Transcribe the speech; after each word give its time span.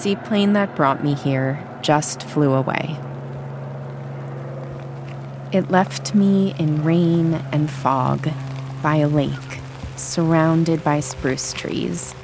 seaplane 0.00 0.54
that 0.54 0.74
brought 0.74 1.04
me 1.04 1.12
here 1.12 1.62
just 1.82 2.22
flew 2.22 2.54
away. 2.54 2.96
It 5.52 5.70
left 5.70 6.14
me 6.14 6.54
in 6.58 6.82
rain 6.84 7.34
and 7.52 7.70
fog 7.70 8.30
by 8.82 8.96
a 8.96 9.08
lake, 9.08 9.60
surrounded 9.96 10.82
by 10.82 11.00
spruce 11.00 11.52
trees, 11.52 12.14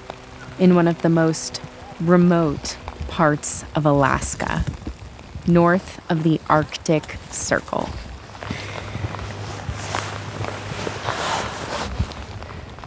in 0.58 0.74
one 0.74 0.88
of 0.88 1.02
the 1.02 1.10
most 1.10 1.60
remote 2.00 2.78
parts 3.08 3.66
of 3.74 3.84
Alaska, 3.84 4.64
north 5.46 6.00
of 6.10 6.22
the 6.22 6.40
Arctic 6.48 7.18
Circle. 7.30 7.90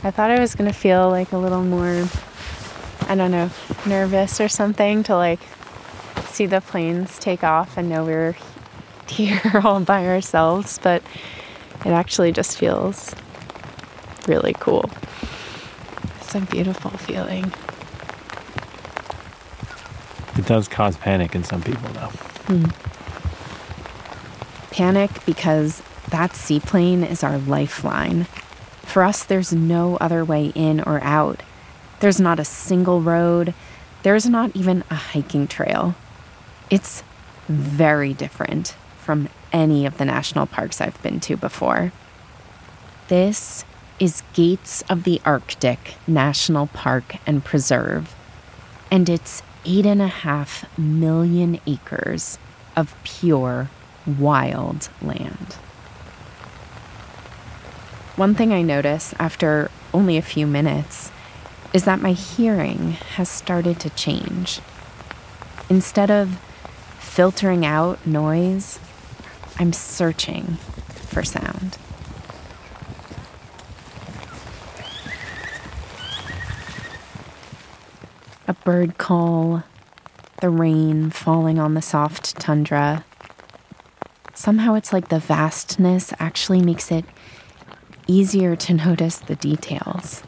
I 0.01 0.09
thought 0.09 0.31
I 0.31 0.39
was 0.39 0.55
going 0.55 0.71
to 0.71 0.75
feel 0.75 1.09
like 1.09 1.31
a 1.31 1.37
little 1.37 1.63
more, 1.63 2.07
I 3.09 3.15
don't 3.15 3.31
know, 3.31 3.49
nervous 3.87 4.39
or 4.39 4.47
something 4.47 5.01
to 5.03 5.15
like 5.15 5.39
see 6.27 6.45
the 6.45 6.61
planes 6.61 7.17
take 7.17 7.43
off 7.43 7.75
and 7.75 7.89
know 7.89 8.05
we 8.05 8.13
are 8.13 8.35
here 9.07 9.41
all 9.63 9.79
by 9.81 10.07
ourselves, 10.07 10.79
but 10.83 11.01
it 11.85 11.89
actually 11.89 12.31
just 12.31 12.57
feels 12.57 13.15
really 14.27 14.53
cool. 14.59 14.89
It's 16.21 16.35
a 16.35 16.41
beautiful 16.41 16.91
feeling. 16.91 17.51
It 20.37 20.45
does 20.45 20.67
cause 20.67 20.95
panic 20.95 21.33
in 21.33 21.43
some 21.43 21.63
people, 21.63 21.89
though. 21.89 22.11
Hmm. 22.47 22.65
Panic 24.71 25.09
because 25.25 25.81
that 26.11 26.35
seaplane 26.35 27.03
is 27.03 27.23
our 27.23 27.39
lifeline. 27.39 28.25
For 28.83 29.03
us, 29.03 29.23
there's 29.23 29.51
no 29.51 29.97
other 29.97 30.23
way 30.23 30.51
in 30.53 30.79
or 30.81 31.01
out. 31.03 31.41
There's 31.99 32.19
not 32.19 32.39
a 32.39 32.45
single 32.45 33.01
road. 33.01 33.53
There's 34.03 34.25
not 34.25 34.55
even 34.55 34.83
a 34.89 34.95
hiking 34.95 35.47
trail. 35.47 35.95
It's 36.69 37.03
very 37.47 38.13
different 38.13 38.75
from 38.99 39.27
any 39.51 39.85
of 39.85 39.97
the 39.97 40.05
national 40.05 40.45
parks 40.45 40.79
I've 40.79 41.01
been 41.01 41.19
to 41.21 41.35
before. 41.35 41.91
This 43.07 43.65
is 43.99 44.23
Gates 44.33 44.81
of 44.83 45.03
the 45.03 45.19
Arctic 45.25 45.95
National 46.07 46.67
Park 46.67 47.15
and 47.25 47.43
Preserve, 47.43 48.15
and 48.89 49.09
it's 49.09 49.43
eight 49.65 49.85
and 49.85 50.01
a 50.01 50.07
half 50.07 50.65
million 50.77 51.59
acres 51.67 52.37
of 52.77 52.95
pure 53.03 53.69
wild 54.05 54.89
land. 55.01 55.55
One 58.15 58.35
thing 58.35 58.53
I 58.53 58.61
notice 58.61 59.13
after 59.19 59.69
only 59.93 60.17
a 60.17 60.21
few 60.21 60.47
minutes 60.47 61.11
is 61.73 61.85
that 61.85 62.01
my 62.01 62.13
hearing 62.13 62.91
has 62.91 63.29
started 63.29 63.79
to 63.79 63.89
change. 63.91 64.59
Instead 65.69 66.09
of 66.09 66.39
filtering 66.99 67.65
out 67.65 68.05
noise, 68.07 68.79
I'm 69.59 69.73
searching 69.73 70.57
for 71.09 71.23
sound. 71.23 71.77
A 78.47 78.53
bird 78.53 78.97
call, 78.97 79.63
the 80.41 80.49
rain 80.49 81.11
falling 81.11 81.59
on 81.59 81.75
the 81.75 81.81
soft 81.81 82.35
tundra. 82.37 83.05
Somehow 84.33 84.73
it's 84.73 84.91
like 84.91 85.09
the 85.09 85.19
vastness 85.19 86.13
actually 86.17 86.61
makes 86.61 86.91
it 86.91 87.05
easier 88.07 88.55
to 88.55 88.73
notice 88.73 89.17
the 89.19 89.35
details. 89.35 90.23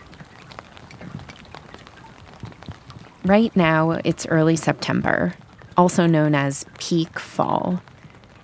Right 3.24 3.56
now, 3.56 3.92
it's 4.04 4.26
early 4.28 4.56
September, 4.56 5.34
also 5.78 6.08
known 6.08 6.34
as 6.34 6.66
peak 6.80 7.20
fall, 7.20 7.82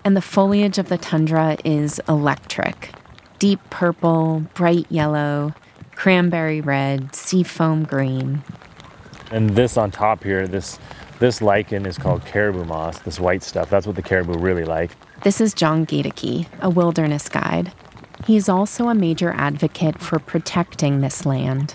and 0.04 0.16
the 0.16 0.22
foliage 0.22 0.78
of 0.78 0.90
the 0.90 0.98
tundra 0.98 1.58
is 1.66 2.00
electric 2.08 2.92
deep 3.40 3.60
purple, 3.70 4.44
bright 4.54 4.86
yellow, 4.90 5.54
cranberry 5.96 6.62
red, 6.62 7.16
seafoam 7.16 7.84
green. 7.84 8.44
And 9.32 9.52
this 9.52 9.78
on 9.78 9.92
top 9.92 10.24
here, 10.24 10.48
this 10.48 10.80
this 11.20 11.42
lichen 11.42 11.86
is 11.88 11.98
called 11.98 12.24
caribou 12.26 12.64
moss, 12.66 13.00
this 13.00 13.20
white 13.20 13.42
stuff. 13.42 13.70
That's 13.70 13.88
what 13.88 13.96
the 13.96 14.04
caribou 14.04 14.38
really 14.38 14.66
like. 14.66 14.92
This 15.24 15.42
is 15.42 15.54
John 15.56 15.86
Gaedeke, 15.86 16.48
a 16.62 16.70
wilderness 16.70 17.28
guide. 17.28 17.74
He's 18.26 18.48
also 18.48 18.90
a 18.90 18.96
major 18.96 19.32
advocate 19.32 20.00
for 20.00 20.20
protecting 20.20 21.02
this 21.02 21.26
land. 21.26 21.74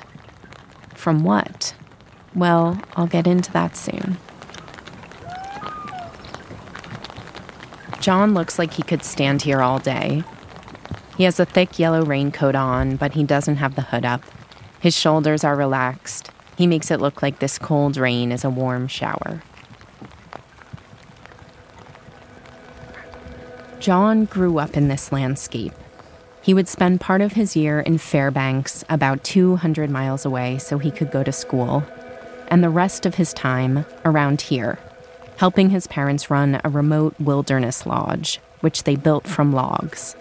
From 0.95 1.25
what? 1.25 1.75
Well, 2.35 2.81
I'll 2.97 3.07
get 3.07 3.27
into 3.27 3.53
that 3.53 3.77
soon. 3.77 4.17
John 8.01 8.35
looks 8.35 8.59
like 8.59 8.73
he 8.73 8.83
could 8.83 9.05
stand 9.05 9.43
here 9.43 9.63
all 9.63 9.79
day. 9.79 10.25
He 11.17 11.25
has 11.25 11.39
a 11.39 11.45
thick 11.45 11.79
yellow 11.79 12.05
raincoat 12.05 12.55
on, 12.55 12.97
but 12.97 13.13
he 13.13 13.23
doesn't 13.23 13.57
have 13.57 13.75
the 13.75 13.83
hood 13.83 14.05
up. 14.05 14.23
His 14.81 14.97
shoulders 14.97 15.45
are 15.45 15.55
relaxed. 15.55 16.31
He 16.57 16.67
makes 16.67 16.91
it 16.91 17.01
look 17.01 17.23
like 17.23 17.39
this 17.39 17.59
cold 17.59 17.97
rain 17.97 18.33
is 18.33 18.45
a 18.45 18.51
warm 18.51 18.89
shower. 18.89 19.43
John 23.79 24.25
grew 24.25 24.59
up 24.59 24.77
in 24.77 24.89
this 24.89 25.13
landscape. 25.13 25.73
He 26.41 26.55
would 26.55 26.69
spend 26.69 27.01
part 27.01 27.21
of 27.21 27.33
his 27.33 27.55
year 27.55 27.81
in 27.81 27.99
Fairbanks, 27.99 28.85
about 28.89 29.23
200 29.23 29.91
miles 29.91 30.25
away, 30.25 30.59
so 30.59 30.79
he 30.79 30.91
could 30.91 31.11
go 31.11 31.23
to 31.23 31.33
school, 31.33 31.85
and 32.53 32.63
the 32.63 32.69
rest 32.69 33.07
of 33.07 33.15
his 33.15 33.33
time 33.33 33.87
around 34.05 34.43
here, 34.43 34.79
helping 35.39 35.71
his 35.71 35.87
parents 35.87 36.29
run 36.31 36.61
a 36.63 36.69
remote 36.69 37.19
wilderness 37.19 37.87
lodge, 37.87 38.41
which 38.61 38.83
they 38.83 38.95
built 38.95 39.27
from 39.27 39.55
logs. 39.55 40.15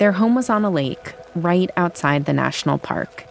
Their 0.00 0.10
home 0.10 0.34
was 0.34 0.50
on 0.50 0.64
a 0.64 0.70
lake 0.70 1.14
right 1.36 1.70
outside 1.76 2.24
the 2.24 2.32
national 2.32 2.78
park. 2.78 3.26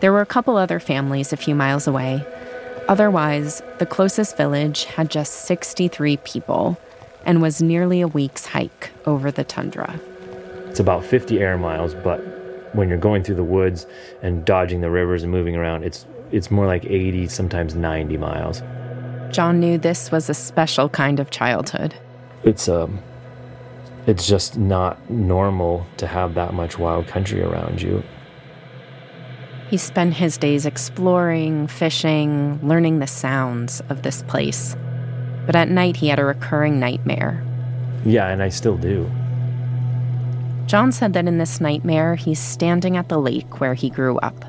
There 0.00 0.10
were 0.10 0.22
a 0.22 0.26
couple 0.26 0.56
other 0.56 0.80
families 0.80 1.32
a 1.32 1.36
few 1.36 1.54
miles 1.54 1.86
away. 1.86 2.26
Otherwise, 2.88 3.62
the 3.78 3.86
closest 3.86 4.36
village 4.36 4.86
had 4.86 5.08
just 5.08 5.44
63 5.44 6.16
people 6.16 6.76
and 7.24 7.40
was 7.40 7.62
nearly 7.62 8.00
a 8.00 8.08
week's 8.08 8.44
hike 8.46 8.90
over 9.06 9.30
the 9.30 9.44
tundra. 9.44 10.00
It's 10.66 10.80
about 10.80 11.04
50 11.04 11.38
air 11.38 11.56
miles, 11.56 11.94
but 11.94 12.39
when 12.72 12.88
you're 12.88 12.98
going 12.98 13.22
through 13.22 13.36
the 13.36 13.44
woods 13.44 13.86
and 14.22 14.44
dodging 14.44 14.80
the 14.80 14.90
rivers 14.90 15.22
and 15.22 15.32
moving 15.32 15.56
around, 15.56 15.84
it's 15.84 16.06
it's 16.32 16.50
more 16.50 16.66
like 16.66 16.84
80, 16.84 17.26
sometimes 17.26 17.74
90 17.74 18.16
miles. 18.16 18.62
John 19.32 19.58
knew 19.58 19.78
this 19.78 20.12
was 20.12 20.30
a 20.30 20.34
special 20.34 20.88
kind 20.88 21.18
of 21.18 21.30
childhood. 21.30 21.94
It's 22.44 22.68
um 22.68 23.00
it's 24.06 24.26
just 24.26 24.56
not 24.56 25.10
normal 25.10 25.86
to 25.98 26.06
have 26.06 26.34
that 26.34 26.54
much 26.54 26.78
wild 26.78 27.06
country 27.06 27.42
around 27.42 27.82
you. 27.82 28.02
He 29.68 29.76
spent 29.76 30.14
his 30.14 30.36
days 30.36 30.66
exploring, 30.66 31.68
fishing, 31.68 32.58
learning 32.62 32.98
the 32.98 33.06
sounds 33.06 33.80
of 33.88 34.02
this 34.02 34.22
place 34.22 34.76
but 35.46 35.56
at 35.56 35.68
night 35.68 35.96
he 35.96 36.06
had 36.06 36.20
a 36.20 36.24
recurring 36.24 36.78
nightmare. 36.78 37.44
Yeah, 38.04 38.28
and 38.28 38.42
I 38.42 38.48
still 38.48 38.76
do. 38.76 39.10
John 40.70 40.92
said 40.92 41.14
that 41.14 41.26
in 41.26 41.38
this 41.38 41.60
nightmare, 41.60 42.14
he's 42.14 42.38
standing 42.38 42.96
at 42.96 43.08
the 43.08 43.18
lake 43.18 43.60
where 43.60 43.74
he 43.74 43.90
grew 43.90 44.18
up. 44.18 44.44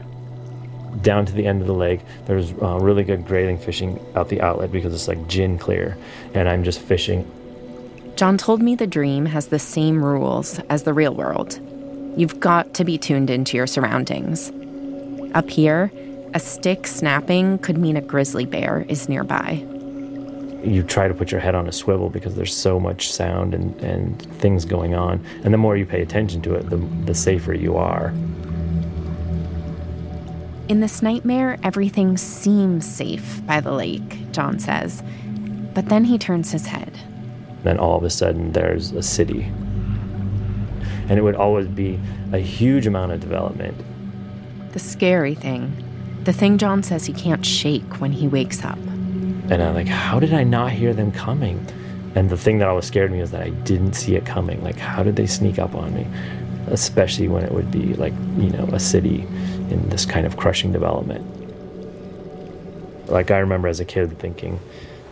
Down 1.02 1.26
to 1.26 1.34
the 1.34 1.48
end 1.48 1.62
of 1.62 1.68
the 1.68 1.74
lake, 1.74 2.02
there's 2.28 2.52
uh, 2.62 2.78
really 2.80 3.04
good 3.04 3.26
grayling 3.26 3.58
fishing 3.58 4.00
out 4.14 4.30
the 4.30 4.40
outlet 4.40 4.72
because 4.72 4.94
it's 4.94 5.08
like 5.08 5.28
gin 5.28 5.58
clear, 5.58 5.98
and 6.36 6.48
I'm 6.48 6.64
just 6.64 6.80
fishing. 6.80 7.26
John 8.18 8.38
told 8.38 8.62
me 8.62 8.76
the 8.76 8.86
dream 8.86 9.26
has 9.26 9.48
the 9.48 9.58
same 9.58 10.06
rules 10.06 10.60
as 10.70 10.84
the 10.84 10.94
real 10.94 11.16
world. 11.16 11.60
You've 12.16 12.40
got 12.40 12.76
to 12.76 12.86
be 12.86 13.00
tuned 13.00 13.32
into 13.32 13.58
your 13.58 13.66
surroundings. 13.66 14.52
Up 15.34 15.50
here, 15.50 15.92
a 16.36 16.40
stick 16.40 16.86
snapping 16.86 17.58
could 17.58 17.80
mean 17.80 17.98
a 17.98 18.02
grizzly 18.02 18.46
bear 18.46 18.86
is 18.88 19.10
nearby 19.10 19.66
you 20.64 20.84
try 20.84 21.08
to 21.08 21.14
put 21.14 21.32
your 21.32 21.42
head 21.42 21.56
on 21.56 21.68
a 21.68 21.72
swivel 21.72 22.10
because 22.10 22.36
there's 22.36 22.56
so 22.56 22.80
much 22.80 23.12
sound 23.12 23.54
and, 23.54 23.76
and 23.82 24.22
things 24.40 24.66
going 24.66 24.94
on. 24.94 25.24
And 25.44 25.54
the 25.54 25.58
more 25.58 25.76
you 25.78 25.86
pay 25.86 26.02
attention 26.02 26.42
to 26.44 26.56
it, 26.56 26.70
the, 26.70 26.78
the 27.06 27.16
safer 27.16 27.54
you 27.54 27.78
are. 27.78 28.14
In 30.70 30.80
this 30.80 31.02
nightmare, 31.02 31.58
everything 31.64 32.18
seems 32.18 32.86
safe 32.86 33.46
by 33.46 33.60
the 33.60 33.72
lake, 33.72 34.32
John 34.32 34.60
says. 34.60 35.04
But 35.74 35.90
then 35.90 36.06
he 36.06 36.18
turns 36.18 36.52
his 36.52 36.68
head. 36.68 36.98
Then 37.64 37.78
all 37.78 37.98
of 37.98 38.04
a 38.04 38.10
sudden, 38.10 38.52
there's 38.52 38.92
a 38.92 39.04
city. 39.04 39.44
And 41.10 41.12
it 41.12 41.24
would 41.24 41.36
always 41.36 41.68
be 41.68 42.00
a 42.32 42.40
huge 42.40 42.88
amount 42.88 43.12
of 43.12 43.20
development. 43.20 43.76
The 44.72 44.80
scary 44.80 45.36
thing, 45.36 45.76
the 46.24 46.34
thing 46.34 46.58
John 46.58 46.84
says 46.84 47.06
he 47.06 47.14
can't 47.14 47.46
shake 47.46 48.00
when 48.00 48.12
he 48.14 48.28
wakes 48.28 48.64
up. 48.64 48.80
And 49.52 49.62
I'm 49.62 49.76
like, 49.76 49.90
how 49.90 50.18
did 50.18 50.34
I 50.34 50.46
not 50.46 50.72
hear 50.72 50.94
them 50.94 51.12
coming? 51.12 51.68
And 52.16 52.30
the 52.30 52.38
thing 52.38 52.60
that 52.60 52.70
always 52.70 52.86
scared 52.86 53.12
me 53.12 53.20
is 53.20 53.32
that 53.32 53.42
I 53.42 53.50
didn't 53.50 53.94
see 53.94 54.16
it 54.16 54.26
coming. 54.26 54.64
Like, 54.64 54.78
how 54.78 55.04
did 55.04 55.18
they 55.18 55.28
sneak 55.28 55.60
up 55.60 55.76
on 55.76 55.94
me? 55.94 56.08
Especially 56.68 57.28
when 57.28 57.44
it 57.44 57.52
would 57.52 57.70
be 57.70 57.94
like, 57.96 58.14
you 58.38 58.50
know, 58.50 58.64
a 58.72 58.80
city 58.80 59.28
in 59.70 59.90
this 59.90 60.06
kind 60.06 60.26
of 60.26 60.38
crushing 60.38 60.72
development. 60.72 61.26
Like 63.10 63.30
I 63.30 63.40
remember 63.40 63.68
as 63.68 63.82
a 63.82 63.86
kid 63.86 64.18
thinking 64.20 64.58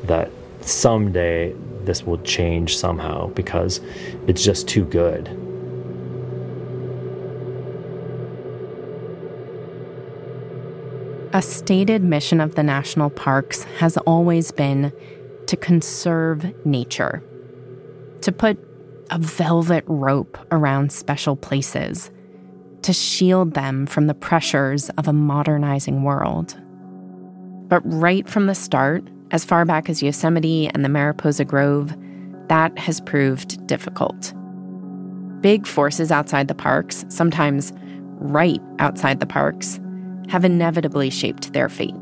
that 0.04 0.32
someday 0.62 1.54
this 1.84 2.06
will 2.06 2.20
change 2.20 2.78
somehow 2.78 3.28
because 3.28 3.82
it's 4.26 4.42
just 4.42 4.70
too 4.70 4.86
good. 4.86 5.28
A 11.32 11.44
stated 11.44 12.04
mission 12.04 12.42
of 12.42 12.56
the 12.56 12.64
national 12.64 13.12
parks 13.12 13.64
has 13.78 13.98
always 13.98 14.52
been 14.52 14.92
to 15.46 15.56
conserve 15.56 16.44
nature, 16.66 17.24
to 18.22 18.32
put 18.32 18.58
a 19.12 19.20
velvet 19.20 19.84
rope 19.86 20.40
around 20.52 20.92
special 20.92 21.36
places, 21.36 22.10
to 22.82 22.94
shield 22.94 23.54
them 23.54 23.86
from 23.86 24.08
the 24.08 24.16
pressures 24.16 24.90
of 24.98 25.08
a 25.08 25.14
modernizing 25.14 26.02
world. 26.02 26.60
But 27.68 27.82
right 27.86 28.28
from 28.28 28.48
the 28.48 28.56
start, 28.56 29.04
as 29.30 29.46
far 29.46 29.66
back 29.66 29.88
as 29.88 30.02
Yosemite 30.02 30.68
and 30.70 30.84
the 30.84 30.90
Mariposa 30.90 31.46
Grove, 31.46 31.96
that 32.48 32.76
has 32.80 33.02
proved 33.02 33.68
difficult. 33.68 34.34
Big 35.42 35.68
forces 35.68 36.12
outside 36.12 36.48
the 36.48 36.56
parks, 36.56 37.06
sometimes 37.10 37.72
right 38.18 38.62
outside 38.80 39.20
the 39.20 39.28
parks, 39.28 39.80
have 40.30 40.46
inevitably 40.46 41.10
shaped 41.10 41.54
their 41.54 41.70
fate. 41.70 41.96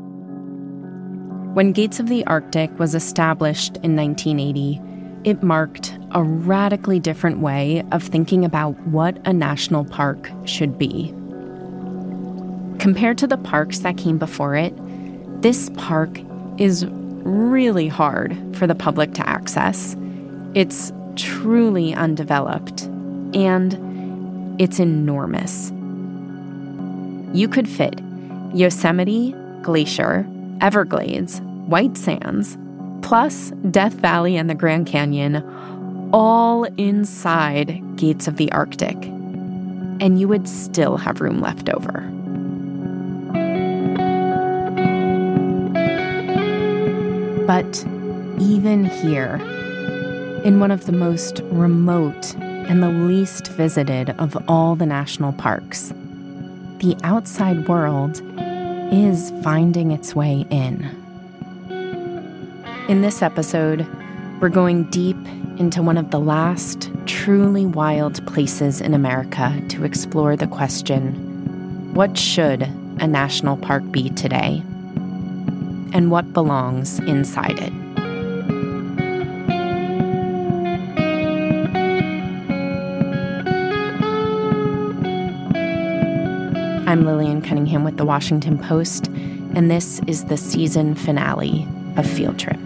When 1.54 1.72
Gates 1.72 1.98
of 1.98 2.08
the 2.08 2.24
Arctic 2.26 2.78
was 2.78 2.94
established 2.94 3.78
in 3.78 3.96
1980, 3.96 4.80
it 5.24 5.42
marked 5.42 5.98
a 6.12 6.22
radically 6.22 7.00
different 7.00 7.40
way 7.40 7.82
of 7.90 8.02
thinking 8.02 8.44
about 8.44 8.78
what 8.86 9.18
a 9.26 9.32
national 9.32 9.84
park 9.84 10.30
should 10.44 10.78
be. 10.78 11.08
Compared 12.78 13.18
to 13.18 13.26
the 13.26 13.38
parks 13.38 13.80
that 13.80 13.96
came 13.96 14.18
before 14.18 14.54
it, 14.54 14.72
this 15.42 15.70
park 15.76 16.20
is 16.58 16.86
really 16.86 17.88
hard 17.88 18.36
for 18.56 18.66
the 18.66 18.74
public 18.74 19.14
to 19.14 19.28
access. 19.28 19.96
It's 20.54 20.92
truly 21.16 21.94
undeveloped, 21.94 22.82
and 23.34 24.60
it's 24.60 24.78
enormous. 24.78 25.72
You 27.34 27.48
could 27.48 27.68
fit 27.68 28.00
Yosemite, 28.54 29.34
Glacier, 29.62 30.26
Everglades, 30.60 31.40
White 31.66 31.96
Sands, 31.96 32.56
plus 33.02 33.50
Death 33.70 33.94
Valley 33.94 34.36
and 34.36 34.48
the 34.48 34.54
Grand 34.54 34.86
Canyon, 34.86 35.42
all 36.12 36.64
inside 36.76 37.82
Gates 37.96 38.26
of 38.26 38.36
the 38.36 38.50
Arctic. 38.52 38.96
And 40.00 40.18
you 40.18 40.28
would 40.28 40.48
still 40.48 40.96
have 40.96 41.20
room 41.20 41.40
left 41.40 41.68
over. 41.68 42.00
But 47.46 47.84
even 48.40 48.84
here, 48.84 49.36
in 50.44 50.60
one 50.60 50.70
of 50.70 50.86
the 50.86 50.92
most 50.92 51.40
remote 51.44 52.34
and 52.36 52.82
the 52.82 52.90
least 52.90 53.48
visited 53.48 54.10
of 54.18 54.36
all 54.48 54.76
the 54.76 54.86
national 54.86 55.32
parks, 55.32 55.92
the 56.78 56.96
outside 57.02 57.66
world 57.66 58.22
is 58.92 59.32
finding 59.42 59.90
its 59.90 60.14
way 60.14 60.46
in. 60.50 60.88
In 62.88 63.02
this 63.02 63.20
episode, 63.20 63.86
we're 64.40 64.48
going 64.48 64.84
deep 64.84 65.16
into 65.58 65.82
one 65.82 65.98
of 65.98 66.12
the 66.12 66.20
last 66.20 66.90
truly 67.06 67.66
wild 67.66 68.24
places 68.28 68.80
in 68.80 68.94
America 68.94 69.60
to 69.70 69.84
explore 69.84 70.36
the 70.36 70.46
question 70.46 71.24
what 71.94 72.16
should 72.16 72.62
a 73.00 73.08
national 73.08 73.56
park 73.56 73.82
be 73.90 74.10
today? 74.10 74.62
And 75.92 76.12
what 76.12 76.32
belongs 76.32 77.00
inside 77.00 77.58
it? 77.58 77.87
I'm 86.88 87.04
Lillian 87.04 87.42
Cunningham 87.42 87.84
with 87.84 87.98
The 87.98 88.06
Washington 88.06 88.56
Post, 88.56 89.08
and 89.08 89.70
this 89.70 90.00
is 90.06 90.24
the 90.24 90.38
season 90.38 90.94
finale 90.94 91.68
of 91.98 92.08
Field 92.08 92.38
Trip. 92.38 92.58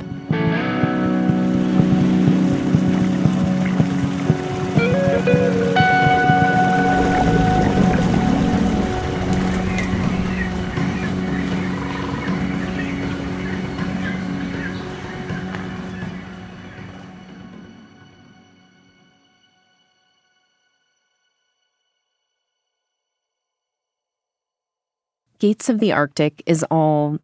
Gates 25.42 25.68
of 25.68 25.80
the 25.80 25.90
Arctic 25.90 26.40
is 26.46 26.64
all 26.70 27.18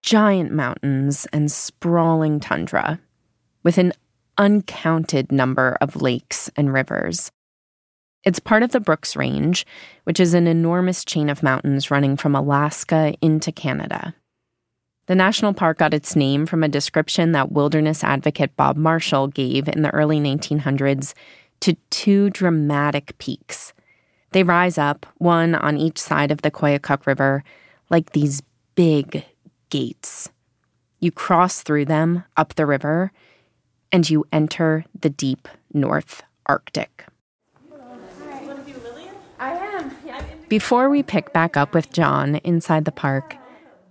giant 0.00 0.50
mountains 0.50 1.26
and 1.34 1.52
sprawling 1.52 2.40
tundra, 2.40 2.98
with 3.62 3.76
an 3.76 3.92
uncounted 4.38 5.30
number 5.30 5.76
of 5.82 6.00
lakes 6.00 6.48
and 6.56 6.72
rivers. 6.72 7.30
It's 8.24 8.38
part 8.38 8.62
of 8.62 8.72
the 8.72 8.80
Brooks 8.80 9.16
Range, 9.16 9.66
which 10.04 10.18
is 10.18 10.32
an 10.32 10.46
enormous 10.46 11.04
chain 11.04 11.28
of 11.28 11.42
mountains 11.42 11.90
running 11.90 12.16
from 12.16 12.34
Alaska 12.34 13.12
into 13.20 13.52
Canada. 13.52 14.14
The 15.04 15.14
national 15.14 15.52
park 15.52 15.76
got 15.76 15.92
its 15.92 16.16
name 16.16 16.46
from 16.46 16.64
a 16.64 16.68
description 16.68 17.32
that 17.32 17.52
wilderness 17.52 18.02
advocate 18.02 18.56
Bob 18.56 18.78
Marshall 18.78 19.26
gave 19.28 19.68
in 19.68 19.82
the 19.82 19.92
early 19.92 20.20
1900s 20.20 21.12
to 21.60 21.76
two 21.90 22.30
dramatic 22.30 23.18
peaks 23.18 23.74
they 24.32 24.42
rise 24.42 24.78
up, 24.78 25.06
one 25.18 25.54
on 25.54 25.76
each 25.76 25.98
side 25.98 26.30
of 26.30 26.42
the 26.42 26.50
Koyukuk 26.50 27.06
River, 27.06 27.42
like 27.90 28.12
these 28.12 28.42
big 28.74 29.24
gates. 29.70 30.30
You 31.00 31.10
cross 31.10 31.62
through 31.62 31.86
them 31.86 32.24
up 32.36 32.54
the 32.54 32.66
river, 32.66 33.12
and 33.92 34.08
you 34.08 34.24
enter 34.32 34.84
the 35.00 35.10
deep 35.10 35.48
North 35.72 36.22
Arctic. 36.46 37.04
Before 40.48 40.88
we 40.88 41.02
pick 41.02 41.32
back 41.32 41.56
up 41.56 41.74
with 41.74 41.92
John 41.92 42.36
inside 42.36 42.84
the 42.84 42.92
park, 42.92 43.36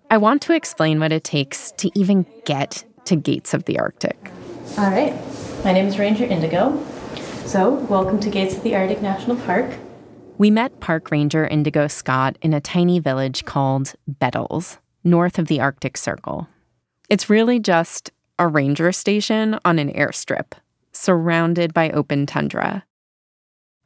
I 0.09 0.17
want 0.17 0.41
to 0.43 0.53
explain 0.53 0.99
what 0.99 1.11
it 1.11 1.23
takes 1.23 1.71
to 1.73 1.91
even 1.93 2.25
get 2.45 2.83
to 3.05 3.15
Gates 3.15 3.53
of 3.53 3.65
the 3.65 3.77
Arctic. 3.79 4.17
All 4.77 4.89
right. 4.89 5.13
My 5.63 5.71
name 5.71 5.85
is 5.85 5.99
Ranger 5.99 6.25
Indigo. 6.25 6.83
So, 7.45 7.75
welcome 7.85 8.19
to 8.21 8.29
Gates 8.29 8.55
of 8.55 8.63
the 8.63 8.75
Arctic 8.75 9.01
National 9.01 9.37
Park. 9.37 9.71
We 10.39 10.51
met 10.51 10.79
Park 10.81 11.09
Ranger 11.09 11.47
Indigo 11.47 11.87
Scott 11.87 12.37
in 12.43 12.53
a 12.53 12.61
tiny 12.61 12.99
village 12.99 13.43
called 13.45 13.95
Bettles, 14.07 14.77
north 15.03 15.39
of 15.39 15.47
the 15.47 15.59
Arctic 15.59 15.97
Circle. 15.97 16.47
It's 17.09 17.27
really 17.27 17.59
just 17.59 18.11
a 18.37 18.47
ranger 18.47 18.91
station 18.91 19.57
on 19.65 19.79
an 19.79 19.91
airstrip, 19.93 20.51
surrounded 20.91 21.73
by 21.73 21.89
open 21.89 22.27
tundra. 22.27 22.85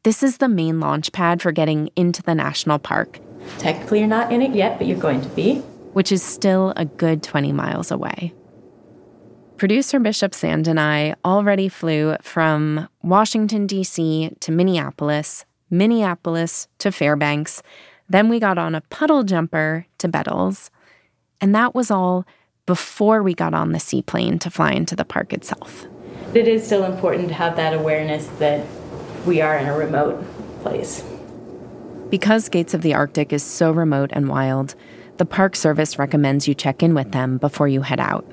This 0.04 0.24
is 0.24 0.38
the 0.38 0.50
main 0.50 0.82
launch 0.82 1.14
pad 1.14 1.42
for 1.42 1.54
getting 1.54 1.90
into 1.96 2.22
the 2.22 2.36
national 2.36 2.80
park. 2.80 3.22
Technically, 3.58 4.00
you're 4.00 4.10
not 4.10 4.34
in 4.34 4.42
it 4.42 4.54
yet, 4.54 4.78
but 4.78 4.88
you're 4.88 5.00
going 5.00 5.22
to 5.22 5.30
be. 5.30 5.60
Which 5.94 6.12
is 6.12 6.22
still 6.22 6.74
a 6.76 6.84
good 6.84 7.24
20 7.24 7.54
miles 7.54 7.92
away. 7.92 8.34
Producer 9.56 10.02
Bishop 10.02 10.34
Sand 10.34 10.68
and 10.68 10.82
I 10.82 11.16
already 11.24 11.70
flew 11.70 12.18
from 12.22 12.90
Washington, 13.04 13.68
D.C. 13.68 14.32
to 14.42 14.52
Minneapolis 14.52 15.46
Minneapolis 15.72 16.68
to 16.80 16.92
Fairbanks. 16.92 17.64
Then 18.10 18.30
we 18.30 18.40
got 18.40 18.58
on 18.58 18.76
a 18.76 18.82
puddle 18.82 19.24
jumper 19.24 19.86
to 20.00 20.08
Bettles. 20.08 20.70
And 21.40 21.56
that 21.56 21.74
was 21.74 21.90
all 21.90 22.26
before 22.66 23.24
we 23.24 23.34
got 23.34 23.54
on 23.54 23.72
the 23.72 23.80
seaplane 23.80 24.38
to 24.40 24.50
fly 24.50 24.72
into 24.72 24.96
the 24.96 25.06
park 25.06 25.34
itself. 25.34 25.86
It 26.34 26.48
is 26.48 26.66
still 26.66 26.84
important 26.84 27.30
to 27.30 27.34
have 27.34 27.56
that 27.56 27.74
awareness 27.74 28.28
that 28.40 28.66
we 29.26 29.42
are 29.42 29.58
in 29.58 29.68
a 29.68 29.76
remote 29.76 30.24
place. 30.62 31.04
Because 32.10 32.50
Gates 32.50 32.74
of 32.74 32.82
the 32.82 32.94
Arctic 32.94 33.34
is 33.34 33.44
so 33.44 33.72
remote 33.72 34.12
and 34.14 34.28
wild, 34.28 34.76
the 35.18 35.26
Park 35.26 35.56
Service 35.56 35.98
recommends 35.98 36.48
you 36.48 36.54
check 36.54 36.84
in 36.84 36.94
with 36.94 37.12
them 37.12 37.38
before 37.38 37.68
you 37.68 37.82
head 37.82 38.00
out. 38.00 38.26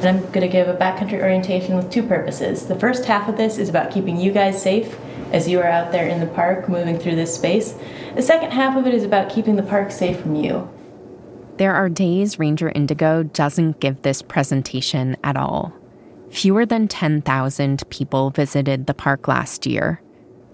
And 0.00 0.08
I'm 0.08 0.20
going 0.32 0.40
to 0.40 0.48
give 0.48 0.68
a 0.68 0.74
backcountry 0.74 1.22
orientation 1.22 1.76
with 1.76 1.90
two 1.90 2.02
purposes. 2.02 2.66
The 2.66 2.78
first 2.78 3.04
half 3.04 3.28
of 3.28 3.36
this 3.36 3.58
is 3.58 3.68
about 3.68 3.90
keeping 3.90 4.18
you 4.20 4.32
guys 4.32 4.60
safe 4.60 4.96
as 5.36 5.46
you 5.46 5.60
are 5.60 5.66
out 5.66 5.92
there 5.92 6.08
in 6.08 6.18
the 6.18 6.26
park 6.26 6.66
moving 6.66 6.98
through 6.98 7.14
this 7.14 7.34
space. 7.34 7.76
The 8.14 8.22
second 8.22 8.52
half 8.52 8.74
of 8.74 8.86
it 8.86 8.94
is 8.94 9.04
about 9.04 9.28
keeping 9.28 9.56
the 9.56 9.62
park 9.62 9.90
safe 9.90 10.18
from 10.18 10.34
you. 10.34 10.66
There 11.58 11.74
are 11.74 11.90
days 11.90 12.38
Ranger 12.38 12.70
Indigo 12.70 13.22
doesn't 13.22 13.80
give 13.80 14.00
this 14.00 14.22
presentation 14.22 15.14
at 15.22 15.36
all. 15.36 15.74
Fewer 16.30 16.64
than 16.64 16.88
10,000 16.88 17.88
people 17.90 18.30
visited 18.30 18.86
the 18.86 18.94
park 18.94 19.28
last 19.28 19.66
year. 19.66 20.00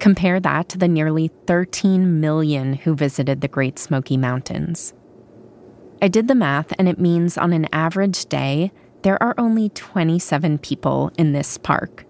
Compare 0.00 0.40
that 0.40 0.68
to 0.70 0.78
the 0.78 0.88
nearly 0.88 1.30
13 1.46 2.20
million 2.20 2.74
who 2.74 2.96
visited 2.96 3.40
the 3.40 3.48
Great 3.48 3.78
Smoky 3.78 4.16
Mountains. 4.16 4.94
I 6.02 6.08
did 6.08 6.26
the 6.26 6.34
math, 6.34 6.72
and 6.76 6.88
it 6.88 6.98
means 6.98 7.38
on 7.38 7.52
an 7.52 7.68
average 7.72 8.26
day, 8.26 8.72
there 9.02 9.22
are 9.22 9.34
only 9.38 9.68
27 9.68 10.58
people 10.58 11.12
in 11.16 11.32
this 11.32 11.56
park. 11.56 12.04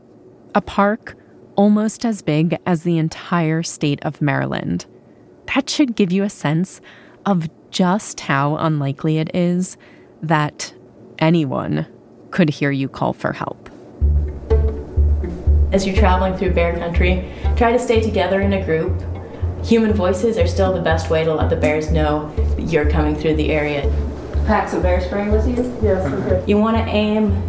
A 0.54 0.62
park 0.62 1.16
almost 1.62 2.04
as 2.04 2.22
big 2.22 2.58
as 2.66 2.82
the 2.82 2.98
entire 2.98 3.62
state 3.62 4.04
of 4.04 4.20
Maryland. 4.20 4.84
That 5.54 5.70
should 5.70 5.94
give 5.94 6.10
you 6.10 6.24
a 6.24 6.28
sense 6.28 6.80
of 7.24 7.48
just 7.70 8.18
how 8.18 8.56
unlikely 8.56 9.18
it 9.18 9.30
is 9.32 9.76
that 10.24 10.74
anyone 11.20 11.86
could 12.32 12.50
hear 12.50 12.72
you 12.72 12.88
call 12.88 13.12
for 13.12 13.32
help. 13.32 13.70
As 15.70 15.86
you're 15.86 15.94
traveling 15.94 16.36
through 16.36 16.52
bear 16.52 16.76
country, 16.76 17.32
try 17.54 17.70
to 17.70 17.78
stay 17.78 18.00
together 18.00 18.40
in 18.40 18.54
a 18.54 18.64
group. 18.66 19.00
Human 19.64 19.92
voices 19.92 20.38
are 20.38 20.48
still 20.48 20.72
the 20.72 20.82
best 20.82 21.10
way 21.10 21.22
to 21.22 21.32
let 21.32 21.48
the 21.48 21.54
bears 21.54 21.92
know 21.92 22.34
that 22.56 22.72
you're 22.72 22.90
coming 22.90 23.14
through 23.14 23.36
the 23.36 23.52
area. 23.52 23.82
Pack 24.48 24.68
some 24.68 24.82
bear 24.82 25.00
spray 25.00 25.30
with 25.30 25.46
you? 25.46 25.62
Yes, 25.80 26.12
okay. 26.12 26.44
You 26.44 26.58
want 26.58 26.76
to 26.76 26.82
aim 26.82 27.40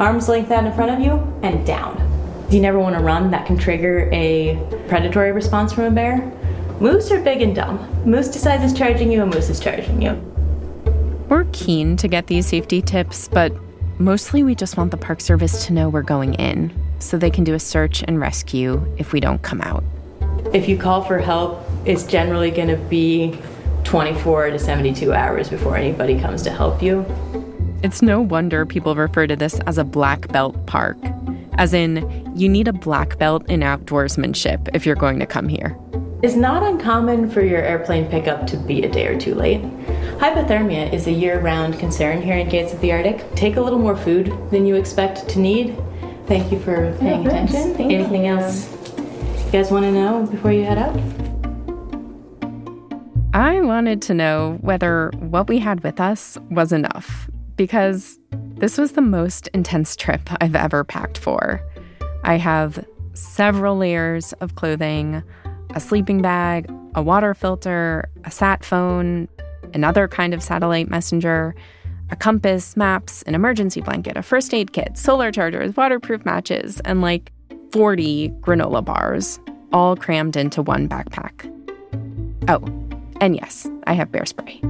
arm's 0.00 0.28
length 0.28 0.50
out 0.50 0.64
in 0.64 0.72
front 0.72 0.90
of 0.90 0.98
you 0.98 1.12
and 1.44 1.64
down. 1.64 2.09
You 2.50 2.58
never 2.58 2.80
want 2.80 2.96
to 2.96 3.02
run, 3.02 3.30
that 3.30 3.46
can 3.46 3.56
trigger 3.56 4.08
a 4.12 4.58
predatory 4.88 5.30
response 5.30 5.72
from 5.72 5.84
a 5.84 5.90
bear. 5.92 6.18
Moose 6.80 7.12
are 7.12 7.20
big 7.20 7.42
and 7.42 7.54
dumb. 7.54 7.78
Moose 8.04 8.26
decides 8.26 8.64
it's 8.64 8.76
charging 8.76 9.12
you, 9.12 9.22
a 9.22 9.26
moose 9.26 9.48
is 9.50 9.60
charging 9.60 10.02
you. 10.02 10.14
We're 11.28 11.46
keen 11.52 11.96
to 11.98 12.08
get 12.08 12.26
these 12.26 12.46
safety 12.46 12.82
tips, 12.82 13.28
but 13.28 13.52
mostly 14.00 14.42
we 14.42 14.56
just 14.56 14.76
want 14.76 14.90
the 14.90 14.96
Park 14.96 15.20
Service 15.20 15.64
to 15.66 15.72
know 15.72 15.88
we're 15.88 16.02
going 16.02 16.34
in 16.34 16.72
so 16.98 17.16
they 17.16 17.30
can 17.30 17.44
do 17.44 17.54
a 17.54 17.60
search 17.60 18.02
and 18.02 18.18
rescue 18.18 18.84
if 18.98 19.12
we 19.12 19.20
don't 19.20 19.40
come 19.42 19.60
out. 19.60 19.84
If 20.52 20.68
you 20.68 20.76
call 20.76 21.04
for 21.04 21.18
help, 21.18 21.62
it's 21.84 22.02
generally 22.02 22.50
going 22.50 22.66
to 22.68 22.76
be 22.76 23.38
24 23.84 24.50
to 24.50 24.58
72 24.58 25.12
hours 25.12 25.48
before 25.48 25.76
anybody 25.76 26.18
comes 26.18 26.42
to 26.42 26.50
help 26.50 26.82
you. 26.82 27.06
It's 27.84 28.02
no 28.02 28.20
wonder 28.20 28.66
people 28.66 28.96
refer 28.96 29.28
to 29.28 29.36
this 29.36 29.60
as 29.60 29.78
a 29.78 29.84
black 29.84 30.28
belt 30.28 30.66
park, 30.66 30.98
as 31.54 31.72
in, 31.74 32.30
you 32.36 32.48
need 32.48 32.68
a 32.68 32.72
black 32.72 33.18
belt 33.18 33.48
in 33.50 33.60
outdoorsmanship 33.60 34.68
if 34.74 34.86
you're 34.86 34.94
going 34.96 35.18
to 35.18 35.26
come 35.26 35.48
here. 35.48 35.76
It's 36.22 36.34
not 36.34 36.62
uncommon 36.62 37.30
for 37.30 37.42
your 37.42 37.62
airplane 37.62 38.06
pickup 38.10 38.46
to 38.48 38.56
be 38.58 38.82
a 38.84 38.90
day 38.90 39.06
or 39.06 39.18
two 39.18 39.34
late. 39.34 39.62
Hypothermia 40.18 40.92
is 40.92 41.06
a 41.06 41.12
year 41.12 41.40
round 41.40 41.78
concern 41.78 42.20
here 42.20 42.36
in 42.36 42.48
Gates 42.48 42.74
of 42.74 42.80
the 42.82 42.92
Arctic. 42.92 43.24
Take 43.34 43.56
a 43.56 43.60
little 43.60 43.78
more 43.78 43.96
food 43.96 44.26
than 44.50 44.66
you 44.66 44.74
expect 44.76 45.28
to 45.30 45.38
need. 45.38 45.74
Thank 46.26 46.52
you 46.52 46.58
for 46.60 46.94
paying 47.00 47.22
Yeah, 47.22 47.28
attention. 47.30 47.74
thank 47.74 47.92
Anything 47.92 48.26
you. 48.26 48.32
else 48.36 48.70
you 49.46 49.50
guys 49.50 49.70
want 49.70 49.84
to 49.84 49.92
know 49.92 50.26
before 50.26 50.52
you 50.52 50.64
head 50.64 50.78
out? 50.78 50.94
I 53.32 53.60
wanted 53.60 54.02
to 54.02 54.14
know 54.14 54.58
whether 54.60 55.10
what 55.18 55.48
we 55.48 55.58
had 55.58 55.82
with 55.82 56.00
us 56.00 56.36
was 56.50 56.72
enough, 56.72 57.30
because 57.56 58.18
this 58.60 58.76
was 58.76 58.92
the 58.92 59.00
most 59.00 59.48
intense 59.48 59.96
trip 59.96 60.20
I've 60.40 60.54
ever 60.54 60.84
packed 60.84 61.16
for. 61.16 61.62
I 62.24 62.36
have 62.36 62.84
several 63.14 63.76
layers 63.76 64.34
of 64.34 64.54
clothing, 64.54 65.22
a 65.74 65.80
sleeping 65.80 66.20
bag, 66.20 66.70
a 66.94 67.02
water 67.02 67.32
filter, 67.32 68.10
a 68.24 68.30
sat 68.30 68.62
phone, 68.62 69.28
another 69.72 70.06
kind 70.08 70.34
of 70.34 70.42
satellite 70.42 70.90
messenger, 70.90 71.54
a 72.10 72.16
compass, 72.16 72.76
maps, 72.76 73.22
an 73.22 73.34
emergency 73.34 73.80
blanket, 73.80 74.18
a 74.18 74.22
first 74.22 74.52
aid 74.52 74.72
kit, 74.72 74.98
solar 74.98 75.32
chargers, 75.32 75.74
waterproof 75.76 76.24
matches, 76.26 76.80
and 76.84 77.00
like 77.00 77.32
40 77.72 78.28
granola 78.40 78.84
bars, 78.84 79.40
all 79.72 79.96
crammed 79.96 80.36
into 80.36 80.60
one 80.60 80.86
backpack. 80.86 81.46
Oh, 82.48 82.62
and 83.22 83.36
yes, 83.36 83.66
I 83.86 83.94
have 83.94 84.12
bear 84.12 84.26
spray. 84.26 84.60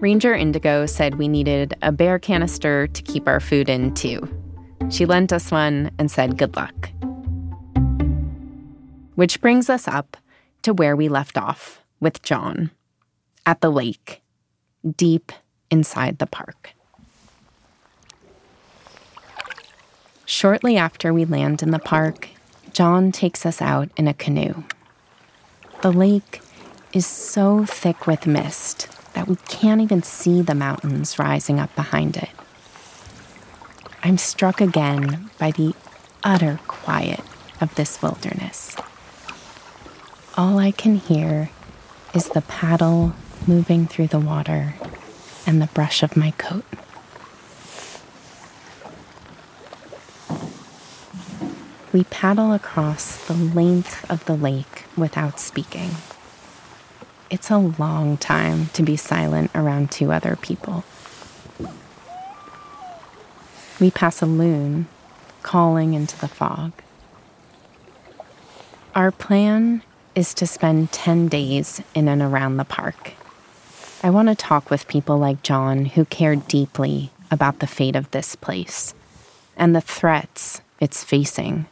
Ranger 0.00 0.32
Indigo 0.32 0.86
said 0.86 1.16
we 1.16 1.26
needed 1.26 1.74
a 1.82 1.90
bear 1.90 2.20
canister 2.20 2.86
to 2.86 3.02
keep 3.02 3.26
our 3.26 3.40
food 3.40 3.68
in 3.68 3.92
too. 3.94 4.28
She 4.90 5.06
lent 5.06 5.32
us 5.32 5.50
one 5.50 5.90
and 5.98 6.08
said 6.08 6.38
good 6.38 6.54
luck. 6.54 6.90
Which 9.16 9.40
brings 9.40 9.68
us 9.68 9.88
up 9.88 10.16
to 10.62 10.72
where 10.72 10.94
we 10.94 11.08
left 11.08 11.36
off 11.36 11.82
with 11.98 12.22
John 12.22 12.70
at 13.44 13.60
the 13.60 13.72
lake, 13.72 14.22
deep 14.96 15.32
inside 15.68 16.18
the 16.18 16.26
park. 16.26 16.74
Shortly 20.26 20.76
after 20.76 21.12
we 21.12 21.24
land 21.24 21.60
in 21.60 21.72
the 21.72 21.80
park, 21.80 22.28
John 22.72 23.10
takes 23.10 23.44
us 23.44 23.60
out 23.60 23.88
in 23.96 24.06
a 24.06 24.14
canoe. 24.14 24.62
The 25.82 25.90
lake 25.90 26.40
is 26.92 27.04
so 27.04 27.64
thick 27.64 28.06
with 28.06 28.24
mist 28.24 28.86
that 29.14 29.28
we 29.28 29.36
can't 29.48 29.80
even 29.80 30.02
see 30.02 30.42
the 30.42 30.54
mountains 30.54 31.18
rising 31.18 31.58
up 31.58 31.74
behind 31.74 32.16
it. 32.16 32.30
I'm 34.02 34.18
struck 34.18 34.60
again 34.60 35.30
by 35.38 35.50
the 35.50 35.74
utter 36.22 36.60
quiet 36.68 37.20
of 37.60 37.74
this 37.74 38.00
wilderness. 38.00 38.76
All 40.36 40.58
I 40.58 40.70
can 40.70 40.96
hear 40.96 41.50
is 42.14 42.28
the 42.28 42.42
paddle 42.42 43.14
moving 43.46 43.86
through 43.86 44.08
the 44.08 44.20
water 44.20 44.74
and 45.46 45.60
the 45.60 45.66
brush 45.66 46.02
of 46.02 46.16
my 46.16 46.30
coat. 46.32 46.64
We 51.92 52.04
paddle 52.04 52.52
across 52.52 53.26
the 53.26 53.34
length 53.34 54.08
of 54.10 54.24
the 54.26 54.36
lake 54.36 54.84
without 54.96 55.40
speaking. 55.40 55.90
It's 57.30 57.50
a 57.50 57.58
long 57.58 58.16
time 58.16 58.68
to 58.68 58.82
be 58.82 58.96
silent 58.96 59.50
around 59.54 59.90
two 59.90 60.12
other 60.12 60.36
people. 60.36 60.84
We 63.78 63.90
pass 63.90 64.22
a 64.22 64.26
loon 64.26 64.86
calling 65.42 65.92
into 65.92 66.18
the 66.18 66.28
fog. 66.28 66.72
Our 68.94 69.10
plan 69.10 69.82
is 70.14 70.32
to 70.34 70.46
spend 70.46 70.90
10 70.90 71.28
days 71.28 71.82
in 71.94 72.08
and 72.08 72.22
around 72.22 72.56
the 72.56 72.64
park. 72.64 73.12
I 74.02 74.10
want 74.10 74.28
to 74.28 74.34
talk 74.34 74.70
with 74.70 74.88
people 74.88 75.18
like 75.18 75.42
John 75.42 75.84
who 75.84 76.06
care 76.06 76.34
deeply 76.34 77.10
about 77.30 77.58
the 77.58 77.66
fate 77.66 77.94
of 77.94 78.10
this 78.10 78.36
place 78.36 78.94
and 79.56 79.76
the 79.76 79.80
threats 79.82 80.62
it's 80.80 81.04
facing. 81.04 81.66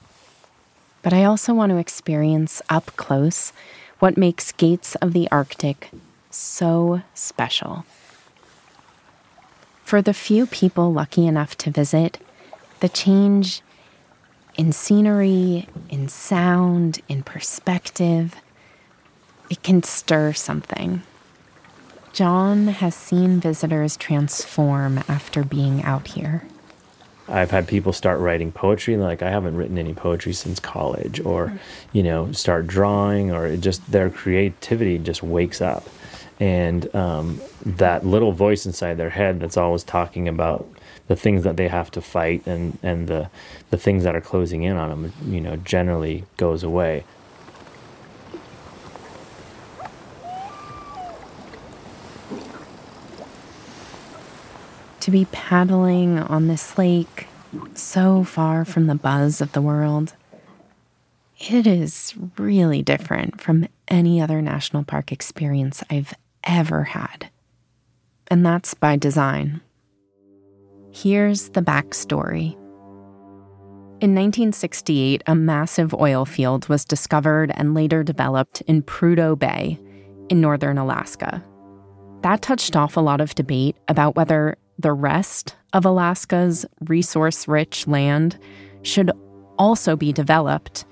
But 1.03 1.13
I 1.13 1.25
also 1.25 1.55
want 1.55 1.71
to 1.71 1.79
experience 1.79 2.61
up 2.69 2.95
close 2.97 3.53
what 3.99 4.17
makes 4.17 4.53
Gates 4.53 4.95
of 4.97 5.13
the 5.13 5.29
Arctic 5.31 5.91
so 6.31 7.03
special. 7.15 7.85
For 9.85 10.03
the 10.03 10.15
few 10.15 10.47
people 10.47 10.93
lucky 10.93 11.27
enough 11.27 11.57
to 11.59 11.71
visit, 11.71 12.19
the 12.81 12.89
change 12.89 13.63
in 14.57 14.73
scenery, 14.73 15.69
in 15.89 16.09
sound, 16.09 17.01
in 17.09 17.23
perspective, 17.23 18.35
it 19.49 19.63
can 19.63 19.83
stir 19.83 20.33
something. 20.33 21.03
John 22.13 22.69
has 22.69 22.95
seen 22.95 23.41
visitors 23.41 23.97
transform 23.97 24.99
after 25.09 25.45
being 25.45 25.83
out 25.83 26.09
here. 26.09 26.43
I've 27.29 27.51
had 27.51 27.67
people 27.67 27.93
start 27.93 28.21
writing 28.21 28.53
poetry 28.53 28.95
and 28.95 29.03
like 29.03 29.23
I 29.23 29.31
haven't 29.31 29.57
written 29.57 29.79
any 29.79 29.95
poetry 29.95 30.33
since 30.33 30.61
college 30.61 31.21
or 31.21 31.53
you 31.93 32.03
know 32.03 32.33
start 32.33 32.67
drawing 32.67 33.31
or 33.31 33.47
it 33.47 33.61
just 33.61 33.91
their 33.91 34.11
creativity 34.11 34.99
just 34.99 35.23
wakes 35.23 35.61
up. 35.61 35.89
And 36.39 36.95
um, 36.95 37.41
that 37.65 38.05
little 38.05 38.33
voice 38.33 38.67
inside 38.67 38.95
their 38.95 39.11
head 39.11 39.41
that's 39.41 39.57
always 39.57 39.83
talking 39.83 40.29
about 40.29 40.69
the 41.09 41.17
things 41.17 41.45
that 41.45 41.57
they 41.57 41.69
have 41.69 41.91
to 41.93 42.01
fight 42.01 42.47
and 42.47 42.79
and 42.83 43.09
the 43.09 43.31
the 43.71 43.79
things 43.79 44.05
that 44.05 44.15
are 44.15 44.21
closing 44.21 44.63
in 44.63 44.77
on 44.77 44.89
them 44.91 45.13
you 45.27 45.41
know 45.41 45.57
generally 45.57 46.25
goes 46.37 46.63
away 46.63 47.05
To 55.07 55.13
be 55.13 55.27
paddling 55.27 56.19
on 56.19 56.49
this 56.49 56.77
lake, 56.77 57.29
so 57.75 58.25
far 58.25 58.65
from 58.65 58.89
the 58.89 58.97
buzz 58.97 59.41
of 59.41 59.53
the 59.53 59.63
world, 59.63 60.15
it 61.39 61.65
is 61.65 62.13
really 62.39 62.83
different 62.83 63.41
from 63.41 63.69
any 63.87 64.21
other 64.21 64.43
national 64.43 64.83
park 64.83 65.13
experience 65.13 65.85
I've 65.89 66.13
ever 66.43 66.83
had. 66.83 67.31
And 68.27 68.45
that's 68.45 68.75
by 68.75 68.97
design. 68.97 69.61
Here's 70.91 71.51
the 71.51 71.63
backstory. 71.63 72.55
In 74.01 74.13
1968, 74.13 75.23
a 75.29 75.37
massive 75.37 75.95
oil 75.95 76.25
field 76.25 76.69
was 76.69 76.85
discovered 76.85 77.53
and 77.55 77.75
later 77.75 78.03
developed 78.03 78.61
in 78.63 78.83
Prudhoe 78.83 79.39
Bay 79.39 79.79
in 80.31 80.41
northern 80.41 80.79
Alaska. 80.79 81.45
That 82.23 82.43
touched 82.43 82.75
off 82.75 82.97
a 82.97 83.01
lot 83.01 83.21
of 83.21 83.37
debate 83.37 83.77
about 83.87 84.17
whether 84.17 84.57
the 84.79 84.93
rest 84.93 85.57
of 85.73 85.85
Alaska's 85.85 86.67
resource 86.81 87.49
rich 87.49 87.87
land 87.87 88.39
should 88.83 89.11
also 89.59 89.97
be 89.97 90.13
developed 90.13 90.85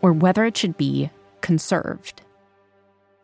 or 0.00 0.12
whether 0.12 0.44
it 0.44 0.56
should 0.56 0.76
be 0.76 1.10
conserved. 1.40 2.22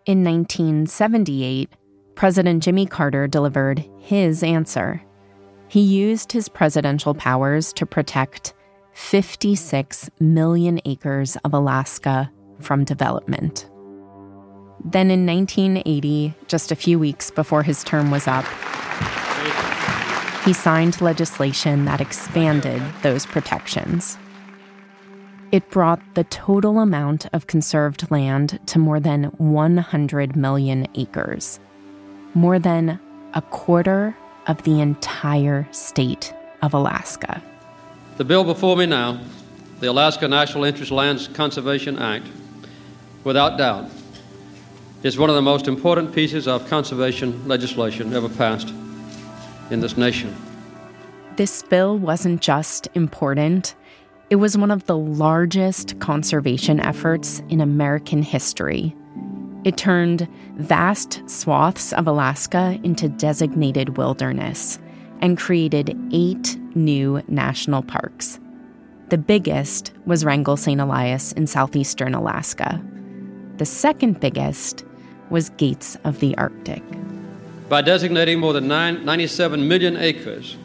In 0.07 0.25
1978, 0.25 1.71
President 2.15 2.63
Jimmy 2.63 2.87
Carter 2.87 3.27
delivered 3.27 3.85
his 4.01 4.43
answer. 4.43 5.03
He 5.69 5.81
used 5.81 6.33
his 6.33 6.49
presidential 6.49 7.15
powers 7.15 7.73
to 7.75 7.87
protect 7.87 8.55
56 8.95 10.11
million 10.19 10.81
acres 10.85 11.37
of 11.45 11.55
Alaska 11.55 12.31
from 12.59 12.85
development. 12.85 13.71
Then 14.85 15.11
in 15.11 15.27
1980, 15.27 16.35
just 16.47 16.73
a 16.73 16.77
few 16.77 16.99
weeks 16.99 17.31
before 17.31 17.63
his 17.63 17.85
term 17.85 18.11
was 18.11 18.27
up, 18.27 18.45
he 20.49 20.55
signed 20.55 20.99
legislation 21.03 21.85
that 21.85 22.01
expanded 22.01 22.81
those 23.03 23.27
protections. 23.27 24.17
It 25.53 25.69
brought 25.69 26.01
the 26.15 26.25
total 26.25 26.79
amount 26.79 27.27
of 27.35 27.47
conserved 27.47 28.11
land 28.11 28.59
to 28.65 28.79
more 28.79 28.99
than 28.99 29.25
100 29.25 30.37
million 30.37 30.87
acres, 30.95 31.61
more 32.33 32.59
than 32.59 32.99
a 33.35 33.43
quarter 33.43 34.17
of 34.47 34.63
the 34.63 34.81
entire 34.81 35.69
state 35.71 36.33
of 36.63 36.73
Alaska. 36.73 37.43
The 38.17 38.25
bill 38.25 38.45
before 38.45 38.75
me 38.75 38.87
now, 38.87 39.21
the 39.81 39.91
Alaska 39.91 40.29
National 40.29 40.65
Interest 40.65 40.91
Lands 40.91 41.29
Conservation 41.29 41.99
Act, 41.99 42.27
without 43.23 43.59
doubt, 43.59 43.91
is 45.03 45.19
one 45.19 45.29
of 45.29 45.37
the 45.37 45.43
most 45.43 45.69
important 45.69 46.15
pieces 46.15 46.49
of 46.49 46.67
conservation 46.71 47.47
legislation 47.47 48.15
ever 48.15 48.31
passed 48.31 48.73
in 49.71 49.81
this 49.81 49.97
nation. 49.97 50.35
This 51.37 51.63
bill 51.63 51.99
wasn't 51.99 52.41
just 52.41 52.89
important, 52.95 53.75
it 54.31 54.37
was 54.37 54.59
one 54.59 54.71
of 54.71 54.85
the 54.85 54.97
largest 54.97 55.99
conservation 56.01 56.81
efforts 56.81 57.41
in 57.49 57.63
American 57.63 58.23
history. 58.23 58.95
It 59.65 59.77
turned 59.77 60.29
vast 60.57 61.23
swaths 61.29 61.93
of 61.95 62.07
Alaska 62.07 62.79
into 62.83 63.09
designated 63.09 63.97
wilderness 63.97 64.79
and 65.21 65.39
created 65.39 65.99
eight 66.13 66.59
new 66.75 67.23
national 67.29 67.83
parks. 67.83 68.39
The 69.09 69.19
biggest 69.19 69.93
was 70.05 70.25
Wrangell 70.25 70.59
St. 70.59 70.81
Elias 70.81 71.33
in 71.33 71.47
southeastern 71.47 72.15
Alaska. 72.15 72.83
The 73.57 73.65
second 73.65 74.21
biggest 74.21 74.85
was 75.31 75.49
Gates 75.51 75.97
of 76.05 76.21
the 76.21 76.37
Arctic. 76.37 76.83
By 77.69 77.83
designating 77.83 78.39
more 78.39 78.55
than 78.55 78.67
nine, 78.67 79.05
97 79.05 79.69
million 79.69 79.99
acres 79.99 80.57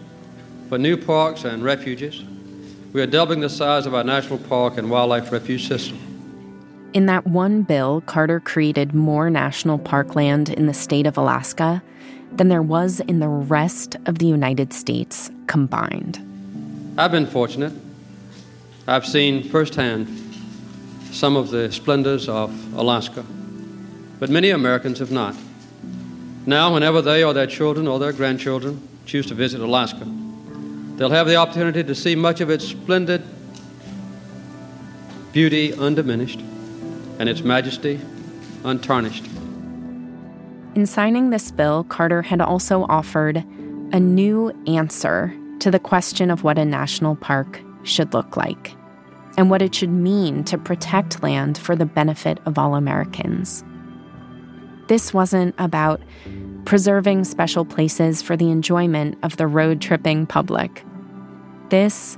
for 0.69 0.77
new 0.77 0.95
parks 0.95 1.43
and 1.43 1.61
refuges, 1.61 2.23
we 2.93 3.01
are 3.01 3.05
doubling 3.05 3.41
the 3.41 3.49
size 3.49 3.85
of 3.85 3.93
our 3.93 4.05
national 4.05 4.39
park 4.39 4.77
and 4.77 4.89
wildlife 4.89 5.29
refuge 5.29 5.67
system. 5.67 5.99
In 6.93 7.05
that 7.07 7.27
one 7.27 7.63
bill, 7.63 8.01
Carter 8.05 8.39
created 8.39 8.93
more 8.93 9.29
national 9.29 9.79
park 9.79 10.15
land 10.15 10.47
in 10.47 10.67
the 10.67 10.73
state 10.73 11.05
of 11.05 11.17
Alaska 11.17 11.83
than 12.31 12.47
there 12.47 12.61
was 12.61 13.01
in 13.01 13.19
the 13.19 13.27
rest 13.27 13.97
of 14.05 14.19
the 14.19 14.25
United 14.25 14.71
States 14.71 15.29
combined. 15.47 16.19
I've 16.97 17.11
been 17.11 17.27
fortunate. 17.27 17.73
I've 18.87 19.05
seen 19.05 19.43
firsthand 19.49 20.07
some 21.11 21.35
of 21.35 21.49
the 21.49 21.69
splendors 21.69 22.29
of 22.29 22.49
Alaska, 22.75 23.25
but 24.19 24.29
many 24.29 24.51
Americans 24.51 24.99
have 24.99 25.11
not. 25.11 25.35
Now, 26.45 26.73
whenever 26.73 27.01
they 27.01 27.23
or 27.23 27.33
their 27.33 27.47
children 27.47 27.87
or 27.87 27.99
their 27.99 28.11
grandchildren 28.11 28.85
choose 29.05 29.25
to 29.27 29.33
visit 29.33 29.61
Alaska, 29.61 30.05
they'll 30.97 31.09
have 31.09 31.27
the 31.27 31.37
opportunity 31.37 31.83
to 31.83 31.95
see 31.95 32.15
much 32.15 32.41
of 32.41 32.49
its 32.49 32.67
splendid 32.67 33.23
beauty 35.31 35.73
undiminished 35.73 36.39
and 37.19 37.29
its 37.29 37.41
majesty 37.41 37.99
untarnished. 38.65 39.25
In 40.75 40.85
signing 40.85 41.29
this 41.29 41.51
bill, 41.51 41.83
Carter 41.85 42.21
had 42.21 42.41
also 42.41 42.85
offered 42.89 43.37
a 43.93 43.99
new 43.99 44.51
answer 44.67 45.33
to 45.59 45.71
the 45.71 45.79
question 45.79 46.29
of 46.29 46.43
what 46.43 46.57
a 46.57 46.65
national 46.65 47.15
park 47.15 47.61
should 47.83 48.13
look 48.13 48.35
like 48.35 48.75
and 49.37 49.49
what 49.49 49.61
it 49.61 49.73
should 49.73 49.89
mean 49.89 50.43
to 50.43 50.57
protect 50.57 51.23
land 51.23 51.57
for 51.57 51.75
the 51.75 51.85
benefit 51.85 52.39
of 52.45 52.57
all 52.57 52.75
Americans. 52.75 53.63
This 54.87 55.13
wasn't 55.13 55.55
about 55.57 56.01
preserving 56.65 57.23
special 57.23 57.65
places 57.65 58.21
for 58.21 58.35
the 58.35 58.49
enjoyment 58.49 59.17
of 59.23 59.37
the 59.37 59.47
road 59.47 59.81
tripping 59.81 60.25
public. 60.25 60.83
This 61.69 62.17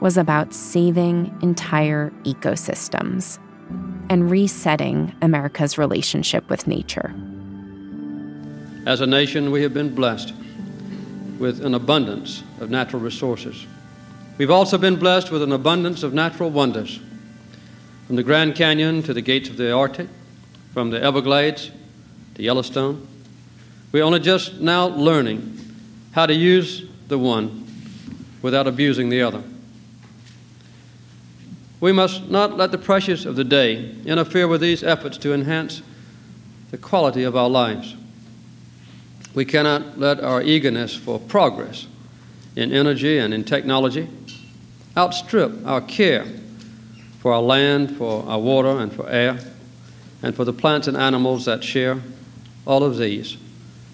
was 0.00 0.16
about 0.16 0.54
saving 0.54 1.36
entire 1.42 2.10
ecosystems 2.24 3.38
and 4.08 4.30
resetting 4.30 5.14
America's 5.22 5.78
relationship 5.78 6.48
with 6.48 6.66
nature. 6.66 7.14
As 8.86 9.00
a 9.00 9.06
nation, 9.06 9.50
we 9.50 9.62
have 9.62 9.74
been 9.74 9.94
blessed 9.94 10.32
with 11.38 11.64
an 11.64 11.74
abundance 11.74 12.42
of 12.60 12.70
natural 12.70 13.02
resources. 13.02 13.66
We've 14.38 14.50
also 14.50 14.78
been 14.78 14.96
blessed 14.96 15.30
with 15.30 15.42
an 15.42 15.52
abundance 15.52 16.02
of 16.02 16.14
natural 16.14 16.50
wonders. 16.50 17.00
From 18.06 18.16
the 18.16 18.22
Grand 18.22 18.54
Canyon 18.54 19.02
to 19.02 19.12
the 19.12 19.22
gates 19.22 19.48
of 19.48 19.56
the 19.56 19.72
Arctic, 19.72 20.08
from 20.72 20.90
the 20.90 21.02
Everglades 21.02 21.70
to 22.36 22.42
Yellowstone, 22.42 23.06
we're 23.92 24.04
only 24.04 24.20
just 24.20 24.60
now 24.60 24.88
learning 24.88 25.58
how 26.12 26.26
to 26.26 26.34
use 26.34 26.84
the 27.08 27.18
one 27.18 27.66
without 28.42 28.66
abusing 28.66 29.08
the 29.08 29.22
other. 29.22 29.42
We 31.80 31.92
must 31.92 32.28
not 32.28 32.58
let 32.58 32.72
the 32.72 32.78
pressures 32.78 33.24
of 33.24 33.36
the 33.36 33.44
day 33.44 33.94
interfere 34.04 34.48
with 34.48 34.60
these 34.60 34.84
efforts 34.84 35.16
to 35.18 35.32
enhance 35.32 35.80
the 36.70 36.78
quality 36.78 37.22
of 37.22 37.36
our 37.36 37.48
lives. 37.48 37.96
We 39.34 39.46
cannot 39.46 39.98
let 39.98 40.20
our 40.20 40.42
eagerness 40.42 40.94
for 40.94 41.18
progress 41.18 41.86
in 42.54 42.70
energy 42.70 43.18
and 43.18 43.32
in 43.32 43.44
technology 43.44 44.08
outstrip 44.96 45.66
our 45.66 45.80
care 45.80 46.26
for 47.20 47.32
our 47.32 47.42
land, 47.42 47.96
for 47.96 48.24
our 48.26 48.38
water, 48.38 48.78
and 48.78 48.92
for 48.92 49.08
air, 49.08 49.38
and 50.22 50.34
for 50.34 50.44
the 50.44 50.52
plants 50.52 50.86
and 50.86 50.96
animals 50.98 51.46
that 51.46 51.64
share 51.64 52.00
all 52.66 52.84
of 52.84 52.98
these 52.98 53.36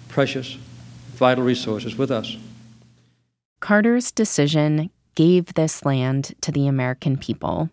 precious, 0.09 0.57
vital 1.13 1.43
resources 1.43 1.95
with 1.95 2.11
us. 2.11 2.37
Carter's 3.59 4.11
decision 4.11 4.89
gave 5.15 5.53
this 5.53 5.85
land 5.85 6.33
to 6.41 6.51
the 6.51 6.67
American 6.67 7.17
people. 7.17 7.69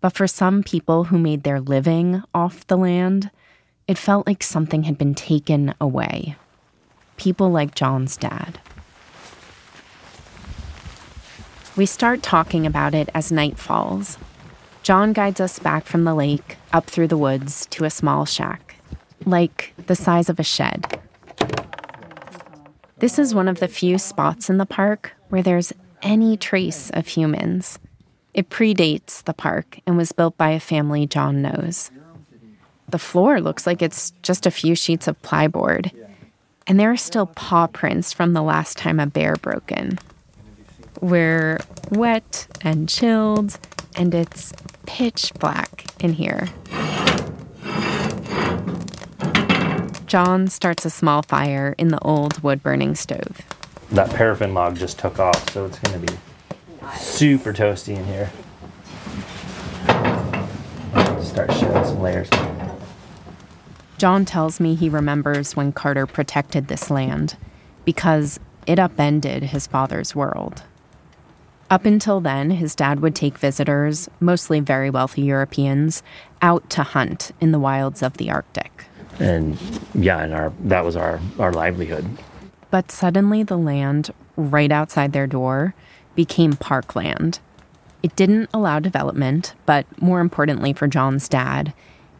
But 0.00 0.14
for 0.16 0.26
some 0.26 0.62
people 0.62 1.04
who 1.04 1.18
made 1.18 1.42
their 1.42 1.60
living 1.60 2.22
off 2.32 2.66
the 2.68 2.78
land, 2.78 3.30
it 3.88 3.98
felt 3.98 4.26
like 4.26 4.42
something 4.42 4.84
had 4.84 4.96
been 4.96 5.14
taken 5.14 5.74
away. 5.80 6.36
People 7.16 7.50
like 7.50 7.74
John's 7.74 8.16
dad. 8.16 8.60
We 11.76 11.86
start 11.86 12.22
talking 12.22 12.66
about 12.66 12.94
it 12.94 13.08
as 13.14 13.32
night 13.32 13.58
falls. 13.58 14.18
John 14.82 15.12
guides 15.12 15.40
us 15.40 15.58
back 15.58 15.84
from 15.84 16.04
the 16.04 16.14
lake, 16.14 16.56
up 16.72 16.86
through 16.86 17.08
the 17.08 17.18
woods, 17.18 17.66
to 17.66 17.84
a 17.84 17.90
small 17.90 18.24
shack, 18.24 18.67
like 19.24 19.72
the 19.86 19.96
size 19.96 20.28
of 20.28 20.40
a 20.40 20.44
shed. 20.44 21.00
This 22.98 23.18
is 23.18 23.34
one 23.34 23.48
of 23.48 23.60
the 23.60 23.68
few 23.68 23.98
spots 23.98 24.50
in 24.50 24.58
the 24.58 24.66
park 24.66 25.12
where 25.28 25.42
there's 25.42 25.72
any 26.02 26.36
trace 26.36 26.90
of 26.90 27.06
humans. 27.06 27.78
It 28.34 28.50
predates 28.50 29.22
the 29.22 29.34
park 29.34 29.80
and 29.86 29.96
was 29.96 30.12
built 30.12 30.36
by 30.36 30.50
a 30.50 30.60
family 30.60 31.06
John 31.06 31.42
knows. 31.42 31.90
The 32.88 32.98
floor 32.98 33.40
looks 33.40 33.66
like 33.66 33.82
it's 33.82 34.12
just 34.22 34.46
a 34.46 34.50
few 34.50 34.74
sheets 34.74 35.06
of 35.06 35.20
plyboard, 35.22 35.92
and 36.66 36.80
there 36.80 36.90
are 36.90 36.96
still 36.96 37.26
paw 37.26 37.66
prints 37.66 38.12
from 38.12 38.32
the 38.32 38.42
last 38.42 38.78
time 38.78 38.98
a 38.98 39.06
bear 39.06 39.36
broke 39.36 39.70
in. 39.70 39.98
We're 41.00 41.58
wet 41.90 42.48
and 42.62 42.88
chilled, 42.88 43.58
and 43.94 44.14
it's 44.14 44.52
pitch 44.86 45.32
black 45.38 45.84
in 46.00 46.14
here. 46.14 46.48
John 50.08 50.48
starts 50.48 50.86
a 50.86 50.90
small 50.90 51.20
fire 51.20 51.74
in 51.76 51.88
the 51.88 51.98
old 52.00 52.42
wood 52.42 52.62
burning 52.62 52.94
stove. 52.94 53.42
That 53.90 54.08
paraffin 54.08 54.54
log 54.54 54.76
just 54.76 54.98
took 54.98 55.18
off, 55.18 55.52
so 55.52 55.66
it's 55.66 55.78
going 55.80 56.00
to 56.00 56.12
be 56.12 56.18
super 56.96 57.52
toasty 57.52 57.94
in 57.94 58.06
here. 58.06 58.30
Start 61.22 61.52
showing 61.52 61.84
some 61.84 62.00
layers. 62.00 62.30
John 63.98 64.24
tells 64.24 64.60
me 64.60 64.74
he 64.74 64.88
remembers 64.88 65.54
when 65.54 65.72
Carter 65.72 66.06
protected 66.06 66.68
this 66.68 66.90
land 66.90 67.36
because 67.84 68.40
it 68.66 68.78
upended 68.78 69.42
his 69.42 69.66
father's 69.66 70.14
world. 70.14 70.62
Up 71.68 71.84
until 71.84 72.20
then, 72.20 72.52
his 72.52 72.74
dad 72.74 73.00
would 73.00 73.14
take 73.14 73.36
visitors, 73.36 74.08
mostly 74.20 74.60
very 74.60 74.88
wealthy 74.88 75.20
Europeans, 75.20 76.02
out 76.40 76.70
to 76.70 76.82
hunt 76.82 77.32
in 77.42 77.52
the 77.52 77.58
wilds 77.58 78.02
of 78.02 78.16
the 78.16 78.30
Arctic. 78.30 78.87
And 79.18 79.58
yeah, 79.94 80.22
and 80.22 80.32
our 80.32 80.52
that 80.64 80.84
was 80.84 80.96
our 80.96 81.20
our 81.38 81.52
livelihood. 81.52 82.06
But 82.70 82.90
suddenly 82.90 83.42
the 83.42 83.56
land 83.56 84.10
right 84.36 84.70
outside 84.70 85.12
their 85.12 85.26
door 85.26 85.74
became 86.14 86.54
parkland. 86.54 87.40
It 88.02 88.14
didn't 88.14 88.50
allow 88.54 88.78
development, 88.78 89.54
but 89.66 89.86
more 90.00 90.20
importantly 90.20 90.72
for 90.72 90.86
John's 90.86 91.28
dad, 91.28 91.72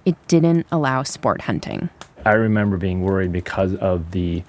it 0.05 0.17
didn't 0.27 0.67
allow 0.73 1.03
sport 1.03 1.43
hunting. 1.43 1.89
I 2.25 2.33
remember 2.33 2.77
being 2.77 3.03
worried 3.03 3.33
because 3.33 3.75
of 3.77 4.11
the 4.11 4.43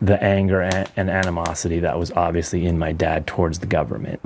the 0.00 0.22
anger 0.22 0.62
and 0.62 1.10
animosity 1.10 1.80
that 1.80 1.98
was 1.98 2.10
obviously 2.12 2.64
in 2.64 2.78
my 2.78 2.92
dad 2.92 3.26
towards 3.26 3.58
the 3.58 3.66
government. 3.66 4.20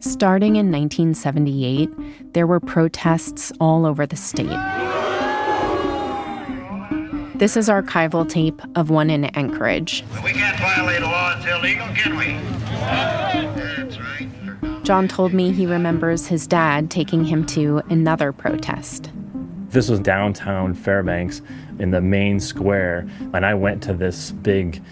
Starting 0.00 0.54
in 0.54 0.70
1978, 0.70 2.32
there 2.32 2.46
were 2.46 2.60
protests 2.60 3.52
all 3.58 3.84
over 3.84 4.06
the 4.06 4.14
state. 4.14 4.46
This 7.34 7.56
is 7.56 7.68
archival 7.68 8.28
tape 8.28 8.62
of 8.76 8.90
one 8.90 9.10
in 9.10 9.24
Anchorage. 9.26 10.04
We 10.22 10.32
can't 10.32 10.56
violate 10.58 11.02
a 11.02 11.06
law 11.06 11.34
that's 11.34 11.50
illegal, 11.50 11.88
can 11.94 12.16
we? 12.16 12.34
That's 12.78 13.98
right. 13.98 14.84
John 14.84 15.08
told 15.08 15.32
me 15.34 15.50
he 15.50 15.66
remembers 15.66 16.28
his 16.28 16.46
dad 16.46 16.92
taking 16.92 17.24
him 17.24 17.44
to 17.46 17.82
another 17.90 18.32
protest. 18.32 19.10
This 19.70 19.88
was 19.88 19.98
downtown 19.98 20.74
Fairbanks 20.74 21.42
in 21.78 21.90
the 21.90 22.00
main 22.00 22.40
square, 22.40 23.08
and 23.32 23.46
I 23.46 23.54
went 23.54 23.82
to 23.84 23.92
this 23.92 24.30
big 24.30 24.82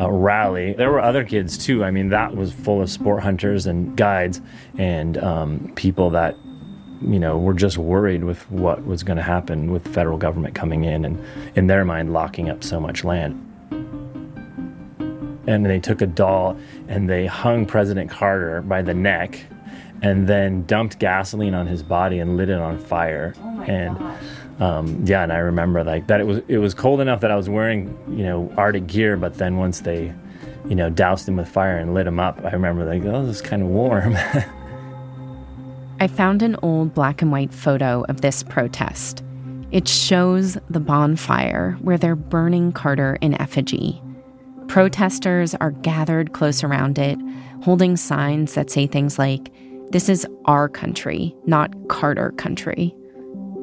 uh, 0.00 0.10
rally. 0.10 0.72
There 0.72 0.90
were 0.90 1.00
other 1.00 1.24
kids 1.24 1.56
too. 1.56 1.84
I 1.84 1.90
mean, 1.90 2.08
that 2.10 2.36
was 2.36 2.52
full 2.52 2.82
of 2.82 2.90
sport 2.90 3.22
hunters 3.22 3.66
and 3.66 3.96
guides 3.96 4.40
and 4.78 5.18
um, 5.18 5.72
people 5.74 6.10
that 6.10 6.36
you 7.06 7.18
know, 7.18 7.36
were 7.38 7.54
just 7.54 7.76
worried 7.76 8.24
with 8.24 8.50
what 8.50 8.86
was 8.86 9.02
going 9.02 9.16
to 9.16 9.22
happen 9.22 9.70
with 9.70 9.84
the 9.84 9.90
federal 9.90 10.16
government 10.16 10.54
coming 10.54 10.84
in 10.84 11.04
and, 11.04 11.22
in 11.54 11.66
their 11.66 11.84
mind, 11.84 12.12
locking 12.12 12.48
up 12.48 12.64
so 12.64 12.80
much 12.80 13.04
land. 13.04 13.40
And 15.46 15.66
they 15.66 15.78
took 15.78 16.00
a 16.00 16.06
doll 16.06 16.56
and 16.88 17.08
they 17.08 17.26
hung 17.26 17.66
President 17.66 18.10
Carter 18.10 18.62
by 18.62 18.80
the 18.80 18.94
neck 18.94 19.38
and 20.00 20.26
then 20.26 20.64
dumped 20.64 20.98
gasoline 20.98 21.54
on 21.54 21.66
his 21.66 21.82
body 21.82 22.18
and 22.20 22.36
lit 22.36 22.48
it 22.48 22.58
on 22.58 22.78
fire. 22.78 23.34
Oh 23.38 23.50
my 23.50 23.66
and 23.66 23.98
gosh. 23.98 24.22
Um, 24.60 25.04
yeah, 25.04 25.22
and 25.22 25.32
I 25.32 25.38
remember 25.38 25.82
like 25.82 26.06
that. 26.06 26.20
It 26.20 26.26
was 26.26 26.40
it 26.48 26.58
was 26.58 26.74
cold 26.74 27.00
enough 27.00 27.20
that 27.22 27.30
I 27.30 27.36
was 27.36 27.48
wearing 27.48 27.96
you 28.08 28.22
know 28.24 28.52
Arctic 28.56 28.86
gear, 28.86 29.16
but 29.16 29.34
then 29.34 29.56
once 29.56 29.80
they, 29.80 30.12
you 30.68 30.74
know, 30.74 30.90
doused 30.90 31.28
him 31.28 31.36
with 31.36 31.48
fire 31.48 31.76
and 31.76 31.94
lit 31.94 32.06
him 32.06 32.20
up, 32.20 32.40
I 32.44 32.50
remember 32.52 32.84
like, 32.84 33.04
oh, 33.04 33.26
this 33.26 33.36
is 33.36 33.42
kind 33.42 33.62
of 33.62 33.68
warm. 33.68 34.16
I 36.00 36.06
found 36.06 36.42
an 36.42 36.56
old 36.62 36.94
black 36.94 37.22
and 37.22 37.32
white 37.32 37.52
photo 37.52 38.04
of 38.08 38.20
this 38.20 38.42
protest. 38.42 39.24
It 39.70 39.88
shows 39.88 40.56
the 40.70 40.80
bonfire 40.80 41.76
where 41.80 41.98
they're 41.98 42.14
burning 42.14 42.72
Carter 42.72 43.18
in 43.20 43.40
effigy. 43.40 44.00
Protesters 44.68 45.54
are 45.56 45.72
gathered 45.72 46.32
close 46.32 46.62
around 46.62 46.98
it, 46.98 47.18
holding 47.62 47.96
signs 47.96 48.54
that 48.54 48.70
say 48.70 48.86
things 48.86 49.18
like, 49.18 49.50
This 49.90 50.08
is 50.08 50.26
our 50.44 50.68
country, 50.68 51.34
not 51.46 51.72
Carter 51.88 52.30
country. 52.32 52.94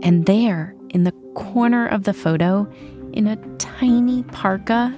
And 0.04 0.25
there, 0.25 0.75
in 0.91 1.04
the 1.04 1.12
corner 1.36 1.88
of 1.88 2.04
the 2.04 2.13
photo, 2.13 2.71
in 3.13 3.27
a 3.27 3.36
tiny 3.58 4.23
parka, 4.23 4.97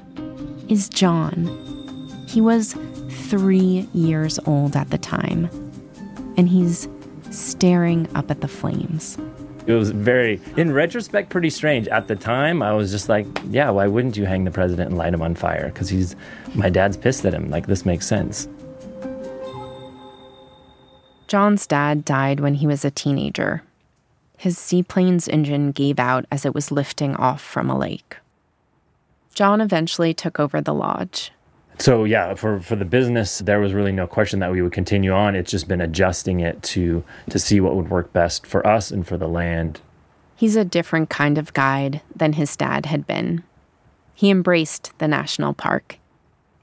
is 0.67 0.89
John. 0.89 1.45
He 2.27 2.41
was 2.41 2.75
three 3.09 3.87
years 3.93 4.39
old 4.45 4.75
at 4.75 4.89
the 4.89 4.97
time, 4.97 5.49
and 6.37 6.49
he's 6.49 6.87
staring 7.31 8.07
up 8.15 8.29
at 8.29 8.41
the 8.41 8.47
flames. 8.47 9.17
it 9.65 9.73
was 9.73 9.91
very, 9.91 10.41
in 10.57 10.73
retrospect, 10.73 11.29
pretty 11.29 11.49
strange. 11.49 11.87
At 11.87 12.07
the 12.07 12.15
time, 12.15 12.61
I 12.61 12.73
was 12.73 12.91
just 12.91 13.07
like, 13.09 13.25
yeah, 13.49 13.69
why 13.69 13.87
wouldn't 13.87 14.17
you 14.17 14.25
hang 14.25 14.43
the 14.43 14.51
president 14.51 14.89
and 14.89 14.97
light 14.97 15.13
him 15.13 15.21
on 15.21 15.35
fire? 15.35 15.69
Because 15.69 15.89
he's, 15.89 16.15
my 16.53 16.69
dad's 16.69 16.97
pissed 16.97 17.25
at 17.25 17.33
him. 17.33 17.49
Like, 17.49 17.67
this 17.67 17.85
makes 17.85 18.05
sense. 18.05 18.47
John's 21.27 21.65
dad 21.65 22.03
died 22.05 22.39
when 22.41 22.55
he 22.55 22.67
was 22.67 22.83
a 22.83 22.91
teenager. 22.91 23.63
His 24.37 24.57
seaplane's 24.57 25.27
engine 25.27 25.71
gave 25.71 25.99
out 25.99 26.25
as 26.31 26.45
it 26.45 26.53
was 26.53 26.71
lifting 26.71 27.15
off 27.15 27.41
from 27.41 27.69
a 27.69 27.77
lake. 27.77 28.17
John 29.33 29.61
eventually 29.61 30.13
took 30.13 30.39
over 30.39 30.61
the 30.61 30.73
lodge. 30.73 31.31
So 31.79 32.03
yeah, 32.03 32.35
for 32.35 32.59
for 32.59 32.75
the 32.75 32.85
business, 32.85 33.39
there 33.39 33.59
was 33.59 33.73
really 33.73 33.91
no 33.91 34.05
question 34.05 34.39
that 34.39 34.51
we 34.51 34.61
would 34.61 34.73
continue 34.73 35.11
on. 35.11 35.35
It's 35.35 35.51
just 35.51 35.67
been 35.67 35.81
adjusting 35.81 36.39
it 36.39 36.61
to 36.63 37.03
to 37.29 37.39
see 37.39 37.59
what 37.59 37.75
would 37.75 37.89
work 37.89 38.13
best 38.13 38.45
for 38.45 38.65
us 38.67 38.91
and 38.91 39.07
for 39.07 39.17
the 39.17 39.27
land. 39.27 39.81
He's 40.35 40.55
a 40.55 40.65
different 40.65 41.09
kind 41.09 41.37
of 41.37 41.53
guide 41.53 42.01
than 42.15 42.33
his 42.33 42.55
dad 42.55 42.85
had 42.85 43.07
been. 43.07 43.43
He 44.13 44.29
embraced 44.29 44.91
the 44.99 45.07
national 45.07 45.53
park. 45.53 45.97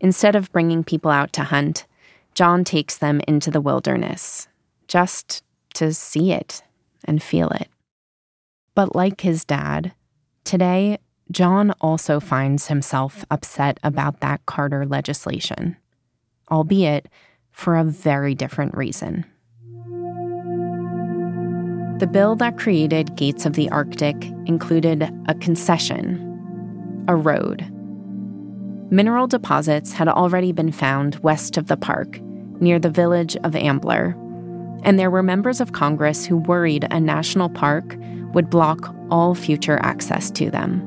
Instead 0.01 0.37
of 0.37 0.53
bringing 0.53 0.85
people 0.85 1.11
out 1.11 1.33
to 1.35 1.45
hunt, 1.45 1.87
John 2.35 2.63
takes 2.63 2.97
them 2.97 3.21
into 3.27 3.51
the 3.51 3.61
wilderness 3.61 4.49
just 4.87 5.43
to 5.75 5.93
see 5.93 6.33
it 6.33 6.63
and 7.11 7.21
feel 7.21 7.49
it. 7.49 7.69
But 8.77 8.95
like 8.95 9.21
his 9.21 9.45
dad, 9.45 9.93
today 10.45 10.99
John 11.33 11.73
also 11.81 12.21
finds 12.21 12.69
himself 12.69 13.25
upset 13.31 13.79
about 13.83 14.21
that 14.21 14.47
Carter 14.47 14.87
legislation, 14.87 15.77
albeit 16.51 17.09
for 17.51 17.77
a 17.77 17.85
very 17.85 18.35
different 18.35 18.77
reason. 18.77 19.27
The 21.99 22.09
bill 22.11 22.37
that 22.37 22.59
created 22.59 23.17
Gates 23.17 23.45
of 23.45 23.55
the 23.55 23.69
Arctic 23.71 24.17
included 24.47 25.03
a 25.27 25.35
concession, 25.35 27.05
a 27.09 27.17
road. 27.17 27.67
Mineral 28.91 29.27
deposits 29.27 29.93
had 29.93 30.09
already 30.09 30.53
been 30.53 30.73
found 30.73 31.17
west 31.17 31.57
of 31.57 31.67
the 31.67 31.77
park, 31.77 32.21
near 32.61 32.79
the 32.79 32.91
village 32.91 33.37
of 33.45 33.55
Ambler, 33.55 34.17
and 34.83 34.99
there 34.99 35.11
were 35.11 35.23
members 35.23 35.61
of 35.61 35.73
Congress 35.73 36.25
who 36.27 36.37
worried 36.37 36.87
a 36.91 37.01
national 37.01 37.49
park 37.49 37.97
would 38.33 38.51
block 38.51 38.95
all 39.11 39.35
future 39.35 39.79
access 39.83 40.31
to 40.33 40.51
them. 40.51 40.87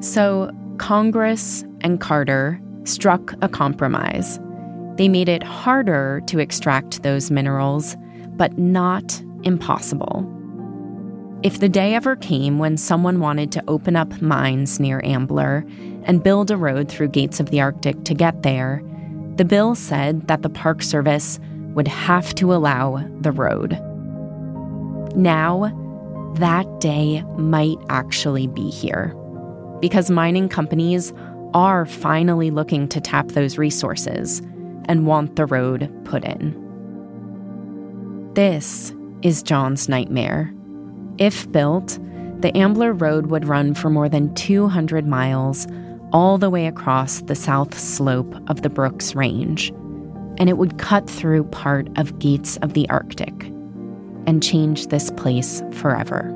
So, 0.00 0.50
Congress 0.78 1.64
and 1.80 2.00
Carter 2.00 2.60
struck 2.84 3.32
a 3.42 3.48
compromise. 3.48 4.38
They 4.96 5.08
made 5.08 5.28
it 5.28 5.42
harder 5.42 6.22
to 6.26 6.38
extract 6.38 7.02
those 7.02 7.30
minerals, 7.30 7.96
but 8.36 8.58
not 8.58 9.22
impossible. 9.44 10.30
If 11.42 11.60
the 11.60 11.68
day 11.68 11.94
ever 11.94 12.16
came 12.16 12.58
when 12.58 12.76
someone 12.76 13.20
wanted 13.20 13.52
to 13.52 13.64
open 13.68 13.96
up 13.96 14.22
mines 14.22 14.80
near 14.80 15.00
Ambler 15.04 15.64
and 16.04 16.22
build 16.22 16.50
a 16.50 16.56
road 16.56 16.88
through 16.88 17.08
Gates 17.08 17.38
of 17.38 17.50
the 17.50 17.60
Arctic 17.60 18.04
to 18.04 18.14
get 18.14 18.42
there, 18.42 18.82
the 19.36 19.44
bill 19.44 19.74
said 19.74 20.26
that 20.28 20.42
the 20.42 20.48
Park 20.48 20.82
Service 20.82 21.38
would 21.74 21.88
have 21.88 22.34
to 22.36 22.54
allow 22.54 23.04
the 23.20 23.32
road. 23.32 23.78
Now, 25.16 25.72
that 26.36 26.66
day 26.80 27.22
might 27.36 27.78
actually 27.88 28.46
be 28.46 28.70
here 28.70 29.14
because 29.80 30.10
mining 30.10 30.48
companies 30.48 31.12
are 31.52 31.86
finally 31.86 32.50
looking 32.50 32.88
to 32.88 33.00
tap 33.00 33.28
those 33.28 33.58
resources 33.58 34.40
and 34.86 35.06
want 35.06 35.36
the 35.36 35.46
road 35.46 35.88
put 36.04 36.24
in. 36.24 36.60
This 38.34 38.92
is 39.22 39.42
John's 39.42 39.88
nightmare. 39.88 40.52
If 41.18 41.50
built, 41.52 41.98
the 42.40 42.56
Ambler 42.56 42.92
Road 42.92 43.26
would 43.26 43.46
run 43.46 43.74
for 43.74 43.88
more 43.88 44.08
than 44.08 44.34
200 44.34 45.06
miles 45.06 45.68
all 46.12 46.38
the 46.38 46.50
way 46.50 46.66
across 46.66 47.20
the 47.22 47.34
south 47.34 47.78
slope 47.78 48.34
of 48.48 48.62
the 48.62 48.68
Brooks 48.68 49.14
Range, 49.14 49.72
and 50.38 50.48
it 50.48 50.58
would 50.58 50.78
cut 50.78 51.08
through 51.08 51.44
part 51.44 51.88
of 51.98 52.18
Gates 52.18 52.56
of 52.58 52.74
the 52.74 52.88
Arctic 52.90 53.44
and 54.26 54.42
change 54.42 54.88
this 54.88 55.10
place 55.12 55.62
forever. 55.72 56.30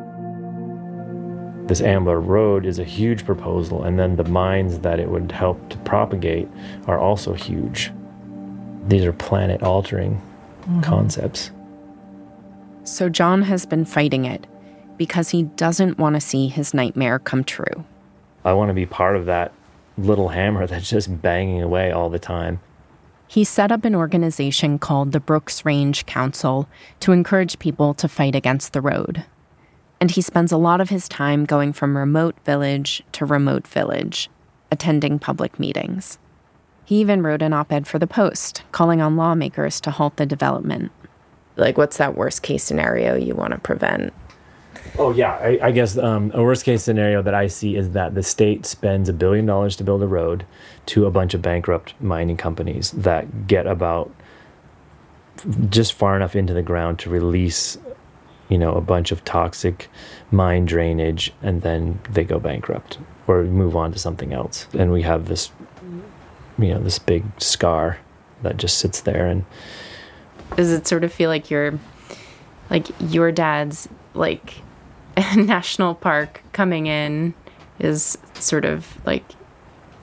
This 1.67 1.81
Ambler 1.83 2.21
Road 2.21 2.65
is 2.65 2.79
a 2.79 2.85
huge 2.85 3.27
proposal, 3.27 3.85
and 3.85 3.99
then 3.99 4.17
the 4.17 4.25
mines 4.25 4.79
that 4.81 4.99
it 4.99 5.11
would 5.11 5.31
help 5.33 5.69
to 5.69 5.77
propagate 5.79 6.49
are 6.87 6.99
also 6.99 7.35
huge. 7.35 7.93
These 8.87 9.05
are 9.05 9.13
planet 9.13 9.63
altering 9.63 10.21
mm-hmm. 10.63 10.81
concepts. 10.81 11.51
So 12.85 13.11
John 13.11 13.43
has 13.43 13.67
been 13.67 13.85
fighting 13.85 14.25
it 14.25 14.47
because 14.97 15.29
he 15.29 15.43
doesn't 15.43 15.99
want 15.99 16.15
to 16.15 16.21
see 16.21 16.49
his 16.49 16.73
nightmare 16.73 17.19
come 17.19 17.45
true. 17.45 17.85
I 18.45 18.55
want 18.55 18.71
to 18.71 18.75
be 18.75 18.87
part 18.87 19.17
of 19.17 19.27
that 19.27 19.53
little 19.99 20.29
hammer 20.29 20.67
that's 20.69 20.89
just 20.89 21.21
banging 21.21 21.63
away 21.63 21.93
all 21.93 22.09
the 22.09 22.19
time. 22.19 22.61
He 23.31 23.45
set 23.45 23.71
up 23.71 23.85
an 23.85 23.95
organization 23.95 24.79
called 24.79 25.13
the 25.13 25.21
Brooks 25.21 25.67
Range 25.67 26.07
Council 26.07 26.67
to 27.01 27.13
encourage 27.13 27.59
people 27.59 27.93
to 27.93 28.09
fight 28.09 28.35
against 28.35 28.73
the 28.73 28.81
road. 28.81 29.25
And 30.01 30.11
he 30.11 30.23
spends 30.23 30.51
a 30.51 30.57
lot 30.57 30.81
of 30.81 30.89
his 30.89 31.09
time 31.09 31.45
going 31.45 31.75
from 31.75 31.97
remote 31.97 32.37
village 32.47 33.03
to 33.13 33.27
remote 33.27 33.67
village, 33.67 34.31
attending 34.73 35.19
public 35.19 35.61
meetings. 35.61 36.19
He 36.87 37.01
even 37.01 37.23
wrote 37.23 37.43
an 37.43 37.53
op 37.53 37.71
ed 37.71 37.87
for 37.87 37.99
the 37.99 38.07
Post, 38.07 38.63
calling 38.73 39.03
on 39.03 39.17
lawmakers 39.17 39.79
to 39.83 39.91
halt 39.91 40.17
the 40.17 40.25
development. 40.25 40.91
Like, 41.57 41.77
what's 41.77 41.99
that 41.99 42.17
worst 42.17 42.43
case 42.43 42.65
scenario 42.65 43.15
you 43.15 43.35
want 43.35 43.53
to 43.53 43.59
prevent? 43.59 44.15
Oh 44.97 45.13
yeah, 45.13 45.33
I, 45.35 45.59
I 45.63 45.71
guess 45.71 45.99
um, 45.99 46.31
a 46.33 46.43
worst 46.43 46.65
case 46.65 46.83
scenario 46.83 47.21
that 47.23 47.35
I 47.35 47.49
see 47.49 47.77
is 47.77 47.91
that 47.91 48.15
the 48.15 48.23
state 48.23 48.65
spends 48.65 49.09
a 49.09 49.13
billion 49.13 49.45
dollars 49.45 49.77
to 49.77 49.85
build 49.85 50.03
a 50.03 50.07
road 50.07 50.47
to 50.89 51.07
a 51.07 51.11
bunch 51.11 51.35
of 51.35 51.43
bankrupt 51.43 51.95
mining 52.01 52.37
companies 52.37 52.91
that 52.93 53.47
get 53.47 53.67
about 53.67 54.11
just 55.69 55.93
far 55.93 56.17
enough 56.17 56.35
into 56.35 56.53
the 56.53 56.63
ground 56.63 56.99
to 56.99 57.11
release 57.11 57.79
you 58.49 58.57
know, 58.57 58.75
a 58.75 58.81
bunch 58.81 59.13
of 59.13 59.25
toxic 59.25 59.89
mine 60.31 60.65
drainage, 60.65 61.33
and 61.43 61.63
then 61.63 62.01
they 62.11 62.25
go 62.25 62.39
bankrupt 62.39 62.99
or 63.27 63.45
move 63.45 63.77
on 63.77 63.93
to 63.93 63.99
something 63.99 64.33
else. 64.33 64.67
And 64.73 64.91
we 64.91 65.03
have 65.03 65.29
this, 65.29 65.51
you 66.59 66.73
know, 66.73 66.81
this 66.81 66.99
big 66.99 67.25
scar 67.39 67.99
that 68.43 68.57
just 68.57 68.79
sits 68.79 69.03
there. 69.03 69.27
And 69.27 69.45
does 70.57 70.73
it 70.73 70.87
sort 70.87 71.05
of 71.05 71.13
feel 71.13 71.29
like 71.29 71.51
your, 71.51 71.79
like 72.71 72.89
your 73.01 73.31
dad's 73.31 73.89
like 74.15 74.63
national 75.37 75.95
park 75.95 76.43
coming 76.53 76.87
in 76.87 77.35
is 77.79 78.17
sort 78.35 78.65
of 78.65 78.99
like 79.05 79.25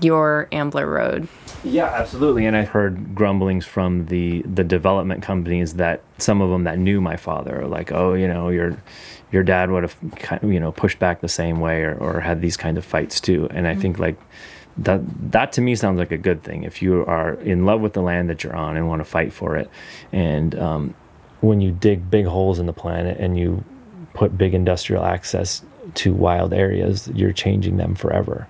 your 0.01 0.47
Ambler 0.51 0.87
Road? 0.87 1.27
Yeah, 1.63 1.85
absolutely. 1.85 2.45
And 2.45 2.55
I've 2.55 2.69
heard 2.69 3.15
grumblings 3.15 3.65
from 3.65 4.05
the 4.05 4.41
the 4.43 4.63
development 4.63 5.23
companies 5.23 5.75
that 5.75 6.01
some 6.19 6.41
of 6.41 6.49
them 6.51 6.63
that 6.65 6.77
knew 6.77 7.01
my 7.01 7.15
father, 7.15 7.65
like, 7.65 7.91
oh, 7.91 8.13
you 8.13 8.27
know, 8.27 8.49
your 8.49 8.77
your 9.31 9.43
dad 9.43 9.71
would 9.71 9.83
have, 9.83 9.95
kind 10.17 10.43
of, 10.43 10.51
you 10.51 10.59
know, 10.59 10.71
pushed 10.71 10.99
back 10.99 11.21
the 11.21 11.27
same 11.27 11.59
way 11.59 11.81
or, 11.81 11.95
or 11.95 12.19
had 12.19 12.41
these 12.41 12.55
kind 12.55 12.77
of 12.77 12.85
fights 12.85 13.19
too. 13.19 13.47
And 13.51 13.67
I 13.67 13.71
mm-hmm. 13.71 13.81
think 13.81 13.99
like 13.99 14.17
that 14.77 15.01
that 15.31 15.53
to 15.53 15.61
me 15.61 15.75
sounds 15.75 15.97
like 15.97 16.11
a 16.11 16.17
good 16.17 16.43
thing. 16.43 16.63
If 16.63 16.81
you 16.81 17.03
are 17.05 17.33
in 17.35 17.65
love 17.65 17.81
with 17.81 17.93
the 17.93 18.01
land 18.01 18.29
that 18.29 18.43
you're 18.43 18.55
on 18.55 18.77
and 18.77 18.87
want 18.87 18.99
to 18.99 19.05
fight 19.05 19.33
for 19.33 19.57
it, 19.57 19.69
and 20.11 20.53
um, 20.59 20.93
when 21.41 21.61
you 21.61 21.71
dig 21.71 22.09
big 22.11 22.25
holes 22.25 22.59
in 22.59 22.65
the 22.65 22.73
planet 22.73 23.17
and 23.19 23.37
you 23.37 23.63
put 24.13 24.37
big 24.37 24.53
industrial 24.53 25.03
access 25.03 25.63
to 25.95 26.13
wild 26.13 26.53
areas, 26.53 27.09
you're 27.13 27.33
changing 27.33 27.77
them 27.77 27.95
forever. 27.95 28.47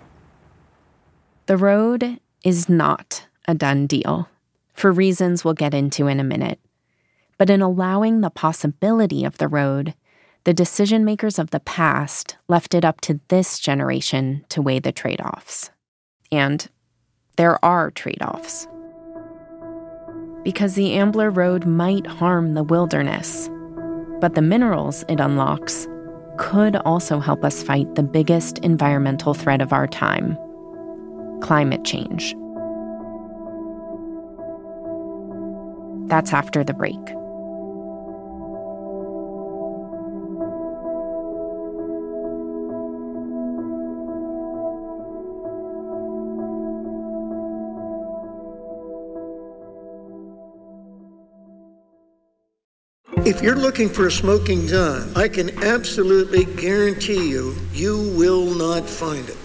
The 1.48 1.58
road 1.58 2.20
is 2.44 2.68
not 2.68 3.28
a 3.48 3.54
done 3.54 3.86
deal, 3.86 4.28
for 4.74 4.92
reasons 4.92 5.46
we'll 5.46 5.54
get 5.54 5.76
into 5.76 6.08
in 6.08 6.20
a 6.20 6.24
minute. 6.24 6.60
But 7.38 7.52
in 7.52 7.62
allowing 7.62 8.22
the 8.22 8.32
possibility 8.32 9.24
of 9.24 9.38
the 9.38 9.48
road, 9.48 9.94
the 10.46 10.56
decision 10.56 11.06
makers 11.06 11.38
of 11.38 11.52
the 11.52 11.60
past 11.60 12.36
left 12.48 12.74
it 12.74 12.84
up 12.84 13.00
to 13.02 13.20
this 13.28 13.60
generation 13.60 14.44
to 14.50 14.62
weigh 14.64 14.80
the 14.80 14.92
trade 14.92 15.22
offs. 15.22 15.70
And 16.32 16.68
there 17.36 17.64
are 17.64 17.92
trade 17.92 18.24
offs. 18.24 18.68
Because 20.44 20.74
the 20.74 20.94
Ambler 20.94 21.30
Road 21.30 21.68
might 21.68 22.08
harm 22.08 22.56
the 22.56 22.64
wilderness, 22.64 23.52
but 24.20 24.34
the 24.34 24.42
minerals 24.42 25.06
it 25.10 25.20
unlocks 25.20 25.88
could 26.38 26.76
also 26.78 27.20
help 27.20 27.46
us 27.46 27.62
fight 27.62 27.94
the 27.94 28.04
biggest 28.04 28.58
environmental 28.60 29.36
threat 29.36 29.62
of 29.62 29.72
our 29.72 29.86
time 29.86 30.36
climate 31.42 31.84
change. 31.84 32.36
That's 36.08 36.34
after 36.34 36.64
the 36.64 36.74
break. 36.74 37.00
If 53.26 53.42
you're 53.42 53.56
looking 53.56 53.90
for 53.90 54.06
a 54.06 54.12
smoking 54.12 54.68
gun, 54.68 55.12
I 55.16 55.28
can 55.28 55.64
absolutely 55.64 56.46
guarantee 56.46 57.28
you, 57.28 57.56
you 57.74 58.14
will 58.16 58.54
not 58.54 58.88
find 58.88 59.28
it. 59.28 59.45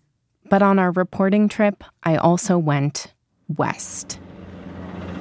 But 0.51 0.61
on 0.61 0.79
our 0.79 0.91
reporting 0.91 1.47
trip, 1.47 1.81
I 2.03 2.17
also 2.17 2.57
went 2.57 3.13
west 3.55 4.19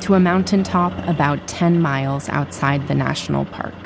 to 0.00 0.14
a 0.14 0.18
mountaintop 0.20 0.92
about 1.06 1.46
10 1.46 1.80
miles 1.80 2.28
outside 2.30 2.88
the 2.88 2.96
national 2.96 3.44
park. 3.44 3.76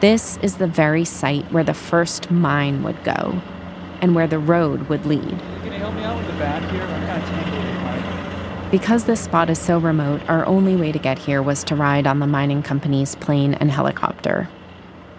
This 0.00 0.38
is 0.38 0.56
the 0.56 0.68
very 0.68 1.04
site 1.04 1.44
where 1.52 1.64
the 1.64 1.74
first 1.74 2.30
mine 2.30 2.82
would 2.82 3.04
go 3.04 3.42
and 4.00 4.14
where 4.14 4.26
the 4.26 4.38
road 4.38 4.88
would 4.88 5.04
lead. 5.04 5.38
Because 8.70 9.04
this 9.04 9.20
spot 9.20 9.50
is 9.50 9.58
so 9.58 9.76
remote, 9.76 10.22
our 10.30 10.46
only 10.46 10.76
way 10.76 10.92
to 10.92 10.98
get 10.98 11.18
here 11.18 11.42
was 11.42 11.62
to 11.64 11.76
ride 11.76 12.06
on 12.06 12.20
the 12.20 12.26
mining 12.26 12.62
company's 12.62 13.16
plane 13.16 13.52
and 13.52 13.70
helicopter. 13.70 14.48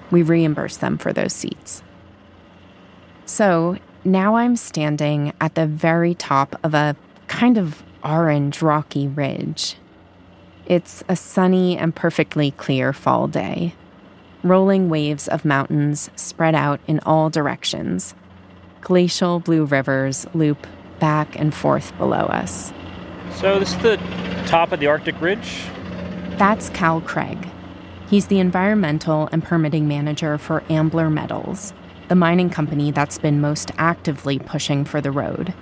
We 0.10 0.24
reimbursed 0.24 0.82
them 0.82 0.98
for 0.98 1.14
those 1.14 1.34
seats. 1.34 1.84
So, 3.28 3.78
now 4.08 4.36
I'm 4.36 4.56
standing 4.56 5.34
at 5.42 5.56
the 5.56 5.68
very 5.68 6.16
top 6.16 6.56
of 6.64 6.74
a 6.74 6.96
kind 7.28 7.58
of 7.58 7.84
orange 8.04 8.62
rocky 8.62 9.08
ridge. 9.08 9.76
It's 10.66 11.04
a 11.10 11.16
sunny 11.16 11.78
and 11.78 11.94
perfectly 11.94 12.52
clear 12.52 12.94
fall 12.94 13.28
day. 13.28 13.76
Rolling 14.44 14.90
waves 14.90 15.28
of 15.28 15.44
mountains 15.44 16.10
spread 16.16 16.56
out 16.56 16.80
in 16.88 17.00
all 17.06 17.30
directions. 17.30 18.16
Glacial 18.82 19.40
blue 19.40 19.66
rivers 19.66 20.26
loop 20.34 20.66
back 21.00 21.38
and 21.38 21.54
forth 21.54 21.96
below 21.98 22.26
us. 22.28 22.72
So, 23.36 23.60
this 23.60 23.74
is 23.74 23.78
the 23.80 23.98
top 24.46 24.72
of 24.72 24.80
the 24.80 24.88
Arctic 24.88 25.20
Ridge? 25.20 25.64
That's 26.38 26.70
Cal 26.70 27.02
Craig. 27.02 27.38
He's 28.10 28.28
the 28.28 28.40
environmental 28.40 29.28
and 29.32 29.44
permitting 29.44 29.88
manager 29.88 30.38
for 30.38 30.64
Ambler 30.70 31.10
Metals, 31.10 31.74
the 32.08 32.16
mining 32.16 32.50
company 32.50 32.92
that's 32.92 33.18
been 33.18 33.42
most 33.42 33.72
actively 33.78 34.40
pushing 34.40 34.86
for 34.86 35.02
the 35.02 35.12
road. 35.12 35.54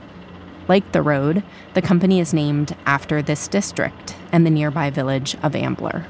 Like 0.68 0.92
the 0.92 1.02
road, 1.02 1.44
the 1.74 1.82
company 1.82 2.20
is 2.20 2.34
named 2.34 2.76
after 2.86 3.22
this 3.22 3.48
district 3.48 4.16
and 4.32 4.46
the 4.46 4.52
nearby 4.52 4.90
village 4.90 5.36
of 5.44 5.56
Ambler. 5.56 6.06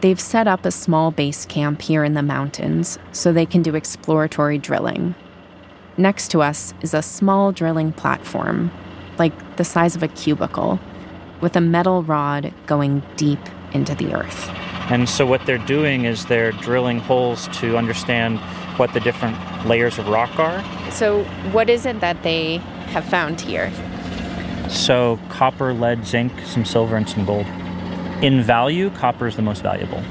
They've 0.00 0.20
set 0.20 0.48
up 0.48 0.64
a 0.64 0.70
small 0.70 1.10
base 1.10 1.44
camp 1.44 1.82
here 1.82 2.04
in 2.04 2.14
the 2.14 2.22
mountains 2.22 2.98
so 3.12 3.32
they 3.32 3.46
can 3.46 3.62
do 3.62 3.74
exploratory 3.74 4.58
drilling. 4.58 5.14
Next 5.96 6.28
to 6.28 6.42
us 6.42 6.72
is 6.80 6.94
a 6.94 7.02
small 7.02 7.52
drilling 7.52 7.92
platform, 7.92 8.70
like 9.18 9.56
the 9.56 9.64
size 9.64 9.94
of 9.94 10.02
a 10.02 10.08
cubicle, 10.08 10.80
with 11.40 11.54
a 11.56 11.60
metal 11.60 12.02
rod 12.02 12.52
going 12.66 13.02
deep 13.16 13.40
into 13.72 13.94
the 13.94 14.14
earth. 14.14 14.48
And 14.90 15.08
so, 15.08 15.26
what 15.26 15.44
they're 15.46 15.58
doing 15.58 16.04
is 16.04 16.26
they're 16.26 16.52
drilling 16.52 16.98
holes 16.98 17.48
to 17.58 17.76
understand 17.76 18.40
what 18.80 18.94
the 18.94 19.00
different 19.00 19.36
layers 19.66 19.98
of 19.98 20.08
rock 20.08 20.38
are. 20.38 20.64
So, 20.90 21.24
what 21.52 21.68
is 21.68 21.84
it 21.84 22.00
that 22.00 22.22
they 22.22 22.56
have 22.94 23.04
found 23.04 23.38
here? 23.38 23.70
So, 24.70 25.20
copper, 25.28 25.74
lead, 25.74 26.06
zinc, 26.06 26.32
some 26.46 26.64
silver, 26.64 26.96
and 26.96 27.06
some 27.06 27.26
gold. 27.26 27.44
In 28.22 28.42
value, 28.42 28.88
copper 28.88 29.26
is 29.26 29.36
the 29.36 29.42
most 29.42 29.62
valuable. 29.62 30.02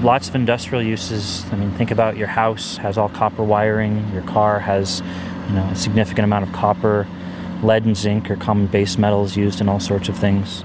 Lots 0.00 0.30
of 0.30 0.34
industrial 0.34 0.82
uses. 0.82 1.44
I 1.52 1.56
mean, 1.56 1.70
think 1.72 1.90
about 1.90 2.16
your 2.16 2.28
house 2.28 2.78
has 2.78 2.96
all 2.96 3.10
copper 3.10 3.44
wiring. 3.44 4.10
Your 4.14 4.22
car 4.22 4.58
has, 4.58 5.02
you 5.48 5.54
know, 5.56 5.68
a 5.70 5.76
significant 5.76 6.24
amount 6.24 6.48
of 6.48 6.52
copper. 6.54 7.06
Lead 7.62 7.84
and 7.84 7.94
zinc 7.94 8.30
are 8.30 8.36
common 8.36 8.68
base 8.68 8.96
metals 8.96 9.36
used 9.36 9.60
in 9.60 9.68
all 9.68 9.80
sorts 9.80 10.08
of 10.08 10.16
things. 10.16 10.64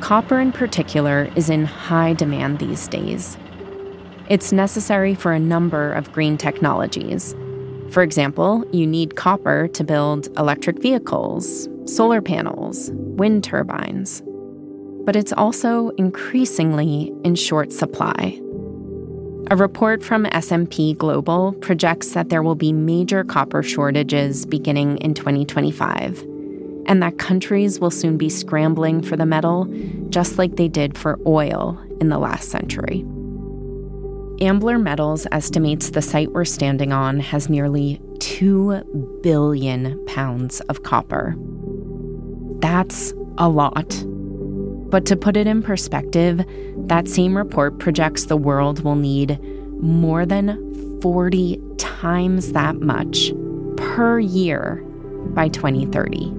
Copper, 0.00 0.40
in 0.40 0.52
particular, 0.52 1.30
is 1.36 1.50
in 1.50 1.66
high 1.66 2.14
demand 2.14 2.58
these 2.58 2.88
days. 2.88 3.36
It's 4.28 4.52
necessary 4.52 5.14
for 5.14 5.32
a 5.32 5.40
number 5.40 5.90
of 5.90 6.12
green 6.12 6.36
technologies. 6.36 7.34
For 7.88 8.02
example, 8.02 8.62
you 8.72 8.86
need 8.86 9.16
copper 9.16 9.68
to 9.68 9.82
build 9.82 10.28
electric 10.36 10.82
vehicles, 10.82 11.66
solar 11.86 12.20
panels, 12.20 12.90
wind 12.92 13.42
turbines. 13.42 14.22
But 15.06 15.16
it's 15.16 15.32
also 15.32 15.88
increasingly 15.96 17.10
in 17.24 17.36
short 17.36 17.72
supply. 17.72 18.38
A 19.50 19.56
report 19.56 20.04
from 20.04 20.26
S&P 20.26 20.92
Global 20.92 21.54
projects 21.62 22.10
that 22.10 22.28
there 22.28 22.42
will 22.42 22.54
be 22.54 22.70
major 22.70 23.24
copper 23.24 23.62
shortages 23.62 24.44
beginning 24.44 24.98
in 24.98 25.14
2025, 25.14 26.20
and 26.84 27.02
that 27.02 27.16
countries 27.16 27.80
will 27.80 27.90
soon 27.90 28.18
be 28.18 28.28
scrambling 28.28 29.00
for 29.00 29.16
the 29.16 29.24
metal 29.24 29.66
just 30.10 30.36
like 30.36 30.56
they 30.56 30.68
did 30.68 30.98
for 30.98 31.18
oil 31.26 31.82
in 31.98 32.10
the 32.10 32.18
last 32.18 32.50
century. 32.50 33.06
Ambler 34.40 34.78
Metals 34.78 35.26
estimates 35.32 35.90
the 35.90 36.02
site 36.02 36.30
we're 36.30 36.44
standing 36.44 36.92
on 36.92 37.18
has 37.18 37.48
nearly 37.48 38.00
2 38.20 39.20
billion 39.20 40.04
pounds 40.06 40.60
of 40.62 40.84
copper. 40.84 41.34
That's 42.60 43.12
a 43.38 43.48
lot. 43.48 44.04
But 44.90 45.06
to 45.06 45.16
put 45.16 45.36
it 45.36 45.48
in 45.48 45.60
perspective, 45.60 46.40
that 46.86 47.08
same 47.08 47.36
report 47.36 47.80
projects 47.80 48.26
the 48.26 48.36
world 48.36 48.84
will 48.84 48.94
need 48.94 49.40
more 49.82 50.24
than 50.24 51.00
40 51.00 51.60
times 51.76 52.52
that 52.52 52.76
much 52.76 53.32
per 53.76 54.20
year 54.20 54.76
by 55.34 55.48
2030. 55.48 56.32